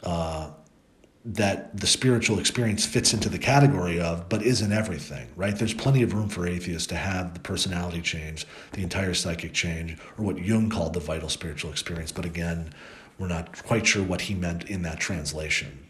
uh, 0.02 0.50
that 1.24 1.74
the 1.74 1.86
spiritual 1.86 2.38
experience 2.38 2.84
fits 2.84 3.14
into 3.14 3.30
the 3.30 3.38
category 3.38 3.98
of, 3.98 4.28
but 4.28 4.42
isn't 4.42 4.72
everything, 4.72 5.26
right? 5.36 5.56
There's 5.56 5.72
plenty 5.72 6.02
of 6.02 6.12
room 6.12 6.28
for 6.28 6.46
atheists 6.46 6.86
to 6.88 6.96
have 6.96 7.32
the 7.32 7.40
personality 7.40 8.02
change, 8.02 8.46
the 8.72 8.82
entire 8.82 9.14
psychic 9.14 9.54
change, 9.54 9.96
or 10.18 10.24
what 10.26 10.38
Jung 10.38 10.68
called 10.68 10.92
the 10.92 11.00
vital 11.00 11.30
spiritual 11.30 11.70
experience. 11.70 12.12
But 12.12 12.26
again, 12.26 12.74
we're 13.18 13.28
not 13.28 13.64
quite 13.64 13.86
sure 13.86 14.02
what 14.02 14.22
he 14.22 14.34
meant 14.34 14.64
in 14.64 14.82
that 14.82 15.00
translation. 15.00 15.86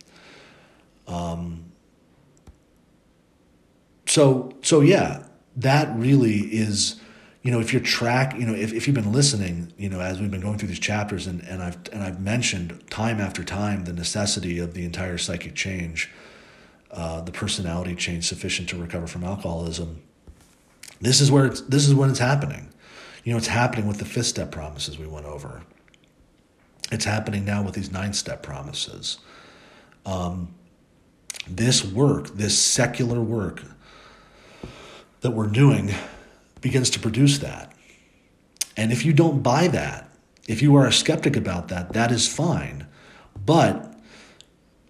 Um, 1.08 1.64
so, 4.06 4.52
so 4.62 4.82
yeah, 4.82 5.26
that 5.56 5.96
really 5.96 6.40
is 6.42 7.00
you 7.44 7.50
know, 7.50 7.60
if 7.60 7.74
you're 7.74 7.82
track, 7.82 8.34
you 8.38 8.46
know, 8.46 8.54
if, 8.54 8.72
if 8.72 8.86
you've 8.86 8.94
been 8.94 9.12
listening, 9.12 9.70
you 9.76 9.90
know, 9.90 10.00
as 10.00 10.18
we've 10.18 10.30
been 10.30 10.40
going 10.40 10.56
through 10.56 10.68
these 10.68 10.80
chapters 10.80 11.26
and, 11.26 11.42
and 11.42 11.62
I've 11.62 11.76
and 11.92 12.02
I've 12.02 12.18
mentioned 12.18 12.82
time 12.88 13.20
after 13.20 13.44
time 13.44 13.84
the 13.84 13.92
necessity 13.92 14.58
of 14.58 14.72
the 14.72 14.82
entire 14.86 15.18
psychic 15.18 15.54
change, 15.54 16.10
uh, 16.90 17.20
the 17.20 17.32
personality 17.32 17.94
change 17.96 18.26
sufficient 18.26 18.70
to 18.70 18.78
recover 18.78 19.06
from 19.06 19.24
alcoholism. 19.24 20.02
This 21.02 21.20
is 21.20 21.30
where 21.30 21.44
it's 21.44 21.60
this 21.60 21.86
is 21.86 21.94
when 21.94 22.08
it's 22.08 22.18
happening. 22.18 22.70
You 23.24 23.32
know, 23.32 23.36
it's 23.36 23.46
happening 23.46 23.86
with 23.86 23.98
the 23.98 24.06
fifth 24.06 24.26
step 24.26 24.50
promises 24.50 24.98
we 24.98 25.06
went 25.06 25.26
over. 25.26 25.60
It's 26.90 27.04
happening 27.04 27.44
now 27.44 27.62
with 27.62 27.74
these 27.74 27.92
nine 27.92 28.14
step 28.14 28.42
promises. 28.42 29.18
Um, 30.06 30.54
this 31.46 31.84
work, 31.84 32.28
this 32.28 32.58
secular 32.58 33.20
work 33.20 33.62
that 35.20 35.32
we're 35.32 35.46
doing 35.46 35.92
begins 36.64 36.88
to 36.88 36.98
produce 36.98 37.38
that. 37.38 37.70
And 38.74 38.90
if 38.90 39.04
you 39.04 39.12
don't 39.12 39.42
buy 39.42 39.68
that, 39.68 40.10
if 40.48 40.62
you 40.62 40.74
are 40.76 40.86
a 40.86 40.92
skeptic 40.92 41.36
about 41.36 41.68
that, 41.68 41.92
that 41.92 42.10
is 42.10 42.26
fine. 42.26 42.86
But 43.36 43.94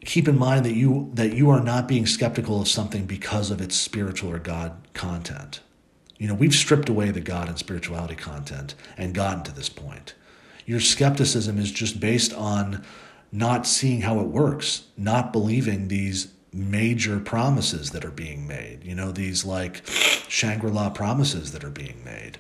keep 0.05 0.29
in 0.29 0.39
mind 0.39 0.65
that 0.65 0.75
you 0.75 1.11
that 1.15 1.33
you 1.35 1.51
are 1.51 1.61
not 1.61 1.89
being 1.89 2.07
skeptical 2.07 2.61
of 2.61 2.69
something 2.69 3.07
because 3.07 3.51
of 3.51 3.61
its 3.61 3.75
spiritual 3.75 4.31
or 4.31 4.39
God 4.39 4.87
content. 4.93 5.61
You 6.17 6.29
know, 6.29 6.35
we've 6.35 6.55
stripped 6.55 6.89
away 6.89 7.11
the 7.11 7.21
God 7.21 7.49
and 7.49 7.59
spirituality 7.59 8.15
content 8.15 8.77
and 8.97 9.13
gotten 9.13 9.43
to 9.43 9.53
this 9.53 9.69
point. 9.69 10.15
Your 10.67 10.79
skepticism 10.79 11.59
is 11.59 11.73
just 11.73 11.99
based 11.99 12.33
on 12.33 12.85
not 13.33 13.67
seeing 13.67 14.03
how 14.03 14.21
it 14.21 14.29
works, 14.29 14.85
not 14.97 15.33
believing 15.33 15.89
these 15.89 16.29
major 16.55 17.19
promises 17.19 17.91
that 17.91 18.05
are 18.05 18.13
being 18.13 18.47
made, 18.47 18.85
you 18.85 18.95
know, 18.95 19.11
these 19.11 19.45
like 19.45 19.83
Shangri 20.29 20.71
La 20.71 20.89
promises 20.89 21.51
that 21.53 21.65
are 21.65 21.71
being 21.71 22.01
made. 22.05 22.39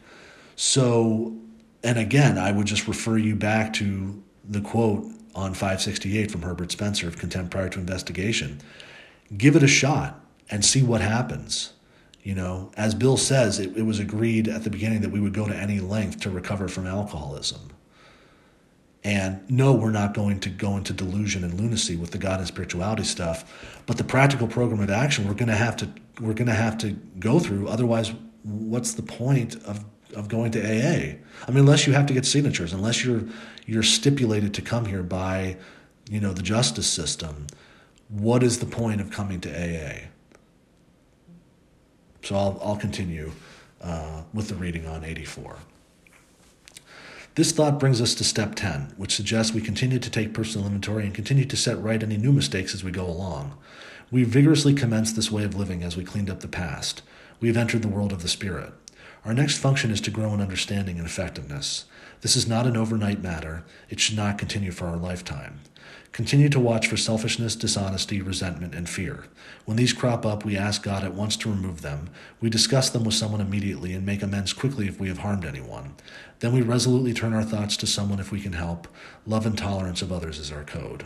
So, 0.55 1.37
and 1.83 1.98
again, 1.98 2.38
I 2.38 2.53
would 2.53 2.66
just 2.66 2.87
refer 2.87 3.18
you 3.18 3.35
back 3.35 3.72
to 3.74 4.22
the 4.48 4.61
quote 4.61 5.05
on 5.35 5.53
568 5.53 6.31
from 6.31 6.42
Herbert 6.42 6.70
Spencer 6.70 7.09
of 7.09 7.18
Contempt 7.18 7.50
Prior 7.50 7.68
to 7.70 7.81
Investigation. 7.81 8.61
Give 9.37 9.57
it 9.57 9.64
a 9.64 9.68
shot 9.68 10.20
and 10.48 10.64
see 10.64 10.83
what 10.83 11.00
happens. 11.00 11.72
You 12.22 12.37
know, 12.37 12.70
as 12.77 12.94
Bill 12.94 13.16
says, 13.16 13.59
it, 13.59 13.77
it 13.77 13.83
was 13.83 13.98
agreed 13.98 14.46
at 14.48 14.62
the 14.62 14.70
beginning 14.70 15.00
that 15.00 15.11
we 15.11 15.20
would 15.20 15.35
go 15.35 15.46
to 15.46 15.55
any 15.55 15.81
length 15.81 16.20
to 16.20 16.31
recover 16.31 16.68
from 16.68 16.87
alcoholism. 16.87 17.70
And 19.04 19.48
no, 19.50 19.74
we're 19.74 19.90
not 19.90 20.14
going 20.14 20.40
to 20.40 20.48
go 20.48 20.78
into 20.78 20.94
delusion 20.94 21.44
and 21.44 21.60
lunacy 21.60 21.94
with 21.94 22.10
the 22.10 22.18
God 22.18 22.38
and 22.38 22.48
spirituality 22.48 23.04
stuff, 23.04 23.82
but 23.84 23.98
the 23.98 24.04
practical 24.04 24.48
program 24.48 24.80
of 24.80 24.88
action 24.88 25.28
we're 25.28 25.34
going 25.34 25.48
to 25.48 25.54
have 25.54 25.76
to 25.78 25.88
we're 26.20 26.32
going 26.32 26.48
to 26.48 26.54
have 26.54 26.78
to 26.78 26.92
go 27.18 27.38
through. 27.38 27.68
Otherwise, 27.68 28.12
what's 28.42 28.94
the 28.94 29.02
point 29.02 29.56
of 29.64 29.84
of 30.14 30.28
going 30.28 30.52
to 30.52 30.60
AA? 30.60 31.16
I 31.46 31.50
mean, 31.50 31.58
unless 31.58 31.86
you 31.86 31.92
have 31.92 32.06
to 32.06 32.14
get 32.14 32.24
signatures, 32.24 32.72
unless 32.72 33.04
you're 33.04 33.24
you're 33.66 33.82
stipulated 33.82 34.54
to 34.54 34.62
come 34.62 34.86
here 34.86 35.02
by 35.02 35.58
you 36.10 36.20
know, 36.20 36.32
the 36.32 36.42
justice 36.42 36.86
system, 36.86 37.46
what 38.08 38.42
is 38.42 38.58
the 38.58 38.66
point 38.66 39.00
of 39.00 39.10
coming 39.10 39.40
to 39.40 39.50
AA? 39.50 40.08
So 42.22 42.36
I'll, 42.36 42.60
I'll 42.62 42.76
continue 42.76 43.32
uh, 43.80 44.22
with 44.32 44.48
the 44.48 44.54
reading 44.54 44.86
on 44.86 45.04
84. 45.04 45.56
This 47.37 47.51
thought 47.51 47.81
brings 47.81 48.01
us 48.01 48.14
to 48.14 48.25
step 48.25 48.55
10, 48.55 48.94
which 48.97 49.16
suggests 49.16 49.53
we 49.53 49.61
continue 49.61 49.99
to 49.99 50.11
take 50.11 50.33
personal 50.33 50.68
inventory 50.68 51.05
and 51.05 51.12
continue 51.12 51.44
to 51.44 51.57
set 51.57 51.83
right 51.83 52.01
any 52.01 52.16
new 52.16 52.33
mistakes 52.33 52.75
as 52.75 52.85
we 52.85 52.92
go 52.92 53.05
along. 53.05 53.59
We 54.12 54.23
vigorously 54.23 54.73
commenced 54.73 55.16
this 55.16 55.33
way 55.33 55.42
of 55.42 55.57
living 55.57 55.83
as 55.83 55.97
we 55.97 56.05
cleaned 56.05 56.31
up 56.31 56.40
the 56.40 56.49
past. 56.49 57.03
We 57.40 57.49
have 57.49 57.57
entered 57.57 57.83
the 57.83 57.88
world 57.88 58.12
of 58.12 58.23
the 58.23 58.29
Spirit. 58.29 58.73
Our 59.25 59.35
next 59.35 59.59
function 59.59 59.90
is 59.90 60.01
to 60.03 60.12
grow 60.12 60.33
in 60.33 60.40
understanding 60.40 60.99
and 60.99 61.07
effectiveness. 61.07 61.87
This 62.20 62.37
is 62.37 62.47
not 62.47 62.68
an 62.68 62.77
overnight 62.77 63.20
matter. 63.20 63.64
It 63.90 63.99
should 63.99 64.16
not 64.16 64.38
continue 64.38 64.70
for 64.70 64.87
our 64.87 64.97
lifetime. 64.97 65.61
Continue 66.14 66.48
to 66.48 66.61
watch 66.61 66.87
for 66.87 66.96
selfishness, 66.96 67.57
dishonesty, 67.57 68.22
resentment, 68.22 68.72
and 68.72 68.88
fear. 68.88 69.24
When 69.64 69.77
these 69.77 69.92
crop 69.92 70.24
up, 70.24 70.44
we 70.44 70.57
ask 70.57 70.81
God 70.81 71.03
at 71.03 71.12
once 71.12 71.37
to 71.38 71.50
remove 71.50 71.83
them. 71.83 72.09
We 72.40 72.48
discuss 72.48 72.88
them 72.88 73.03
with 73.03 73.16
someone 73.16 73.40
immediately 73.40 73.94
and 73.94 74.07
make 74.07 74.22
amends 74.22 74.53
quickly 74.53 74.87
if 74.87 75.00
we 75.00 75.09
have 75.09 75.18
harmed 75.18 75.44
anyone. 75.44 75.96
Then 76.38 76.53
we 76.53 76.62
resolutely 76.62 77.14
turn 77.14 77.35
our 77.35 77.42
thoughts 77.42 77.77
to 77.79 77.88
someone 77.88 78.20
if 78.20 78.31
we 78.31 78.40
can 78.40 78.53
help. 78.53 78.87
Love 79.27 79.44
and 79.44 79.59
tolerance 79.59 80.03
of 80.03 80.12
others 80.12 80.38
is 80.38 80.53
our 80.53 80.62
code. 80.62 81.05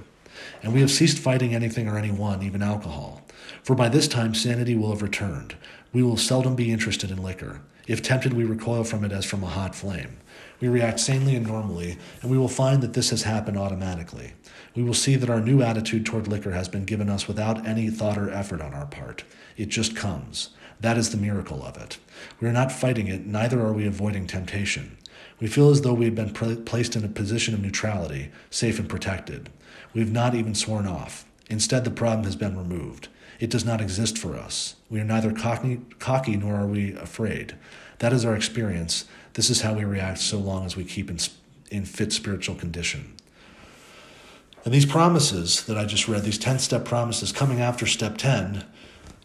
And 0.63 0.75
we 0.75 0.83
have 0.83 0.91
ceased 0.91 1.19
fighting 1.19 1.55
anything 1.55 1.89
or 1.89 1.97
anyone, 1.97 2.43
even 2.43 2.63
alcohol. 2.63 3.23
For 3.63 3.75
by 3.75 3.89
this 3.89 4.09
time 4.09 4.35
sanity 4.35 4.77
will 4.77 4.91
have 4.91 5.01
returned. 5.01 5.57
We 5.91 6.03
will 6.03 6.19
seldom 6.19 6.55
be 6.55 6.71
interested 6.71 7.11
in 7.11 7.23
liquor. 7.23 7.63
If 7.87 8.03
tempted, 8.03 8.35
we 8.35 8.45
recoil 8.45 8.85
from 8.85 9.05
it 9.05 9.13
as 9.13 9.25
from 9.25 9.43
a 9.43 9.47
hot 9.47 9.75
flame. 9.75 10.19
We 10.61 10.69
react 10.69 11.01
sanely 11.01 11.35
and 11.35 11.47
normally, 11.47 11.97
and 12.21 12.31
we 12.31 12.37
will 12.37 12.49
find 12.49 12.83
that 12.83 12.93
this 12.93 13.09
has 13.09 13.23
happened 13.23 13.57
automatically 13.57 14.35
we 14.75 14.83
will 14.83 14.95
see 14.95 15.17
that 15.17 15.31
our 15.31 15.41
new 15.41 15.63
attitude 15.63 16.07
toward 16.07 16.29
liquor 16.29 16.53
has 16.53 16.69
been 16.69 16.85
given 16.85 17.09
us 17.09 17.27
without 17.27 17.67
any 17.67 17.91
thought 17.91 18.19
or 18.19 18.31
effort 18.31 18.61
on 18.61 18.75
our 18.75 18.87
part. 18.87 19.25
It 19.57 19.69
just 19.69 19.97
comes. 19.97 20.51
That 20.81 20.97
is 20.97 21.11
the 21.11 21.17
miracle 21.17 21.63
of 21.63 21.77
it. 21.77 21.99
We 22.41 22.49
are 22.49 22.53
not 22.53 22.71
fighting 22.71 23.09
it, 23.09 23.27
neither 23.27 23.61
are 23.61 23.73
we 23.73 23.87
avoiding 23.87 24.27
temptation. 24.27 24.97
We 25.41 25.47
feel 25.47 25.71
as 25.71 25.83
though 25.83 25.95
we 25.95 26.07
have 26.07 26.15
been 26.15 26.33
placed 26.65 26.97
in 26.97 27.05
a 27.05 27.09
position 27.09 27.55
of 27.55 27.61
neutrality, 27.61 28.31
safe 28.51 28.79
and 28.79 28.89
protected. 28.89 29.51
We 29.93 30.01
have 30.01 30.13
not 30.13 30.35
even 30.35 30.55
sworn 30.55 30.87
off. 30.87 31.25
Instead, 31.49 31.85
the 31.85 31.91
problem 31.91 32.25
has 32.25 32.37
been 32.37 32.57
removed. 32.57 33.09
It 33.41 33.51
does 33.51 33.65
not 33.65 33.81
exist 33.81 34.19
for 34.19 34.37
us. 34.37 34.77
We 34.91 35.01
are 35.01 35.05
neither 35.05 35.33
cocky, 35.33 35.81
cocky 35.99 36.37
nor 36.37 36.57
are 36.57 36.67
we 36.67 36.93
afraid. 36.95 37.55
That 38.01 38.13
is 38.13 38.25
our 38.25 38.35
experience. 38.35 39.05
This 39.35 39.51
is 39.51 39.61
how 39.61 39.75
we 39.75 39.85
react 39.85 40.19
so 40.19 40.39
long 40.39 40.67
as 40.67 40.77
we 40.77 40.85
keep 40.85 41.09
in, 41.11 41.19
in 41.71 41.85
fit 41.85 42.13
spiritual 42.13 42.57
condition. 42.57 43.15
And 44.69 44.75
these 44.75 44.85
promises 44.85 45.65
that 45.65 45.79
I 45.79 45.87
just 45.87 46.09
read, 46.09 46.25
these 46.25 46.37
10 46.37 46.59
step 46.59 46.85
promises 46.85 47.33
coming 47.33 47.63
after 47.63 47.87
step 47.87 48.19
10, 48.19 48.67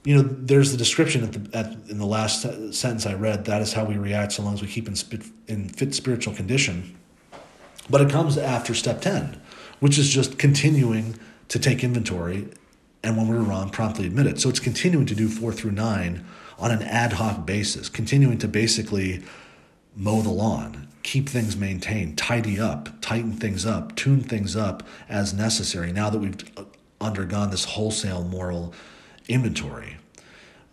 you 0.05 0.15
know, 0.15 0.21
there's 0.21 0.71
the 0.71 0.77
description 0.77 1.21
at 1.21 1.33
the, 1.33 1.57
at, 1.57 1.65
in 1.89 1.97
the 1.97 2.05
last 2.05 2.43
sentence 2.73 3.05
I 3.05 3.15
read. 3.15 3.43
That 3.43 3.61
is 3.61 3.73
how 3.73 3.83
we 3.83 3.97
react 3.97 4.31
so 4.31 4.43
long 4.43 4.53
as 4.53 4.61
we 4.61 4.69
keep 4.69 4.87
in, 4.87 4.95
in 5.49 5.67
fit 5.67 5.93
spiritual 5.93 6.33
condition. 6.33 6.97
But 7.89 7.99
it 7.99 8.09
comes 8.09 8.37
after 8.37 8.73
step 8.73 9.01
10, 9.01 9.37
which 9.81 9.97
is 9.97 10.09
just 10.09 10.39
continuing 10.39 11.19
to 11.49 11.59
take 11.59 11.83
inventory 11.83 12.47
and 13.03 13.17
when 13.17 13.27
we're 13.27 13.41
wrong, 13.41 13.69
promptly 13.69 14.07
admit 14.07 14.27
it. 14.27 14.39
So 14.39 14.47
it's 14.47 14.61
continuing 14.61 15.07
to 15.07 15.13
do 15.13 15.27
four 15.27 15.51
through 15.51 15.71
nine 15.71 16.25
on 16.57 16.71
an 16.71 16.83
ad 16.83 17.11
hoc 17.11 17.45
basis, 17.45 17.89
continuing 17.89 18.37
to 18.37 18.47
basically 18.47 19.21
mow 19.93 20.21
the 20.21 20.29
lawn, 20.29 20.87
keep 21.03 21.29
things 21.29 21.55
maintained, 21.55 22.17
tidy 22.17 22.59
up, 22.59 22.89
tighten 23.01 23.33
things 23.33 23.65
up, 23.65 23.95
tune 23.95 24.21
things 24.21 24.55
up 24.55 24.83
as 25.07 25.33
necessary 25.33 25.91
now 25.91 26.09
that 26.09 26.19
we've 26.19 26.43
undergone 26.99 27.51
this 27.51 27.65
wholesale 27.65 28.23
moral 28.23 28.73
inventory. 29.27 29.97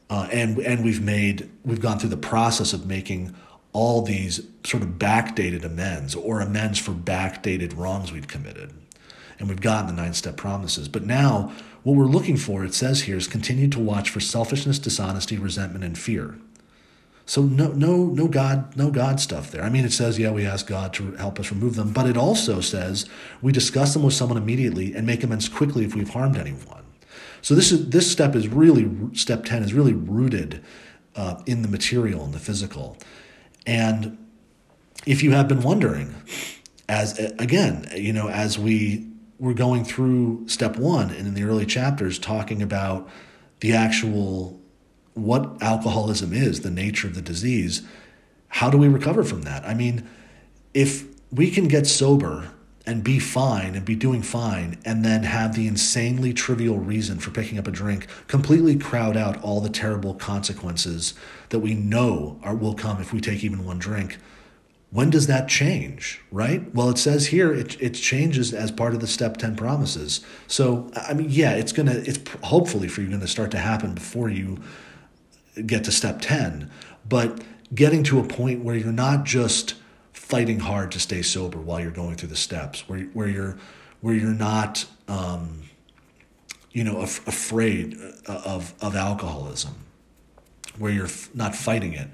Uh, 0.08 0.28
and 0.32 0.58
and 0.60 0.84
we've 0.84 1.02
made 1.02 1.48
we've 1.64 1.80
gone 1.80 1.98
through 1.98 2.08
the 2.08 2.16
process 2.16 2.72
of 2.72 2.86
making 2.86 3.34
all 3.72 4.02
these 4.02 4.40
sort 4.64 4.82
of 4.82 4.90
backdated 4.90 5.64
amends 5.64 6.14
or 6.14 6.40
amends 6.40 6.78
for 6.78 6.92
backdated 6.92 7.76
wrongs 7.76 8.12
we'd 8.12 8.28
committed. 8.28 8.72
And 9.38 9.48
we've 9.48 9.60
gotten 9.60 9.86
the 9.86 10.02
nine 10.02 10.12
step 10.14 10.36
promises. 10.36 10.88
But 10.88 11.04
now 11.04 11.52
what 11.82 11.96
we're 11.96 12.04
looking 12.04 12.36
for, 12.36 12.64
it 12.64 12.74
says 12.74 13.02
here, 13.02 13.16
is 13.16 13.26
continue 13.26 13.68
to 13.68 13.78
watch 13.78 14.10
for 14.10 14.20
selfishness, 14.20 14.78
dishonesty, 14.78 15.38
resentment, 15.38 15.84
and 15.84 15.96
fear. 15.96 16.36
So 17.30 17.42
no 17.42 17.68
no 17.68 18.06
no 18.06 18.26
God 18.26 18.76
no 18.76 18.90
God 18.90 19.20
stuff 19.20 19.52
there. 19.52 19.62
I 19.62 19.68
mean 19.70 19.84
it 19.84 19.92
says 19.92 20.18
yeah 20.18 20.32
we 20.32 20.44
ask 20.44 20.66
God 20.66 20.92
to 20.94 21.12
help 21.12 21.38
us 21.38 21.52
remove 21.52 21.76
them, 21.76 21.92
but 21.92 22.08
it 22.08 22.16
also 22.16 22.60
says 22.60 23.08
we 23.40 23.52
discuss 23.52 23.92
them 23.92 24.02
with 24.02 24.14
someone 24.14 24.36
immediately 24.36 24.96
and 24.96 25.06
make 25.06 25.22
amends 25.22 25.48
quickly 25.48 25.84
if 25.84 25.94
we've 25.94 26.08
harmed 26.08 26.36
anyone. 26.36 26.82
So 27.40 27.54
this 27.54 27.70
is 27.70 27.90
this 27.90 28.10
step 28.10 28.34
is 28.34 28.48
really 28.48 28.90
step 29.12 29.44
10 29.44 29.62
is 29.62 29.72
really 29.72 29.92
rooted 29.92 30.60
uh, 31.14 31.40
in 31.46 31.62
the 31.62 31.68
material 31.68 32.24
and 32.24 32.34
the 32.34 32.40
physical. 32.40 32.98
And 33.64 34.18
if 35.06 35.22
you 35.22 35.30
have 35.30 35.46
been 35.46 35.62
wondering 35.62 36.12
as 36.88 37.16
again, 37.38 37.88
you 37.94 38.12
know, 38.12 38.28
as 38.28 38.58
we 38.58 39.08
were 39.38 39.54
going 39.54 39.84
through 39.84 40.48
step 40.48 40.76
1 40.76 41.10
and 41.10 41.28
in 41.28 41.34
the 41.34 41.44
early 41.44 41.64
chapters 41.64 42.18
talking 42.18 42.60
about 42.60 43.08
the 43.60 43.72
actual 43.72 44.59
what 45.14 45.62
alcoholism 45.62 46.32
is, 46.32 46.60
the 46.60 46.70
nature 46.70 47.08
of 47.08 47.14
the 47.14 47.22
disease, 47.22 47.82
how 48.48 48.70
do 48.70 48.78
we 48.78 48.88
recover 48.88 49.24
from 49.24 49.42
that? 49.42 49.64
I 49.64 49.74
mean, 49.74 50.08
if 50.74 51.06
we 51.30 51.50
can 51.50 51.68
get 51.68 51.86
sober 51.86 52.50
and 52.86 53.04
be 53.04 53.18
fine 53.18 53.74
and 53.74 53.84
be 53.84 53.94
doing 53.94 54.22
fine 54.22 54.78
and 54.84 55.04
then 55.04 55.22
have 55.22 55.54
the 55.54 55.66
insanely 55.66 56.32
trivial 56.32 56.78
reason 56.78 57.18
for 57.18 57.30
picking 57.30 57.58
up 57.58 57.68
a 57.68 57.70
drink 57.70 58.06
completely 58.26 58.76
crowd 58.76 59.16
out 59.16 59.40
all 59.42 59.60
the 59.60 59.68
terrible 59.68 60.14
consequences 60.14 61.14
that 61.50 61.58
we 61.60 61.74
know 61.74 62.38
are, 62.42 62.54
will 62.54 62.74
come 62.74 63.00
if 63.00 63.12
we 63.12 63.20
take 63.20 63.44
even 63.44 63.64
one 63.64 63.78
drink 63.78 64.18
when 64.90 65.10
does 65.10 65.26
that 65.26 65.46
change 65.46 66.20
right 66.32 66.74
well 66.74 66.88
it 66.88 66.98
says 66.98 67.26
here 67.26 67.52
it, 67.52 67.80
it 67.80 67.90
changes 67.90 68.54
as 68.54 68.72
part 68.72 68.94
of 68.94 69.00
the 69.00 69.06
step 69.06 69.36
10 69.36 69.56
promises 69.56 70.24
so 70.46 70.90
i 70.96 71.12
mean 71.12 71.28
yeah 71.28 71.52
it's 71.52 71.72
gonna 71.72 71.94
it's 72.06 72.18
hopefully 72.42 72.88
for 72.88 73.02
you 73.02 73.10
to 73.10 73.28
start 73.28 73.50
to 73.50 73.58
happen 73.58 73.94
before 73.94 74.30
you 74.30 74.58
get 75.66 75.84
to 75.84 75.92
step 75.92 76.20
10, 76.20 76.70
but 77.08 77.42
getting 77.74 78.02
to 78.04 78.18
a 78.18 78.24
point 78.24 78.64
where 78.64 78.76
you're 78.76 78.92
not 78.92 79.24
just 79.24 79.74
fighting 80.12 80.60
hard 80.60 80.92
to 80.92 81.00
stay 81.00 81.22
sober 81.22 81.58
while 81.58 81.80
you're 81.80 81.90
going 81.90 82.16
through 82.16 82.28
the 82.28 82.36
steps, 82.36 82.88
where, 82.88 83.00
where 83.12 83.28
you're 83.28 83.58
where 84.00 84.14
you're 84.14 84.30
not 84.30 84.86
um, 85.08 85.62
you 86.72 86.84
know 86.84 87.00
af- 87.00 87.26
afraid 87.26 87.98
of 88.26 88.74
of 88.80 88.96
alcoholism, 88.96 89.74
where 90.78 90.92
you're 90.92 91.06
f- 91.06 91.34
not 91.34 91.54
fighting 91.54 91.92
it, 91.92 92.08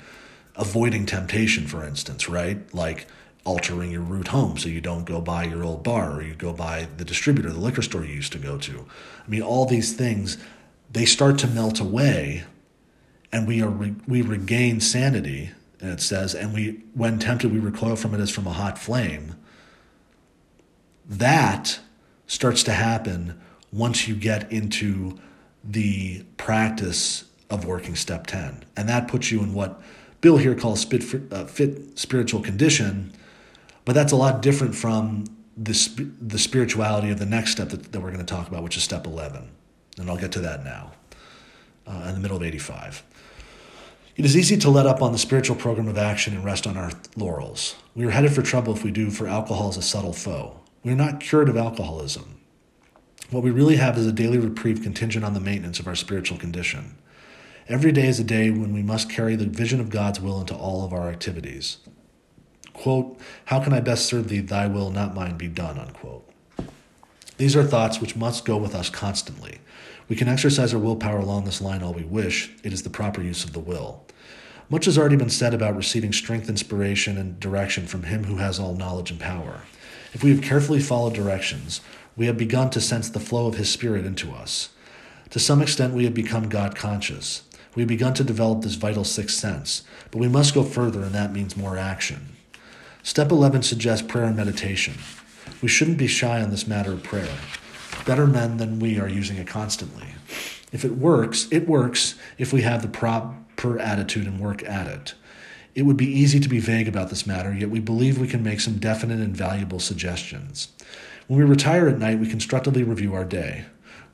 avoiding 0.56 1.06
temptation, 1.06 1.66
for 1.66 1.84
instance, 1.84 2.28
right? 2.28 2.72
Like 2.74 3.06
altering 3.44 3.92
your 3.92 4.00
route 4.00 4.28
home 4.28 4.58
so 4.58 4.68
you 4.68 4.80
don't 4.80 5.04
go 5.04 5.20
by 5.20 5.44
your 5.44 5.62
old 5.62 5.84
bar 5.84 6.14
or 6.14 6.22
you 6.22 6.34
go 6.34 6.52
by 6.52 6.88
the 6.96 7.04
distributor, 7.04 7.48
the 7.50 7.60
liquor 7.60 7.82
store 7.82 8.04
you 8.04 8.12
used 8.12 8.32
to 8.32 8.38
go 8.38 8.58
to. 8.58 8.84
I 9.24 9.30
mean, 9.30 9.42
all 9.42 9.66
these 9.66 9.94
things 9.94 10.36
they 10.90 11.04
start 11.04 11.38
to 11.38 11.46
melt 11.46 11.80
away 11.80 12.44
and 13.36 13.46
we 13.46 13.60
are 13.60 13.68
re- 13.68 13.94
we 14.08 14.22
regain 14.22 14.80
sanity 14.80 15.50
and 15.80 15.90
it 15.90 16.00
says 16.00 16.34
and 16.34 16.54
we 16.54 16.80
when 16.94 17.18
tempted 17.18 17.52
we 17.52 17.58
recoil 17.58 17.94
from 17.94 18.14
it 18.14 18.20
as 18.20 18.30
from 18.30 18.46
a 18.46 18.52
hot 18.52 18.78
flame. 18.78 19.36
That 21.06 21.78
starts 22.26 22.62
to 22.62 22.72
happen 22.72 23.38
once 23.70 24.08
you 24.08 24.16
get 24.16 24.50
into 24.50 25.18
the 25.62 26.24
practice 26.38 27.24
of 27.50 27.66
working 27.66 27.94
step 27.94 28.26
10 28.26 28.64
and 28.76 28.88
that 28.88 29.06
puts 29.06 29.30
you 29.30 29.40
in 29.42 29.52
what 29.52 29.82
bill 30.20 30.38
here 30.38 30.54
calls 30.54 30.84
fit, 30.84 31.04
uh, 31.30 31.44
fit 31.44 31.98
spiritual 31.98 32.40
condition 32.40 33.12
but 33.84 33.94
that's 33.94 34.12
a 34.12 34.16
lot 34.16 34.40
different 34.40 34.74
from 34.74 35.24
the, 35.56 35.74
sp- 35.74 36.10
the 36.20 36.38
spirituality 36.38 37.10
of 37.10 37.18
the 37.18 37.26
next 37.26 37.52
step 37.52 37.68
that, 37.68 37.92
that 37.92 38.00
we're 38.00 38.10
going 38.10 38.24
to 38.24 38.34
talk 38.34 38.48
about 38.48 38.62
which 38.64 38.76
is 38.76 38.82
step 38.82 39.06
11 39.06 39.48
and 39.98 40.10
i'll 40.10 40.16
get 40.16 40.32
to 40.32 40.40
that 40.40 40.64
now 40.64 40.92
uh, 41.86 42.06
in 42.08 42.14
the 42.14 42.20
middle 42.20 42.36
of 42.36 42.42
85 42.42 43.04
it 44.16 44.24
is 44.24 44.36
easy 44.36 44.56
to 44.56 44.70
let 44.70 44.86
up 44.86 45.02
on 45.02 45.12
the 45.12 45.18
spiritual 45.18 45.56
program 45.56 45.88
of 45.88 45.98
action 45.98 46.34
and 46.34 46.44
rest 46.44 46.66
on 46.66 46.76
our 46.76 46.90
laurels. 47.16 47.76
We 47.94 48.06
are 48.06 48.10
headed 48.10 48.32
for 48.32 48.40
trouble 48.42 48.74
if 48.74 48.82
we 48.82 48.90
do, 48.90 49.10
for 49.10 49.28
alcohol 49.28 49.68
is 49.68 49.76
a 49.76 49.82
subtle 49.82 50.14
foe. 50.14 50.58
We 50.82 50.92
are 50.92 50.96
not 50.96 51.20
cured 51.20 51.50
of 51.50 51.56
alcoholism. 51.56 52.40
What 53.30 53.42
we 53.42 53.50
really 53.50 53.76
have 53.76 53.98
is 53.98 54.06
a 54.06 54.12
daily 54.12 54.38
reprieve 54.38 54.82
contingent 54.82 55.24
on 55.24 55.34
the 55.34 55.40
maintenance 55.40 55.80
of 55.80 55.86
our 55.86 55.94
spiritual 55.94 56.38
condition. 56.38 56.96
Every 57.68 57.92
day 57.92 58.06
is 58.06 58.18
a 58.18 58.24
day 58.24 58.50
when 58.50 58.72
we 58.72 58.82
must 58.82 59.10
carry 59.10 59.36
the 59.36 59.46
vision 59.46 59.80
of 59.80 59.90
God's 59.90 60.20
will 60.20 60.40
into 60.40 60.54
all 60.54 60.84
of 60.84 60.92
our 60.92 61.10
activities. 61.10 61.78
Quote, 62.72 63.18
How 63.46 63.62
can 63.62 63.72
I 63.72 63.80
best 63.80 64.06
serve 64.06 64.28
thee? 64.28 64.40
Thy 64.40 64.66
will, 64.66 64.90
not 64.90 65.14
mine, 65.14 65.36
be 65.36 65.48
done. 65.48 65.78
Unquote. 65.78 66.26
These 67.36 67.56
are 67.56 67.64
thoughts 67.64 68.00
which 68.00 68.16
must 68.16 68.46
go 68.46 68.56
with 68.56 68.74
us 68.74 68.88
constantly. 68.88 69.58
We 70.08 70.16
can 70.16 70.28
exercise 70.28 70.72
our 70.72 70.80
willpower 70.80 71.18
along 71.18 71.44
this 71.44 71.60
line 71.60 71.82
all 71.82 71.92
we 71.92 72.04
wish, 72.04 72.54
it 72.62 72.72
is 72.72 72.82
the 72.82 72.90
proper 72.90 73.20
use 73.20 73.44
of 73.44 73.52
the 73.52 73.60
will. 73.60 74.05
Much 74.68 74.86
has 74.86 74.98
already 74.98 75.16
been 75.16 75.30
said 75.30 75.54
about 75.54 75.76
receiving 75.76 76.12
strength, 76.12 76.48
inspiration, 76.48 77.16
and 77.16 77.38
direction 77.38 77.86
from 77.86 78.02
Him 78.04 78.24
who 78.24 78.36
has 78.36 78.58
all 78.58 78.74
knowledge 78.74 79.10
and 79.12 79.20
power. 79.20 79.60
If 80.12 80.24
we 80.24 80.30
have 80.30 80.42
carefully 80.42 80.80
followed 80.80 81.14
directions, 81.14 81.80
We 82.16 82.26
have 82.26 82.38
begun 82.38 82.70
to 82.70 82.80
sense 82.80 83.10
the 83.10 83.20
flow 83.20 83.46
of 83.46 83.56
His 83.56 83.70
Spirit 83.70 84.06
into 84.06 84.32
us. 84.32 84.70
To 85.30 85.38
some 85.38 85.60
extent, 85.60 85.92
we 85.92 86.04
have 86.04 86.14
become 86.14 86.48
God 86.48 86.74
conscious. 86.74 87.42
We 87.74 87.82
have 87.82 87.88
begun 87.88 88.14
to 88.14 88.24
develop 88.24 88.62
this 88.62 88.74
vital 88.74 89.04
sixth 89.04 89.36
sense, 89.36 89.82
but 90.10 90.18
we 90.18 90.28
must 90.28 90.54
go 90.54 90.62
further, 90.62 91.02
and 91.02 91.14
that 91.14 91.32
means 91.32 91.58
more 91.58 91.76
action. 91.76 92.36
Step 93.02 93.30
11 93.30 93.62
suggests 93.62 94.06
prayer 94.06 94.24
and 94.24 94.34
meditation. 94.36 94.94
We 95.60 95.68
shouldn't 95.68 95.98
be 95.98 96.06
shy 96.06 96.40
on 96.40 96.50
this 96.50 96.66
matter 96.66 96.92
of 96.92 97.02
prayer. 97.02 97.36
Better 98.06 98.26
men 98.26 98.56
than 98.56 98.78
we 98.78 98.98
are 98.98 99.08
using 99.08 99.36
it 99.36 99.46
constantly. 99.46 100.06
If 100.72 100.84
it 100.84 100.96
works, 100.96 101.48
it 101.50 101.68
works 101.68 102.14
if 102.38 102.52
we 102.52 102.62
have 102.62 102.80
the 102.80 102.88
proper 103.56 103.78
attitude 103.78 104.26
and 104.26 104.40
work 104.40 104.62
at 104.64 104.86
it. 104.86 105.14
It 105.74 105.82
would 105.82 105.96
be 105.96 106.06
easy 106.06 106.40
to 106.40 106.48
be 106.48 106.58
vague 106.58 106.88
about 106.88 107.10
this 107.10 107.26
matter, 107.26 107.52
yet 107.52 107.70
we 107.70 107.80
believe 107.80 108.18
we 108.18 108.28
can 108.28 108.42
make 108.42 108.60
some 108.60 108.78
definite 108.78 109.20
and 109.20 109.36
valuable 109.36 109.78
suggestions. 109.78 110.68
When 111.26 111.38
we 111.38 111.44
retire 111.44 111.88
at 111.88 111.98
night, 111.98 112.18
we 112.18 112.28
constructively 112.28 112.82
review 112.82 113.14
our 113.14 113.24
day. 113.24 113.66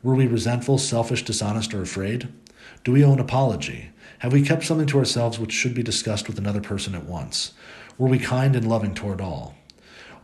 Were 0.02 0.14
we 0.14 0.26
resentful, 0.26 0.78
selfish, 0.78 1.24
dishonest, 1.24 1.72
or 1.72 1.82
afraid? 1.82 2.28
Do 2.82 2.92
we 2.92 3.04
owe 3.04 3.12
an 3.12 3.20
apology? 3.20 3.90
Have 4.20 4.32
we 4.32 4.42
kept 4.42 4.64
something 4.64 4.86
to 4.88 4.98
ourselves 4.98 5.38
which 5.38 5.52
should 5.52 5.74
be 5.74 5.82
discussed 5.82 6.26
with 6.26 6.38
another 6.38 6.60
person 6.60 6.94
at 6.94 7.04
once? 7.04 7.52
Were 7.98 8.08
we 8.08 8.18
kind 8.18 8.56
and 8.56 8.68
loving 8.68 8.94
toward 8.94 9.20
all? 9.20 9.54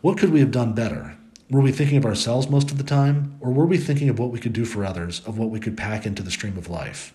What 0.00 0.18
could 0.18 0.30
we 0.30 0.40
have 0.40 0.50
done 0.50 0.72
better? 0.72 1.16
Were 1.50 1.60
we 1.60 1.72
thinking 1.72 1.98
of 1.98 2.06
ourselves 2.06 2.48
most 2.48 2.70
of 2.70 2.78
the 2.78 2.84
time, 2.84 3.36
or 3.40 3.52
were 3.52 3.66
we 3.66 3.78
thinking 3.78 4.08
of 4.08 4.18
what 4.18 4.30
we 4.30 4.40
could 4.40 4.52
do 4.52 4.64
for 4.64 4.84
others, 4.84 5.20
of 5.26 5.38
what 5.38 5.50
we 5.50 5.60
could 5.60 5.76
pack 5.76 6.04
into 6.04 6.22
the 6.22 6.30
stream 6.30 6.58
of 6.58 6.68
life? 6.68 7.12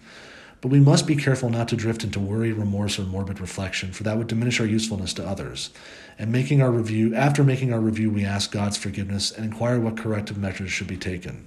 But 0.63 0.71
we 0.71 0.79
must 0.79 1.05
be 1.05 1.17
careful 1.17 1.49
not 1.49 1.67
to 1.67 1.75
drift 1.75 2.05
into 2.05 2.21
worry, 2.21 2.53
remorse, 2.53 2.97
or 2.97 3.03
morbid 3.03 3.41
reflection, 3.41 3.91
for 3.91 4.03
that 4.03 4.17
would 4.17 4.27
diminish 4.27 4.61
our 4.61 4.65
usefulness 4.65 5.13
to 5.15 5.27
others. 5.27 5.71
And 6.17 6.31
making 6.31 6.61
our 6.61 6.71
review, 6.71 7.13
after 7.13 7.43
making 7.43 7.73
our 7.73 7.81
review, 7.81 8.09
we 8.09 8.23
ask 8.23 8.49
God's 8.49 8.77
forgiveness 8.77 9.29
and 9.29 9.43
inquire 9.43 9.77
what 9.77 9.97
corrective 9.97 10.37
measures 10.37 10.71
should 10.71 10.87
be 10.87 10.95
taken. 10.95 11.45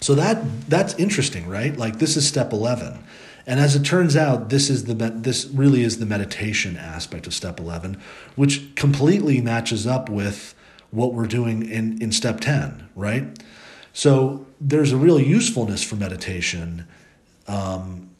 So 0.00 0.14
that 0.14 0.70
that's 0.70 0.94
interesting, 0.94 1.46
right? 1.46 1.76
Like 1.76 1.98
this 1.98 2.16
is 2.16 2.26
step 2.26 2.54
11. 2.54 3.04
And 3.46 3.60
as 3.60 3.76
it 3.76 3.84
turns 3.84 4.16
out, 4.16 4.48
this 4.48 4.70
is 4.70 4.86
the 4.86 4.94
this 4.94 5.44
really 5.44 5.82
is 5.82 5.98
the 5.98 6.06
meditation 6.06 6.78
aspect 6.78 7.26
of 7.26 7.34
step 7.34 7.60
11, 7.60 8.00
which 8.34 8.74
completely 8.76 9.42
matches 9.42 9.86
up 9.86 10.08
with 10.08 10.54
what 10.90 11.12
we're 11.12 11.26
doing 11.26 11.68
in 11.68 12.00
in 12.00 12.12
step 12.12 12.40
10, 12.40 12.88
right? 12.96 13.38
So 13.92 14.46
there's 14.58 14.90
a 14.92 14.96
real 14.96 15.20
usefulness 15.20 15.84
for 15.84 15.96
meditation 15.96 16.86
um, 17.48 18.10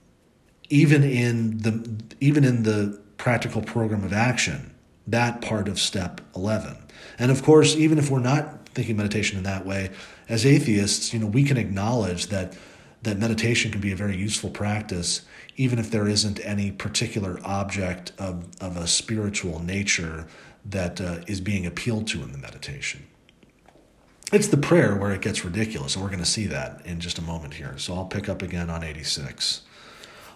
even 0.68 1.04
in 1.04 1.58
the 1.58 2.02
even 2.20 2.44
in 2.44 2.62
the 2.62 3.00
practical 3.16 3.62
program 3.62 4.04
of 4.04 4.12
action, 4.12 4.74
that 5.06 5.40
part 5.40 5.68
of 5.68 5.78
step 5.78 6.20
11. 6.34 6.76
And 7.18 7.30
of 7.30 7.42
course, 7.42 7.76
even 7.76 7.98
if 7.98 8.10
we're 8.10 8.20
not 8.20 8.68
thinking 8.70 8.96
meditation 8.96 9.36
in 9.38 9.44
that 9.44 9.66
way, 9.66 9.90
as 10.28 10.46
atheists, 10.46 11.12
you 11.12 11.20
know, 11.20 11.26
we 11.26 11.44
can 11.44 11.56
acknowledge 11.56 12.28
that 12.28 12.56
that 13.02 13.18
meditation 13.18 13.70
can 13.70 13.80
be 13.80 13.92
a 13.92 13.96
very 13.96 14.16
useful 14.16 14.50
practice, 14.50 15.22
even 15.56 15.78
if 15.78 15.90
there 15.90 16.08
isn't 16.08 16.40
any 16.44 16.70
particular 16.70 17.38
object 17.44 18.12
of, 18.18 18.46
of 18.60 18.76
a 18.76 18.86
spiritual 18.86 19.58
nature 19.58 20.26
that 20.64 21.00
uh, 21.00 21.18
is 21.26 21.40
being 21.40 21.66
appealed 21.66 22.06
to 22.06 22.22
in 22.22 22.32
the 22.32 22.38
meditation. 22.38 23.04
It's 24.32 24.48
the 24.48 24.56
prayer 24.56 24.96
where 24.96 25.12
it 25.12 25.20
gets 25.20 25.44
ridiculous, 25.44 25.94
and 25.94 26.02
we're 26.02 26.08
going 26.08 26.24
to 26.24 26.24
see 26.24 26.46
that 26.46 26.80
in 26.86 27.00
just 27.00 27.18
a 27.18 27.22
moment 27.22 27.52
here. 27.52 27.76
So 27.76 27.92
I'll 27.92 28.06
pick 28.06 28.30
up 28.30 28.40
again 28.40 28.70
on 28.70 28.82
86. 28.82 29.60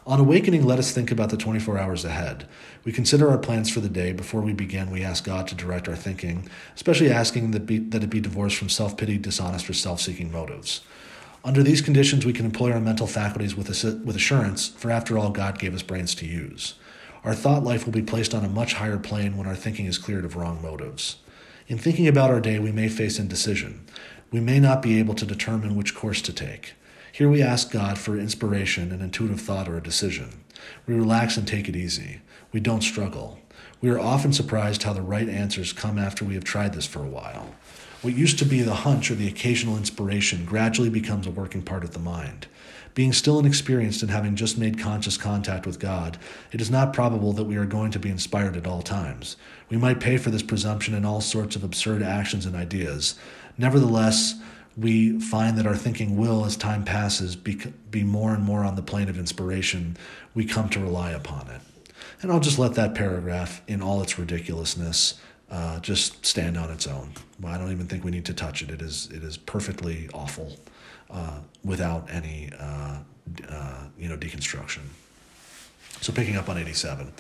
On 0.07 0.21
awakening, 0.21 0.67
let 0.67 0.79
us 0.79 0.93
think 0.93 1.11
about 1.11 1.31
the 1.31 1.39
24 1.39 1.79
hours 1.79 2.05
ahead. 2.05 2.47
We 2.85 2.93
consider 2.93 3.31
our 3.31 3.39
plans 3.39 3.71
for 3.71 3.81
the 3.81 3.89
day. 3.89 4.13
Before 4.13 4.43
we 4.43 4.53
begin, 4.53 4.91
we 4.91 5.03
ask 5.03 5.25
God 5.25 5.49
to 5.49 5.55
direct 5.55 5.89
our 5.89 5.97
thinking, 5.97 6.47
especially 6.75 7.11
asking 7.11 7.53
that, 7.53 7.65
be, 7.65 7.79
that 7.79 8.05
it 8.05 8.11
be 8.11 8.21
divorced 8.21 8.59
from 8.59 8.69
self 8.69 8.99
pity, 8.99 9.17
dishonest, 9.17 9.71
or 9.71 9.73
self 9.73 10.03
seeking 10.03 10.31
motives. 10.31 10.83
Under 11.43 11.63
these 11.63 11.81
conditions, 11.81 12.27
we 12.27 12.35
can 12.35 12.45
employ 12.45 12.73
our 12.73 12.81
mental 12.81 13.07
faculties 13.07 13.57
with, 13.57 13.69
with 14.05 14.15
assurance, 14.15 14.69
for 14.69 14.91
after 14.91 15.17
all, 15.17 15.31
God 15.31 15.59
gave 15.59 15.75
us 15.75 15.83
brains 15.83 16.15
to 16.17 16.27
use. 16.27 16.75
Our 17.25 17.35
thought 17.35 17.65
life 17.65 17.87
will 17.87 17.95
be 17.95 18.03
placed 18.03 18.35
on 18.35 18.45
a 18.45 18.49
much 18.49 18.75
higher 18.75 18.99
plane 18.99 19.39
when 19.39 19.47
our 19.47 19.57
thinking 19.57 19.87
is 19.87 19.97
cleared 19.97 20.27
of 20.27 20.37
wrong 20.37 20.61
motives. 20.61 21.17
In 21.69 21.79
thinking 21.79 22.07
about 22.07 22.31
our 22.31 22.41
day, 22.41 22.61
we 22.61 22.71
may 22.71 22.89
face 22.89 23.19
indecision. 23.19 23.85
We 24.31 24.39
may 24.39 24.61
not 24.61 24.83
be 24.83 25.01
able 25.01 25.15
to 25.15 25.27
determine 25.27 25.75
which 25.75 25.97
course 25.97 26.23
to 26.23 26.33
take. 26.33 26.75
Here 27.11 27.29
we 27.29 27.43
ask 27.43 27.73
God 27.73 27.99
for 27.99 28.17
inspiration, 28.17 28.93
an 28.93 29.03
intuitive 29.03 29.41
thought, 29.41 29.69
or 29.69 29.77
a 29.77 29.83
decision. 29.83 30.45
We 30.87 30.95
relax 30.95 31.37
and 31.37 31.47
take 31.47 31.69
it 31.69 31.75
easy. 31.75 32.21
We 32.53 32.61
don't 32.61 32.83
struggle. 32.83 33.41
We 33.81 33.91
are 33.91 33.99
often 33.99 34.33
surprised 34.33 34.85
how 34.85 34.93
the 34.93 35.03
right 35.03 35.29
answers 35.29 35.73
come 35.73 35.99
after 35.99 36.25
we 36.25 36.35
have 36.35 36.45
tried 36.45 36.73
this 36.73 36.87
for 36.87 37.01
a 37.01 37.09
while. 37.09 37.57
What 38.01 38.15
used 38.15 38.39
to 38.39 38.45
be 38.45 38.63
the 38.63 38.75
hunch 38.75 39.11
or 39.11 39.17
the 39.17 39.27
occasional 39.27 39.77
inspiration 39.77 40.45
gradually 40.45 40.91
becomes 40.91 41.27
a 41.27 41.33
working 41.33 41.63
part 41.63 41.83
of 41.83 41.95
the 41.95 41.99
mind. 41.99 42.47
Being 42.95 43.13
still 43.13 43.41
inexperienced 43.41 44.03
and 44.03 44.11
having 44.11 44.37
just 44.37 44.57
made 44.57 44.79
conscious 44.79 45.19
contact 45.19 45.67
with 45.67 45.81
God, 45.81 46.17
it 46.53 46.61
is 46.61 46.71
not 46.71 46.93
probable 46.93 47.33
that 47.33 47.45
we 47.45 47.57
are 47.57 47.67
going 47.67 47.91
to 47.91 47.99
be 47.99 48.09
inspired 48.09 48.57
at 48.57 48.67
all 48.67 48.81
times. 48.81 49.37
We 49.69 49.77
might 49.77 50.01
pay 50.01 50.17
for 50.17 50.31
this 50.31 50.43
presumption 50.43 50.95
in 50.95 51.05
all 51.05 51.21
sorts 51.21 51.57
of 51.57 51.65
absurd 51.65 52.03
actions 52.03 52.47
and 52.47 52.55
ideas. 52.55 53.17
Nevertheless, 53.59 54.35
we 54.77 55.19
find 55.19 55.57
that 55.59 55.67
our 55.67 55.77
thinking 55.77 56.17
will, 56.17 56.45
as 56.45 56.57
time 56.57 56.85
passes, 56.85 57.35
be, 57.35 57.57
be 57.91 58.05
more 58.05 58.35
and 58.35 58.45
more 58.45 58.65
on 58.65 58.77
the 58.77 58.83
plane 58.83 59.09
of 59.09 59.19
inspiration. 59.19 59.97
We 60.35 60.45
come 60.45 60.69
to 60.71 60.81
rely 60.81 61.13
upon 61.13 61.49
it. 61.49 61.61
And 62.23 62.31
I'll 62.31 62.41
just 62.41 62.59
let 62.59 62.75
that 62.75 62.95
paragraph, 62.95 63.63
in 63.67 63.83
all 63.83 64.03
its 64.03 64.19
ridiculousness, 64.19 65.15
uh, 65.51 65.79
just 65.81 66.25
stand 66.25 66.57
on 66.57 66.71
its 66.71 66.87
own. 66.87 67.13
I 67.45 67.57
don't 67.59 67.71
even 67.71 67.87
think 67.87 68.05
we 68.05 68.11
need 68.11 68.25
to 68.27 68.35
touch 68.35 68.63
it. 68.63 68.71
It 68.71 68.83
is 68.83 69.09
it 69.13 69.23
is 69.23 69.37
perfectly 69.37 70.09
awful 70.13 70.57
uh, 71.11 71.39
without 71.65 72.09
any 72.11 72.51
uh, 72.59 72.99
uh 73.49 73.85
you 73.99 74.09
know 74.09 74.17
deconstruction. 74.17 74.81
So 76.01 76.13
picking 76.13 76.37
up 76.37 76.49
on 76.49 76.59
87. 76.59 77.13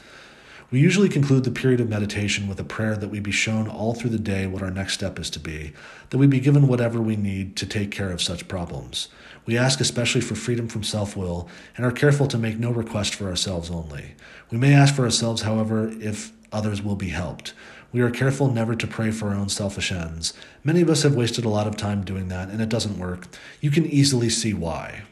We 0.70 0.80
usually 0.80 1.08
conclude 1.08 1.44
the 1.44 1.52
period 1.52 1.80
of 1.80 1.88
meditation 1.88 2.48
with 2.48 2.58
a 2.58 2.64
prayer 2.64 2.96
that 2.96 3.08
we 3.08 3.20
be 3.20 3.30
shown 3.30 3.68
all 3.68 3.94
through 3.94 4.10
the 4.10 4.18
day 4.18 4.48
what 4.48 4.62
our 4.62 4.70
next 4.70 4.94
step 4.94 5.16
is 5.18 5.30
to 5.30 5.38
be, 5.38 5.72
that 6.10 6.18
we 6.18 6.26
be 6.26 6.40
given 6.40 6.66
whatever 6.66 7.00
we 7.00 7.14
need 7.14 7.54
to 7.56 7.66
take 7.66 7.92
care 7.92 8.10
of 8.10 8.20
such 8.20 8.48
problems. 8.48 9.08
We 9.44 9.56
ask 9.56 9.78
especially 9.78 10.22
for 10.22 10.34
freedom 10.34 10.66
from 10.66 10.82
self 10.82 11.16
will 11.16 11.48
and 11.76 11.86
are 11.86 11.92
careful 11.92 12.26
to 12.26 12.38
make 12.38 12.58
no 12.58 12.72
request 12.72 13.14
for 13.14 13.28
ourselves 13.28 13.70
only. 13.70 14.16
We 14.50 14.58
may 14.58 14.74
ask 14.74 14.92
for 14.96 15.04
ourselves, 15.04 15.42
however, 15.42 15.88
if 16.00 16.32
others 16.50 16.82
will 16.82 16.96
be 16.96 17.10
helped. 17.10 17.52
We 17.92 18.00
are 18.00 18.10
careful 18.10 18.50
never 18.50 18.74
to 18.74 18.86
pray 18.88 19.12
for 19.12 19.28
our 19.28 19.36
own 19.36 19.48
selfish 19.48 19.92
ends. 19.92 20.34
Many 20.64 20.80
of 20.80 20.90
us 20.90 21.04
have 21.04 21.14
wasted 21.14 21.44
a 21.44 21.48
lot 21.48 21.68
of 21.68 21.76
time 21.76 22.04
doing 22.04 22.26
that, 22.28 22.48
and 22.48 22.60
it 22.60 22.68
doesn't 22.68 22.98
work. 22.98 23.28
You 23.60 23.70
can 23.70 23.86
easily 23.86 24.30
see 24.30 24.52
why. 24.52 25.04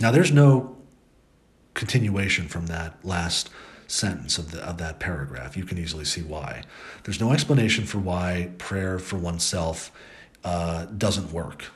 Now, 0.00 0.10
there's 0.10 0.32
no 0.32 0.76
continuation 1.74 2.48
from 2.48 2.66
that 2.66 3.04
last 3.04 3.50
sentence 3.86 4.38
of, 4.38 4.50
the, 4.50 4.60
of 4.60 4.78
that 4.78 5.00
paragraph. 5.00 5.56
You 5.56 5.64
can 5.64 5.78
easily 5.78 6.04
see 6.04 6.22
why. 6.22 6.62
There's 7.04 7.20
no 7.20 7.32
explanation 7.32 7.84
for 7.84 7.98
why 7.98 8.50
prayer 8.58 8.98
for 8.98 9.16
oneself 9.16 9.90
uh, 10.44 10.86
doesn't 10.86 11.32
work. 11.32 11.66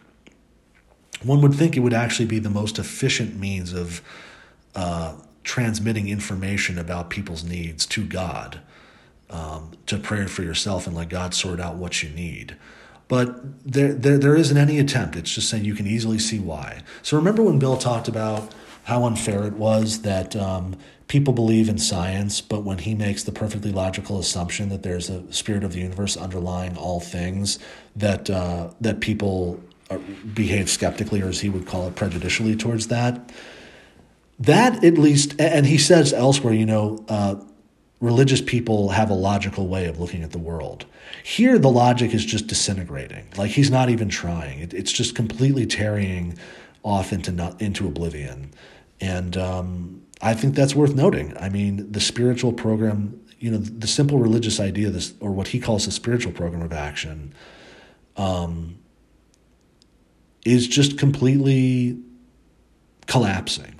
One 1.22 1.40
would 1.42 1.54
think 1.54 1.76
it 1.76 1.80
would 1.80 1.94
actually 1.94 2.26
be 2.26 2.38
the 2.38 2.50
most 2.50 2.78
efficient 2.78 3.36
means 3.36 3.72
of 3.72 4.02
uh, 4.74 5.14
transmitting 5.42 6.08
information 6.08 6.78
about 6.78 7.10
people's 7.10 7.42
needs 7.42 7.86
to 7.86 8.04
God 8.04 8.60
um, 9.30 9.72
to 9.86 9.98
pray 9.98 10.26
for 10.26 10.42
yourself 10.42 10.86
and 10.86 10.94
let 10.94 11.08
God 11.08 11.34
sort 11.34 11.60
out 11.60 11.76
what 11.76 12.02
you 12.02 12.10
need. 12.10 12.56
But 13.08 13.66
there, 13.66 13.94
there, 13.94 14.18
there 14.18 14.36
isn't 14.36 14.56
any 14.56 14.78
attempt. 14.78 15.16
It's 15.16 15.34
just 15.34 15.48
saying 15.48 15.64
you 15.64 15.74
can 15.74 15.86
easily 15.86 16.18
see 16.18 16.38
why. 16.38 16.82
So 17.02 17.16
remember 17.16 17.42
when 17.42 17.58
Bill 17.58 17.78
talked 17.78 18.06
about 18.06 18.52
how 18.84 19.04
unfair 19.04 19.44
it 19.44 19.54
was 19.54 20.02
that 20.02 20.36
um, 20.36 20.76
people 21.08 21.32
believe 21.32 21.68
in 21.68 21.78
science, 21.78 22.40
but 22.40 22.62
when 22.62 22.78
he 22.78 22.94
makes 22.94 23.24
the 23.24 23.32
perfectly 23.32 23.72
logical 23.72 24.18
assumption 24.18 24.68
that 24.68 24.82
there's 24.82 25.10
a 25.10 25.30
spirit 25.32 25.64
of 25.64 25.72
the 25.72 25.80
universe 25.80 26.16
underlying 26.16 26.76
all 26.76 27.00
things, 27.00 27.58
that 27.96 28.30
uh, 28.30 28.70
that 28.80 29.00
people 29.00 29.60
behave 30.34 30.68
skeptically, 30.68 31.22
or 31.22 31.28
as 31.28 31.40
he 31.40 31.48
would 31.48 31.66
call 31.66 31.88
it, 31.88 31.94
prejudicially 31.94 32.54
towards 32.54 32.88
that. 32.88 33.32
That 34.38 34.84
at 34.84 34.98
least, 34.98 35.34
and 35.40 35.66
he 35.66 35.78
says 35.78 36.12
elsewhere, 36.12 36.52
you 36.52 36.66
know, 36.66 37.04
uh, 37.08 37.36
religious 38.00 38.42
people 38.42 38.90
have 38.90 39.10
a 39.10 39.14
logical 39.14 39.66
way 39.66 39.86
of 39.86 39.98
looking 39.98 40.22
at 40.22 40.30
the 40.30 40.38
world. 40.38 40.84
Here, 41.24 41.58
the 41.58 41.70
logic 41.70 42.14
is 42.14 42.24
just 42.24 42.46
disintegrating. 42.46 43.26
Like 43.36 43.50
he's 43.50 43.70
not 43.70 43.88
even 43.88 44.10
trying. 44.10 44.60
It, 44.60 44.74
it's 44.74 44.92
just 44.92 45.16
completely 45.16 45.66
tarrying 45.66 46.38
off 46.82 47.12
into 47.12 47.32
not, 47.32 47.60
into 47.60 47.88
oblivion, 47.88 48.52
and 49.00 49.36
um, 49.38 49.97
I 50.20 50.34
think 50.34 50.54
that's 50.54 50.74
worth 50.74 50.94
noting. 50.94 51.36
I 51.38 51.48
mean, 51.48 51.90
the 51.92 52.00
spiritual 52.00 52.52
program, 52.52 53.20
you 53.38 53.50
know, 53.50 53.58
the 53.58 53.86
simple 53.86 54.18
religious 54.18 54.58
idea, 54.58 54.90
this 54.90 55.14
or 55.20 55.30
what 55.30 55.48
he 55.48 55.60
calls 55.60 55.86
the 55.86 55.92
spiritual 55.92 56.32
program 56.32 56.62
of 56.62 56.72
action, 56.72 57.34
um, 58.16 58.78
is 60.44 60.66
just 60.66 60.98
completely 60.98 62.00
collapsing. 63.06 63.74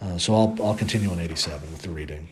Uh, 0.00 0.18
so 0.18 0.34
I'll, 0.34 0.56
I'll 0.62 0.76
continue 0.76 1.10
on 1.10 1.18
87 1.18 1.72
with 1.72 1.82
the 1.82 1.90
reading. 1.90 2.28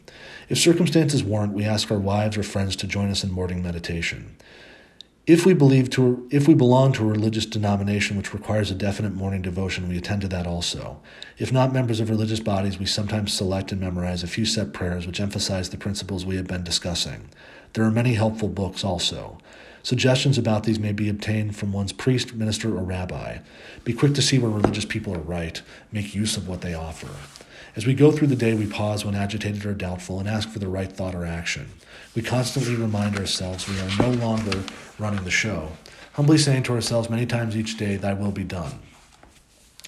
If 0.49 0.59
circumstances 0.59 1.25
warrant, 1.25 1.53
we 1.53 1.65
ask 1.65 1.91
our 1.91 1.99
wives 1.99 2.37
or 2.37 2.43
friends 2.43 2.77
to 2.77 2.87
join 2.87 3.11
us 3.11 3.25
in 3.25 3.31
morning 3.31 3.63
meditation. 3.63 4.37
If 5.27 5.47
we 5.47 5.55
believe 5.55 5.89
to 5.91 6.29
if 6.31 6.47
we 6.47 6.53
belong 6.53 6.93
to 6.93 7.03
a 7.03 7.07
religious 7.07 7.47
denomination 7.47 8.19
which 8.19 8.35
requires 8.35 8.71
a 8.71 8.75
definite 8.75 9.15
morning 9.15 9.41
devotion, 9.41 9.89
we 9.89 9.97
attend 9.97 10.21
to 10.21 10.29
that 10.29 10.47
also. 10.47 11.01
If 11.39 11.51
not 11.51 11.73
members 11.73 11.99
of 11.99 12.11
religious 12.11 12.41
bodies, 12.41 12.79
we 12.79 12.85
sometimes 12.85 13.33
select 13.33 13.73
and 13.73 13.81
memorize 13.81 14.23
a 14.23 14.27
few 14.27 14.45
set 14.45 14.75
prayers 14.75 15.07
which 15.07 15.21
emphasize 15.21 15.71
the 15.71 15.79
principles 15.79 16.27
we 16.27 16.37
have 16.37 16.47
been 16.47 16.63
discussing. 16.63 17.31
There 17.73 17.85
are 17.85 17.91
many 17.91 18.13
helpful 18.13 18.51
books 18.51 18.85
also. 18.85 19.39
Suggestions 19.83 20.37
about 20.37 20.65
these 20.65 20.79
may 20.79 20.93
be 20.93 21.09
obtained 21.09 21.57
from 21.57 21.73
one's 21.73 21.95
priest, 21.95 22.35
minister, 22.35 22.77
or 22.77 22.83
rabbi. 22.83 23.39
Be 23.83 23.95
quick 23.95 24.13
to 24.17 24.23
see 24.23 24.39
where 24.39 24.51
religious 24.51 24.85
people 24.85 25.15
are 25.15 25.21
right. 25.21 25.63
Make 25.91 26.15
use 26.15 26.37
of 26.37 26.49
what 26.49 26.61
they 26.61 26.75
offer. 26.75 27.09
As 27.77 27.87
we 27.87 27.95
go 27.95 28.13
through 28.13 28.29
the 28.29 28.37
day, 28.37 28.53
we 28.53 28.67
pause 28.67 29.07
when 29.07 29.15
agitated 29.15 29.65
or 29.65 29.73
doubtful 29.73 30.21
and 30.21 30.29
ask 30.29 30.51
for 30.51 30.59
the 30.59 30.69
right 30.69 30.93
thought 30.93 31.15
or 31.15 31.25
action. 31.25 31.71
We 32.15 32.23
constantly 32.23 32.77
remind 32.77 33.19
ourselves 33.19 33.69
we 33.69 33.81
are 33.81 33.97
no 33.99 34.11
longer 34.25 34.63
running 35.01 35.25
the 35.25 35.31
show, 35.33 35.73
humbly 36.13 36.39
saying 36.39 36.63
to 36.65 36.73
ourselves 36.73 37.11
many 37.11 37.27
times 37.27 37.57
each 37.57 37.77
day, 37.77 37.97
Thy 37.97 38.13
will 38.13 38.31
be 38.31 38.45
done. 38.45 38.79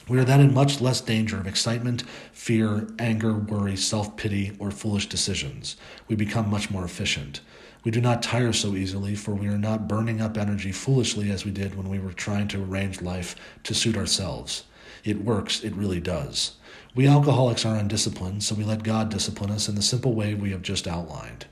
We 0.08 0.18
are 0.18 0.24
then 0.24 0.40
in 0.40 0.54
much 0.54 0.80
less 0.80 1.00
danger 1.00 1.38
of 1.38 1.46
excitement, 1.46 2.02
fear, 2.32 2.88
anger, 2.98 3.34
worry, 3.34 3.76
self 3.76 4.16
pity, 4.16 4.56
or 4.58 4.72
foolish 4.72 5.06
decisions. 5.06 5.76
We 6.08 6.16
become 6.16 6.50
much 6.50 6.70
more 6.70 6.84
efficient. 6.84 7.40
We 7.84 7.92
do 7.92 8.00
not 8.00 8.22
tire 8.22 8.52
so 8.52 8.74
easily, 8.74 9.14
for 9.14 9.32
we 9.32 9.46
are 9.46 9.58
not 9.58 9.86
burning 9.86 10.20
up 10.20 10.36
energy 10.36 10.72
foolishly 10.72 11.30
as 11.30 11.44
we 11.44 11.52
did 11.52 11.76
when 11.76 11.88
we 11.88 12.00
were 12.00 12.12
trying 12.12 12.48
to 12.48 12.62
arrange 12.62 13.02
life 13.02 13.36
to 13.62 13.74
suit 13.74 13.96
ourselves. 13.96 14.64
It 15.04 15.22
works, 15.22 15.62
it 15.62 15.74
really 15.74 16.00
does. 16.00 16.56
We 16.96 17.06
alcoholics 17.06 17.64
are 17.64 17.76
undisciplined, 17.76 18.42
so 18.42 18.56
we 18.56 18.64
let 18.64 18.82
God 18.82 19.10
discipline 19.10 19.52
us 19.52 19.68
in 19.68 19.76
the 19.76 19.82
simple 19.82 20.14
way 20.14 20.34
we 20.34 20.50
have 20.50 20.62
just 20.62 20.88
outlined. 20.88 21.46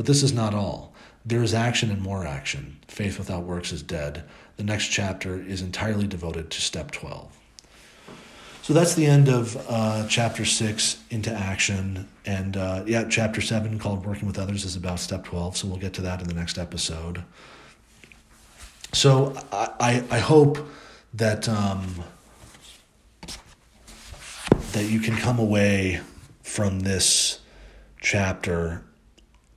But 0.00 0.06
this 0.06 0.22
is 0.22 0.32
not 0.32 0.54
all. 0.54 0.94
There 1.26 1.42
is 1.42 1.52
action 1.52 1.90
and 1.90 2.00
more 2.00 2.26
action. 2.26 2.78
Faith 2.88 3.18
without 3.18 3.42
works 3.42 3.70
is 3.70 3.82
dead. 3.82 4.24
The 4.56 4.64
next 4.64 4.86
chapter 4.86 5.38
is 5.38 5.60
entirely 5.60 6.06
devoted 6.06 6.50
to 6.52 6.60
step 6.62 6.90
12. 6.90 7.36
So 8.62 8.72
that's 8.72 8.94
the 8.94 9.04
end 9.04 9.28
of 9.28 9.62
uh, 9.68 10.06
chapter 10.08 10.46
6 10.46 11.02
into 11.10 11.30
action. 11.30 12.08
And 12.24 12.56
uh, 12.56 12.84
yeah, 12.86 13.04
chapter 13.10 13.42
7 13.42 13.78
called 13.78 14.06
Working 14.06 14.26
with 14.26 14.38
Others 14.38 14.64
is 14.64 14.74
about 14.74 15.00
step 15.00 15.22
12. 15.26 15.58
So 15.58 15.68
we'll 15.68 15.76
get 15.76 15.92
to 15.92 16.00
that 16.00 16.22
in 16.22 16.28
the 16.28 16.34
next 16.34 16.56
episode. 16.56 17.22
So 18.94 19.34
I, 19.52 20.02
I, 20.10 20.18
hope 20.18 20.66
that, 21.12 21.46
um, 21.46 22.04
that 24.72 24.84
you 24.84 25.00
can 25.00 25.18
come 25.18 25.38
away 25.38 26.00
from 26.40 26.80
this 26.80 27.40
chapter 28.00 28.82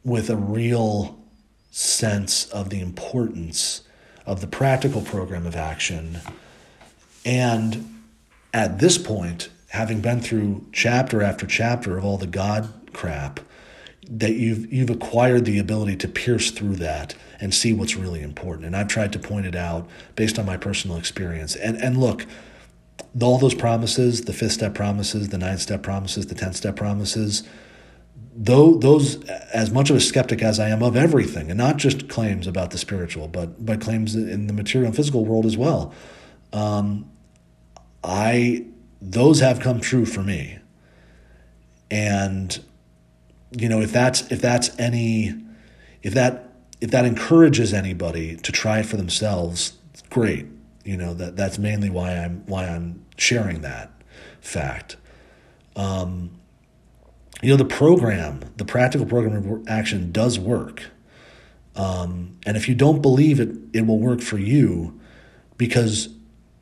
with 0.04 0.30
a 0.30 0.36
real 0.36 1.20
sense 1.72 2.46
of 2.50 2.70
the 2.70 2.80
importance 2.80 3.82
of 4.26 4.42
the 4.42 4.48
practical 4.48 5.02
program 5.02 5.46
of 5.46 5.56
action. 5.56 6.20
And 7.26 8.02
at 8.54 8.80
this 8.80 8.98
point, 8.98 9.50
having 9.70 10.02
been 10.02 10.22
through 10.22 10.66
chapter 10.72 11.22
after 11.22 11.48
chapter 11.48 11.98
of 11.98 12.06
all 12.06 12.18
the 12.18 12.28
God 12.28 12.72
crap, 12.94 13.40
that 14.10 14.34
you've 14.34 14.72
you've 14.72 14.90
acquired 14.90 15.46
the 15.46 15.58
ability 15.58 15.96
to 15.96 16.08
pierce 16.08 16.52
through 16.52 16.76
that 16.76 17.16
and 17.40 17.54
see 17.54 17.74
what's 17.74 17.96
really 17.96 18.22
important. 18.22 18.66
And 18.66 18.76
I've 18.76 18.90
tried 18.90 19.14
to 19.14 19.20
point 19.20 19.46
it 19.46 19.56
out 19.56 19.88
based 20.16 20.38
on 20.38 20.46
my 20.46 20.58
personal 20.58 20.98
experience. 20.98 21.56
And 21.56 21.78
and 21.78 21.98
look, 21.98 22.26
all 23.22 23.38
those 23.38 23.56
promises, 23.56 24.24
the 24.24 24.34
fifth 24.34 24.54
step 24.54 24.74
promises, 24.74 25.30
the 25.30 25.38
ninth 25.38 25.62
step 25.62 25.84
promises, 25.84 26.28
the 26.28 26.36
tenth 26.36 26.56
step 26.56 26.76
promises, 26.76 27.44
though 28.36 28.76
those 28.76 29.24
as 29.26 29.72
much 29.72 29.90
of 29.90 29.96
a 29.96 30.00
skeptic 30.00 30.42
as 30.42 30.60
I 30.60 30.70
am 30.70 30.82
of 30.82 30.96
everything, 30.96 31.50
and 31.50 31.58
not 31.58 31.78
just 31.78 32.10
claims 32.10 32.48
about 32.48 32.72
the 32.72 32.78
spiritual, 32.78 33.28
but 33.28 33.64
but 33.64 33.82
claims 33.82 34.16
in 34.16 34.48
the 34.48 34.54
material 34.54 34.88
and 34.88 34.96
physical 34.96 35.26
world 35.26 35.46
as 35.46 35.58
well. 35.58 35.94
Um, 36.52 37.10
I 38.04 38.66
those 39.02 39.40
have 39.40 39.60
come 39.60 39.80
true 39.80 40.06
for 40.06 40.22
me, 40.22 40.60
and 41.92 42.64
you 43.52 43.70
know 43.70 43.82
if 43.82 43.92
that's 43.92 44.32
if 44.32 44.42
that's 44.42 44.78
any 44.80 45.36
if 46.02 46.14
that 46.14 46.50
if 46.82 46.92
that 46.92 47.06
encourages 47.06 47.74
anybody 47.74 48.36
to 48.38 48.52
try 48.52 48.80
it 48.80 48.86
for 48.86 48.98
themselves, 48.98 49.78
great. 50.10 50.48
You 50.84 50.98
know 50.98 51.14
that 51.14 51.36
that's 51.36 51.58
mainly 51.58 51.90
why 51.90 52.18
I'm 52.18 52.44
why 52.46 52.68
I'm 52.68 53.06
sharing 53.18 53.62
that 53.62 53.92
fact. 54.42 54.98
Um, 55.76 56.40
you 57.44 57.50
know 57.50 57.58
the 57.58 57.66
program 57.66 58.42
the 58.58 58.66
practical 58.66 59.06
program 59.06 59.52
of 59.52 59.68
action 59.68 60.12
does 60.12 60.40
work. 60.40 60.84
Um, 61.76 62.38
and 62.46 62.56
if 62.56 62.70
you 62.70 62.76
don't 62.76 63.02
believe 63.02 63.40
it 63.40 63.50
it 63.74 63.86
will 63.86 64.00
work 64.00 64.22
for 64.22 64.38
you 64.38 65.00
because 65.58 66.10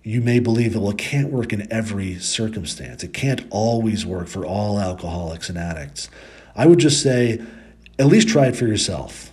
you 0.03 0.21
may 0.21 0.39
believe 0.39 0.73
that 0.73 0.79
well 0.79 0.91
it 0.91 0.97
can't 0.97 1.31
work 1.31 1.53
in 1.53 1.71
every 1.71 2.17
circumstance. 2.17 3.03
It 3.03 3.13
can't 3.13 3.45
always 3.49 4.05
work 4.05 4.27
for 4.27 4.45
all 4.45 4.79
alcoholics 4.79 5.49
and 5.49 5.57
addicts. 5.57 6.09
I 6.55 6.65
would 6.65 6.79
just 6.79 7.01
say 7.01 7.41
at 7.99 8.07
least 8.07 8.27
try 8.27 8.47
it 8.47 8.55
for 8.55 8.65
yourself. 8.65 9.31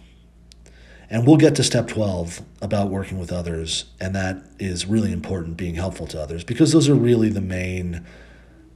And 1.11 1.27
we'll 1.27 1.39
get 1.39 1.55
to 1.55 1.65
step 1.65 1.89
12 1.89 2.43
about 2.61 2.91
working 2.91 3.19
with 3.19 3.33
others 3.33 3.87
and 3.99 4.15
that 4.15 4.45
is 4.59 4.85
really 4.85 5.11
important 5.11 5.57
being 5.57 5.75
helpful 5.75 6.07
to 6.09 6.21
others 6.21 6.45
because 6.45 6.73
those 6.73 6.87
are 6.87 6.95
really 6.95 7.31
the 7.31 7.41
main 7.41 8.05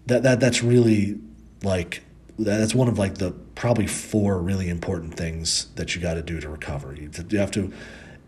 that, 0.06 0.22
that 0.22 0.40
that's 0.40 0.62
really 0.62 1.20
like 1.62 2.02
that's 2.38 2.74
one 2.74 2.88
of 2.88 2.98
like 2.98 3.18
the 3.18 3.32
probably 3.54 3.86
four 3.86 4.40
really 4.40 4.68
important 4.68 5.14
things 5.14 5.66
that 5.76 5.94
you 5.94 6.00
got 6.00 6.14
to 6.14 6.22
do 6.22 6.40
to 6.40 6.48
recover. 6.48 6.94
You, 6.94 7.10
have 7.38 7.50
to 7.52 7.72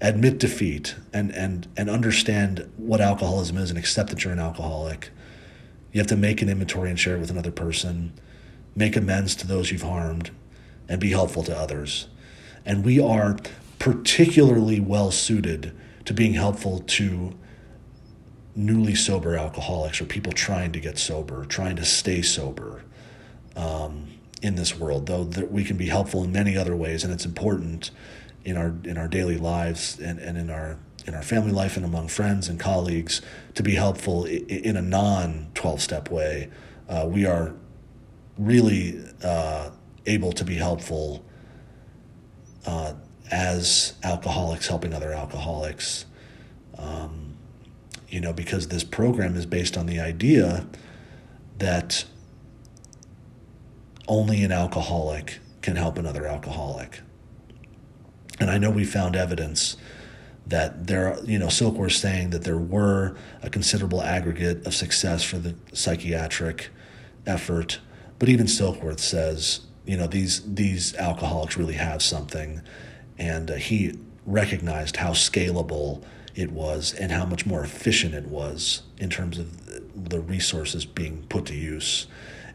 admit 0.00 0.38
defeat 0.38 0.96
and 1.12 1.32
and 1.32 1.66
and 1.76 1.88
understand 1.88 2.70
what 2.76 3.00
alcoholism 3.00 3.56
is 3.56 3.70
and 3.70 3.78
accept 3.78 4.10
that 4.10 4.24
you're 4.24 4.32
an 4.32 4.38
alcoholic. 4.38 5.10
You 5.92 6.00
have 6.00 6.08
to 6.08 6.16
make 6.16 6.42
an 6.42 6.48
inventory 6.48 6.90
and 6.90 6.98
share 6.98 7.16
it 7.16 7.20
with 7.20 7.30
another 7.30 7.52
person, 7.52 8.12
make 8.74 8.96
amends 8.96 9.34
to 9.36 9.46
those 9.46 9.70
you've 9.70 9.82
harmed, 9.82 10.30
and 10.88 11.00
be 11.00 11.10
helpful 11.10 11.44
to 11.44 11.56
others. 11.56 12.08
And 12.66 12.84
we 12.84 13.00
are 13.00 13.36
particularly 13.78 14.80
well 14.80 15.10
suited 15.10 15.72
to 16.04 16.12
being 16.12 16.34
helpful 16.34 16.80
to 16.80 17.34
newly 18.56 18.94
sober 18.94 19.36
alcoholics 19.36 20.00
or 20.00 20.04
people 20.04 20.32
trying 20.32 20.72
to 20.72 20.80
get 20.80 20.98
sober, 20.98 21.44
trying 21.44 21.76
to 21.76 21.84
stay 21.84 22.22
sober 22.22 22.84
um, 23.56 24.08
in 24.42 24.56
this 24.56 24.76
world, 24.76 25.06
though 25.06 25.24
that 25.24 25.50
we 25.50 25.64
can 25.64 25.76
be 25.76 25.86
helpful 25.86 26.24
in 26.24 26.32
many 26.32 26.56
other 26.56 26.76
ways, 26.76 27.04
and 27.04 27.12
it's 27.12 27.24
important 27.24 27.90
in 28.44 28.56
our 28.56 28.74
in 28.84 28.98
our 28.98 29.08
daily 29.08 29.38
lives 29.38 29.98
and, 29.98 30.18
and 30.18 30.36
in 30.36 30.50
our 30.50 30.78
in 31.06 31.14
our 31.14 31.22
family 31.22 31.52
life 31.52 31.76
and 31.76 31.84
among 31.84 32.08
friends 32.08 32.48
and 32.48 32.58
colleagues 32.58 33.20
to 33.54 33.62
be 33.62 33.74
helpful 33.74 34.24
in 34.24 34.76
a 34.76 34.82
non 34.82 35.50
12 35.54 35.80
step 35.80 36.10
way. 36.10 36.50
Uh, 36.88 37.06
we 37.08 37.24
are 37.24 37.54
really 38.38 39.02
uh, 39.22 39.70
able 40.06 40.32
to 40.32 40.44
be 40.44 40.54
helpful 40.54 41.24
uh, 42.66 42.94
as 43.30 43.94
alcoholics 44.02 44.66
helping 44.66 44.92
other 44.92 45.12
alcoholics. 45.12 46.06
Um, 46.78 47.36
you 48.08 48.20
know, 48.20 48.32
because 48.32 48.68
this 48.68 48.84
program 48.84 49.36
is 49.36 49.46
based 49.46 49.76
on 49.76 49.86
the 49.86 50.00
idea 50.00 50.66
that 51.58 52.04
only 54.08 54.42
an 54.42 54.52
alcoholic 54.52 55.38
can 55.62 55.76
help 55.76 55.98
another 55.98 56.26
alcoholic. 56.26 57.00
And 58.40 58.50
I 58.50 58.58
know 58.58 58.70
we 58.70 58.84
found 58.84 59.16
evidence 59.16 59.76
that 60.46 60.86
there, 60.86 61.18
you 61.24 61.38
know, 61.38 61.46
Silkworth 61.46 61.92
saying 61.92 62.30
that 62.30 62.44
there 62.44 62.58
were 62.58 63.16
a 63.42 63.48
considerable 63.48 64.02
aggregate 64.02 64.66
of 64.66 64.74
success 64.74 65.22
for 65.22 65.38
the 65.38 65.54
psychiatric 65.72 66.68
effort, 67.26 67.80
but 68.18 68.28
even 68.28 68.46
Silkworth 68.46 69.00
says, 69.00 69.60
you 69.86 69.96
know, 69.96 70.06
these 70.06 70.42
these 70.54 70.94
alcoholics 70.96 71.56
really 71.56 71.74
have 71.74 72.02
something, 72.02 72.62
and 73.18 73.50
uh, 73.50 73.54
he 73.54 73.98
recognized 74.26 74.96
how 74.96 75.10
scalable 75.10 76.02
it 76.34 76.50
was 76.50 76.92
and 76.94 77.12
how 77.12 77.24
much 77.24 77.46
more 77.46 77.62
efficient 77.62 78.14
it 78.14 78.26
was 78.26 78.82
in 78.98 79.08
terms 79.08 79.38
of 79.38 80.08
the 80.10 80.20
resources 80.20 80.84
being 80.84 81.24
put 81.28 81.46
to 81.46 81.54
use. 81.54 82.06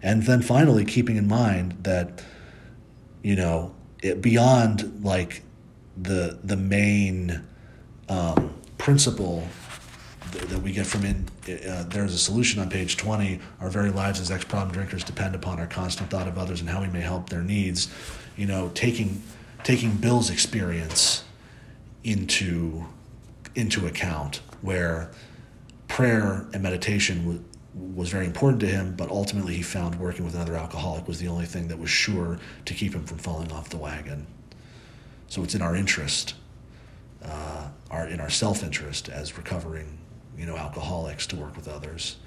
And 0.01 0.23
then 0.23 0.41
finally, 0.41 0.85
keeping 0.85 1.17
in 1.17 1.27
mind 1.27 1.77
that, 1.83 2.23
you 3.21 3.35
know, 3.35 3.75
it, 4.01 4.21
beyond 4.21 5.03
like 5.03 5.43
the 5.97 6.39
the 6.43 6.55
main 6.55 7.43
um, 8.07 8.53
principle 8.77 9.45
that 10.31 10.61
we 10.61 10.71
get 10.71 10.85
from 10.85 11.03
in 11.05 11.27
uh, 11.67 11.83
there's 11.89 12.13
a 12.13 12.17
solution 12.17 12.61
on 12.61 12.69
page 12.69 12.97
20 12.97 13.39
our 13.59 13.69
very 13.69 13.89
lives 13.89 14.19
as 14.19 14.29
ex-problem 14.29 14.71
drinkers 14.71 15.03
depend 15.03 15.33
upon 15.33 15.59
our 15.59 15.65
constant 15.65 16.09
thought 16.09 16.27
of 16.27 16.37
others 16.37 16.61
and 16.61 16.69
how 16.69 16.81
we 16.81 16.87
may 16.87 17.01
help 17.01 17.29
their 17.29 17.41
needs 17.41 17.91
you 18.37 18.45
know 18.45 18.69
taking 18.75 19.21
taking 19.63 19.95
bill's 19.95 20.29
experience 20.29 21.23
into 22.03 22.85
into 23.55 23.87
account 23.87 24.41
where 24.61 25.09
prayer 25.87 26.45
and 26.53 26.61
meditation 26.61 27.43
was 27.79 28.09
very 28.09 28.25
important 28.25 28.59
to 28.61 28.67
him, 28.67 28.95
but 28.95 29.09
ultimately 29.09 29.55
he 29.55 29.61
found 29.61 29.99
working 29.99 30.25
with 30.25 30.35
another 30.35 30.55
alcoholic 30.55 31.07
was 31.07 31.19
the 31.19 31.27
only 31.27 31.45
thing 31.45 31.67
that 31.69 31.79
was 31.79 31.89
sure 31.89 32.39
to 32.65 32.73
keep 32.73 32.93
him 32.93 33.05
from 33.05 33.17
falling 33.17 33.51
off 33.51 33.69
the 33.69 33.77
wagon. 33.77 34.27
So 35.27 35.43
it's 35.43 35.55
in 35.55 35.61
our 35.61 35.75
interest. 35.75 36.35
Uh, 37.23 37.67
our, 37.91 38.07
in 38.07 38.19
our 38.19 38.29
self 38.29 38.63
interest 38.63 39.09
as 39.09 39.37
recovering, 39.37 39.97
you 40.37 40.45
know, 40.45 40.55
alcoholics 40.55 41.27
to 41.27 41.35
work 41.35 41.55
with 41.55 41.67
others. 41.67 42.17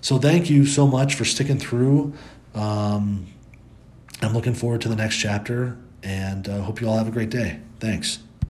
So 0.00 0.18
thank 0.18 0.48
you 0.48 0.64
so 0.64 0.86
much 0.86 1.14
for 1.14 1.24
sticking 1.24 1.58
through. 1.58 2.14
Um, 2.54 3.26
I'm 4.22 4.32
looking 4.32 4.54
forward 4.54 4.80
to 4.82 4.88
the 4.88 4.96
next 4.96 5.16
chapter 5.16 5.76
and 6.02 6.48
uh, 6.48 6.60
hope 6.60 6.80
you 6.80 6.88
all 6.88 6.98
have 6.98 7.08
a 7.08 7.12
great 7.12 7.30
day. 7.30 7.60
Thanks. 7.80 8.20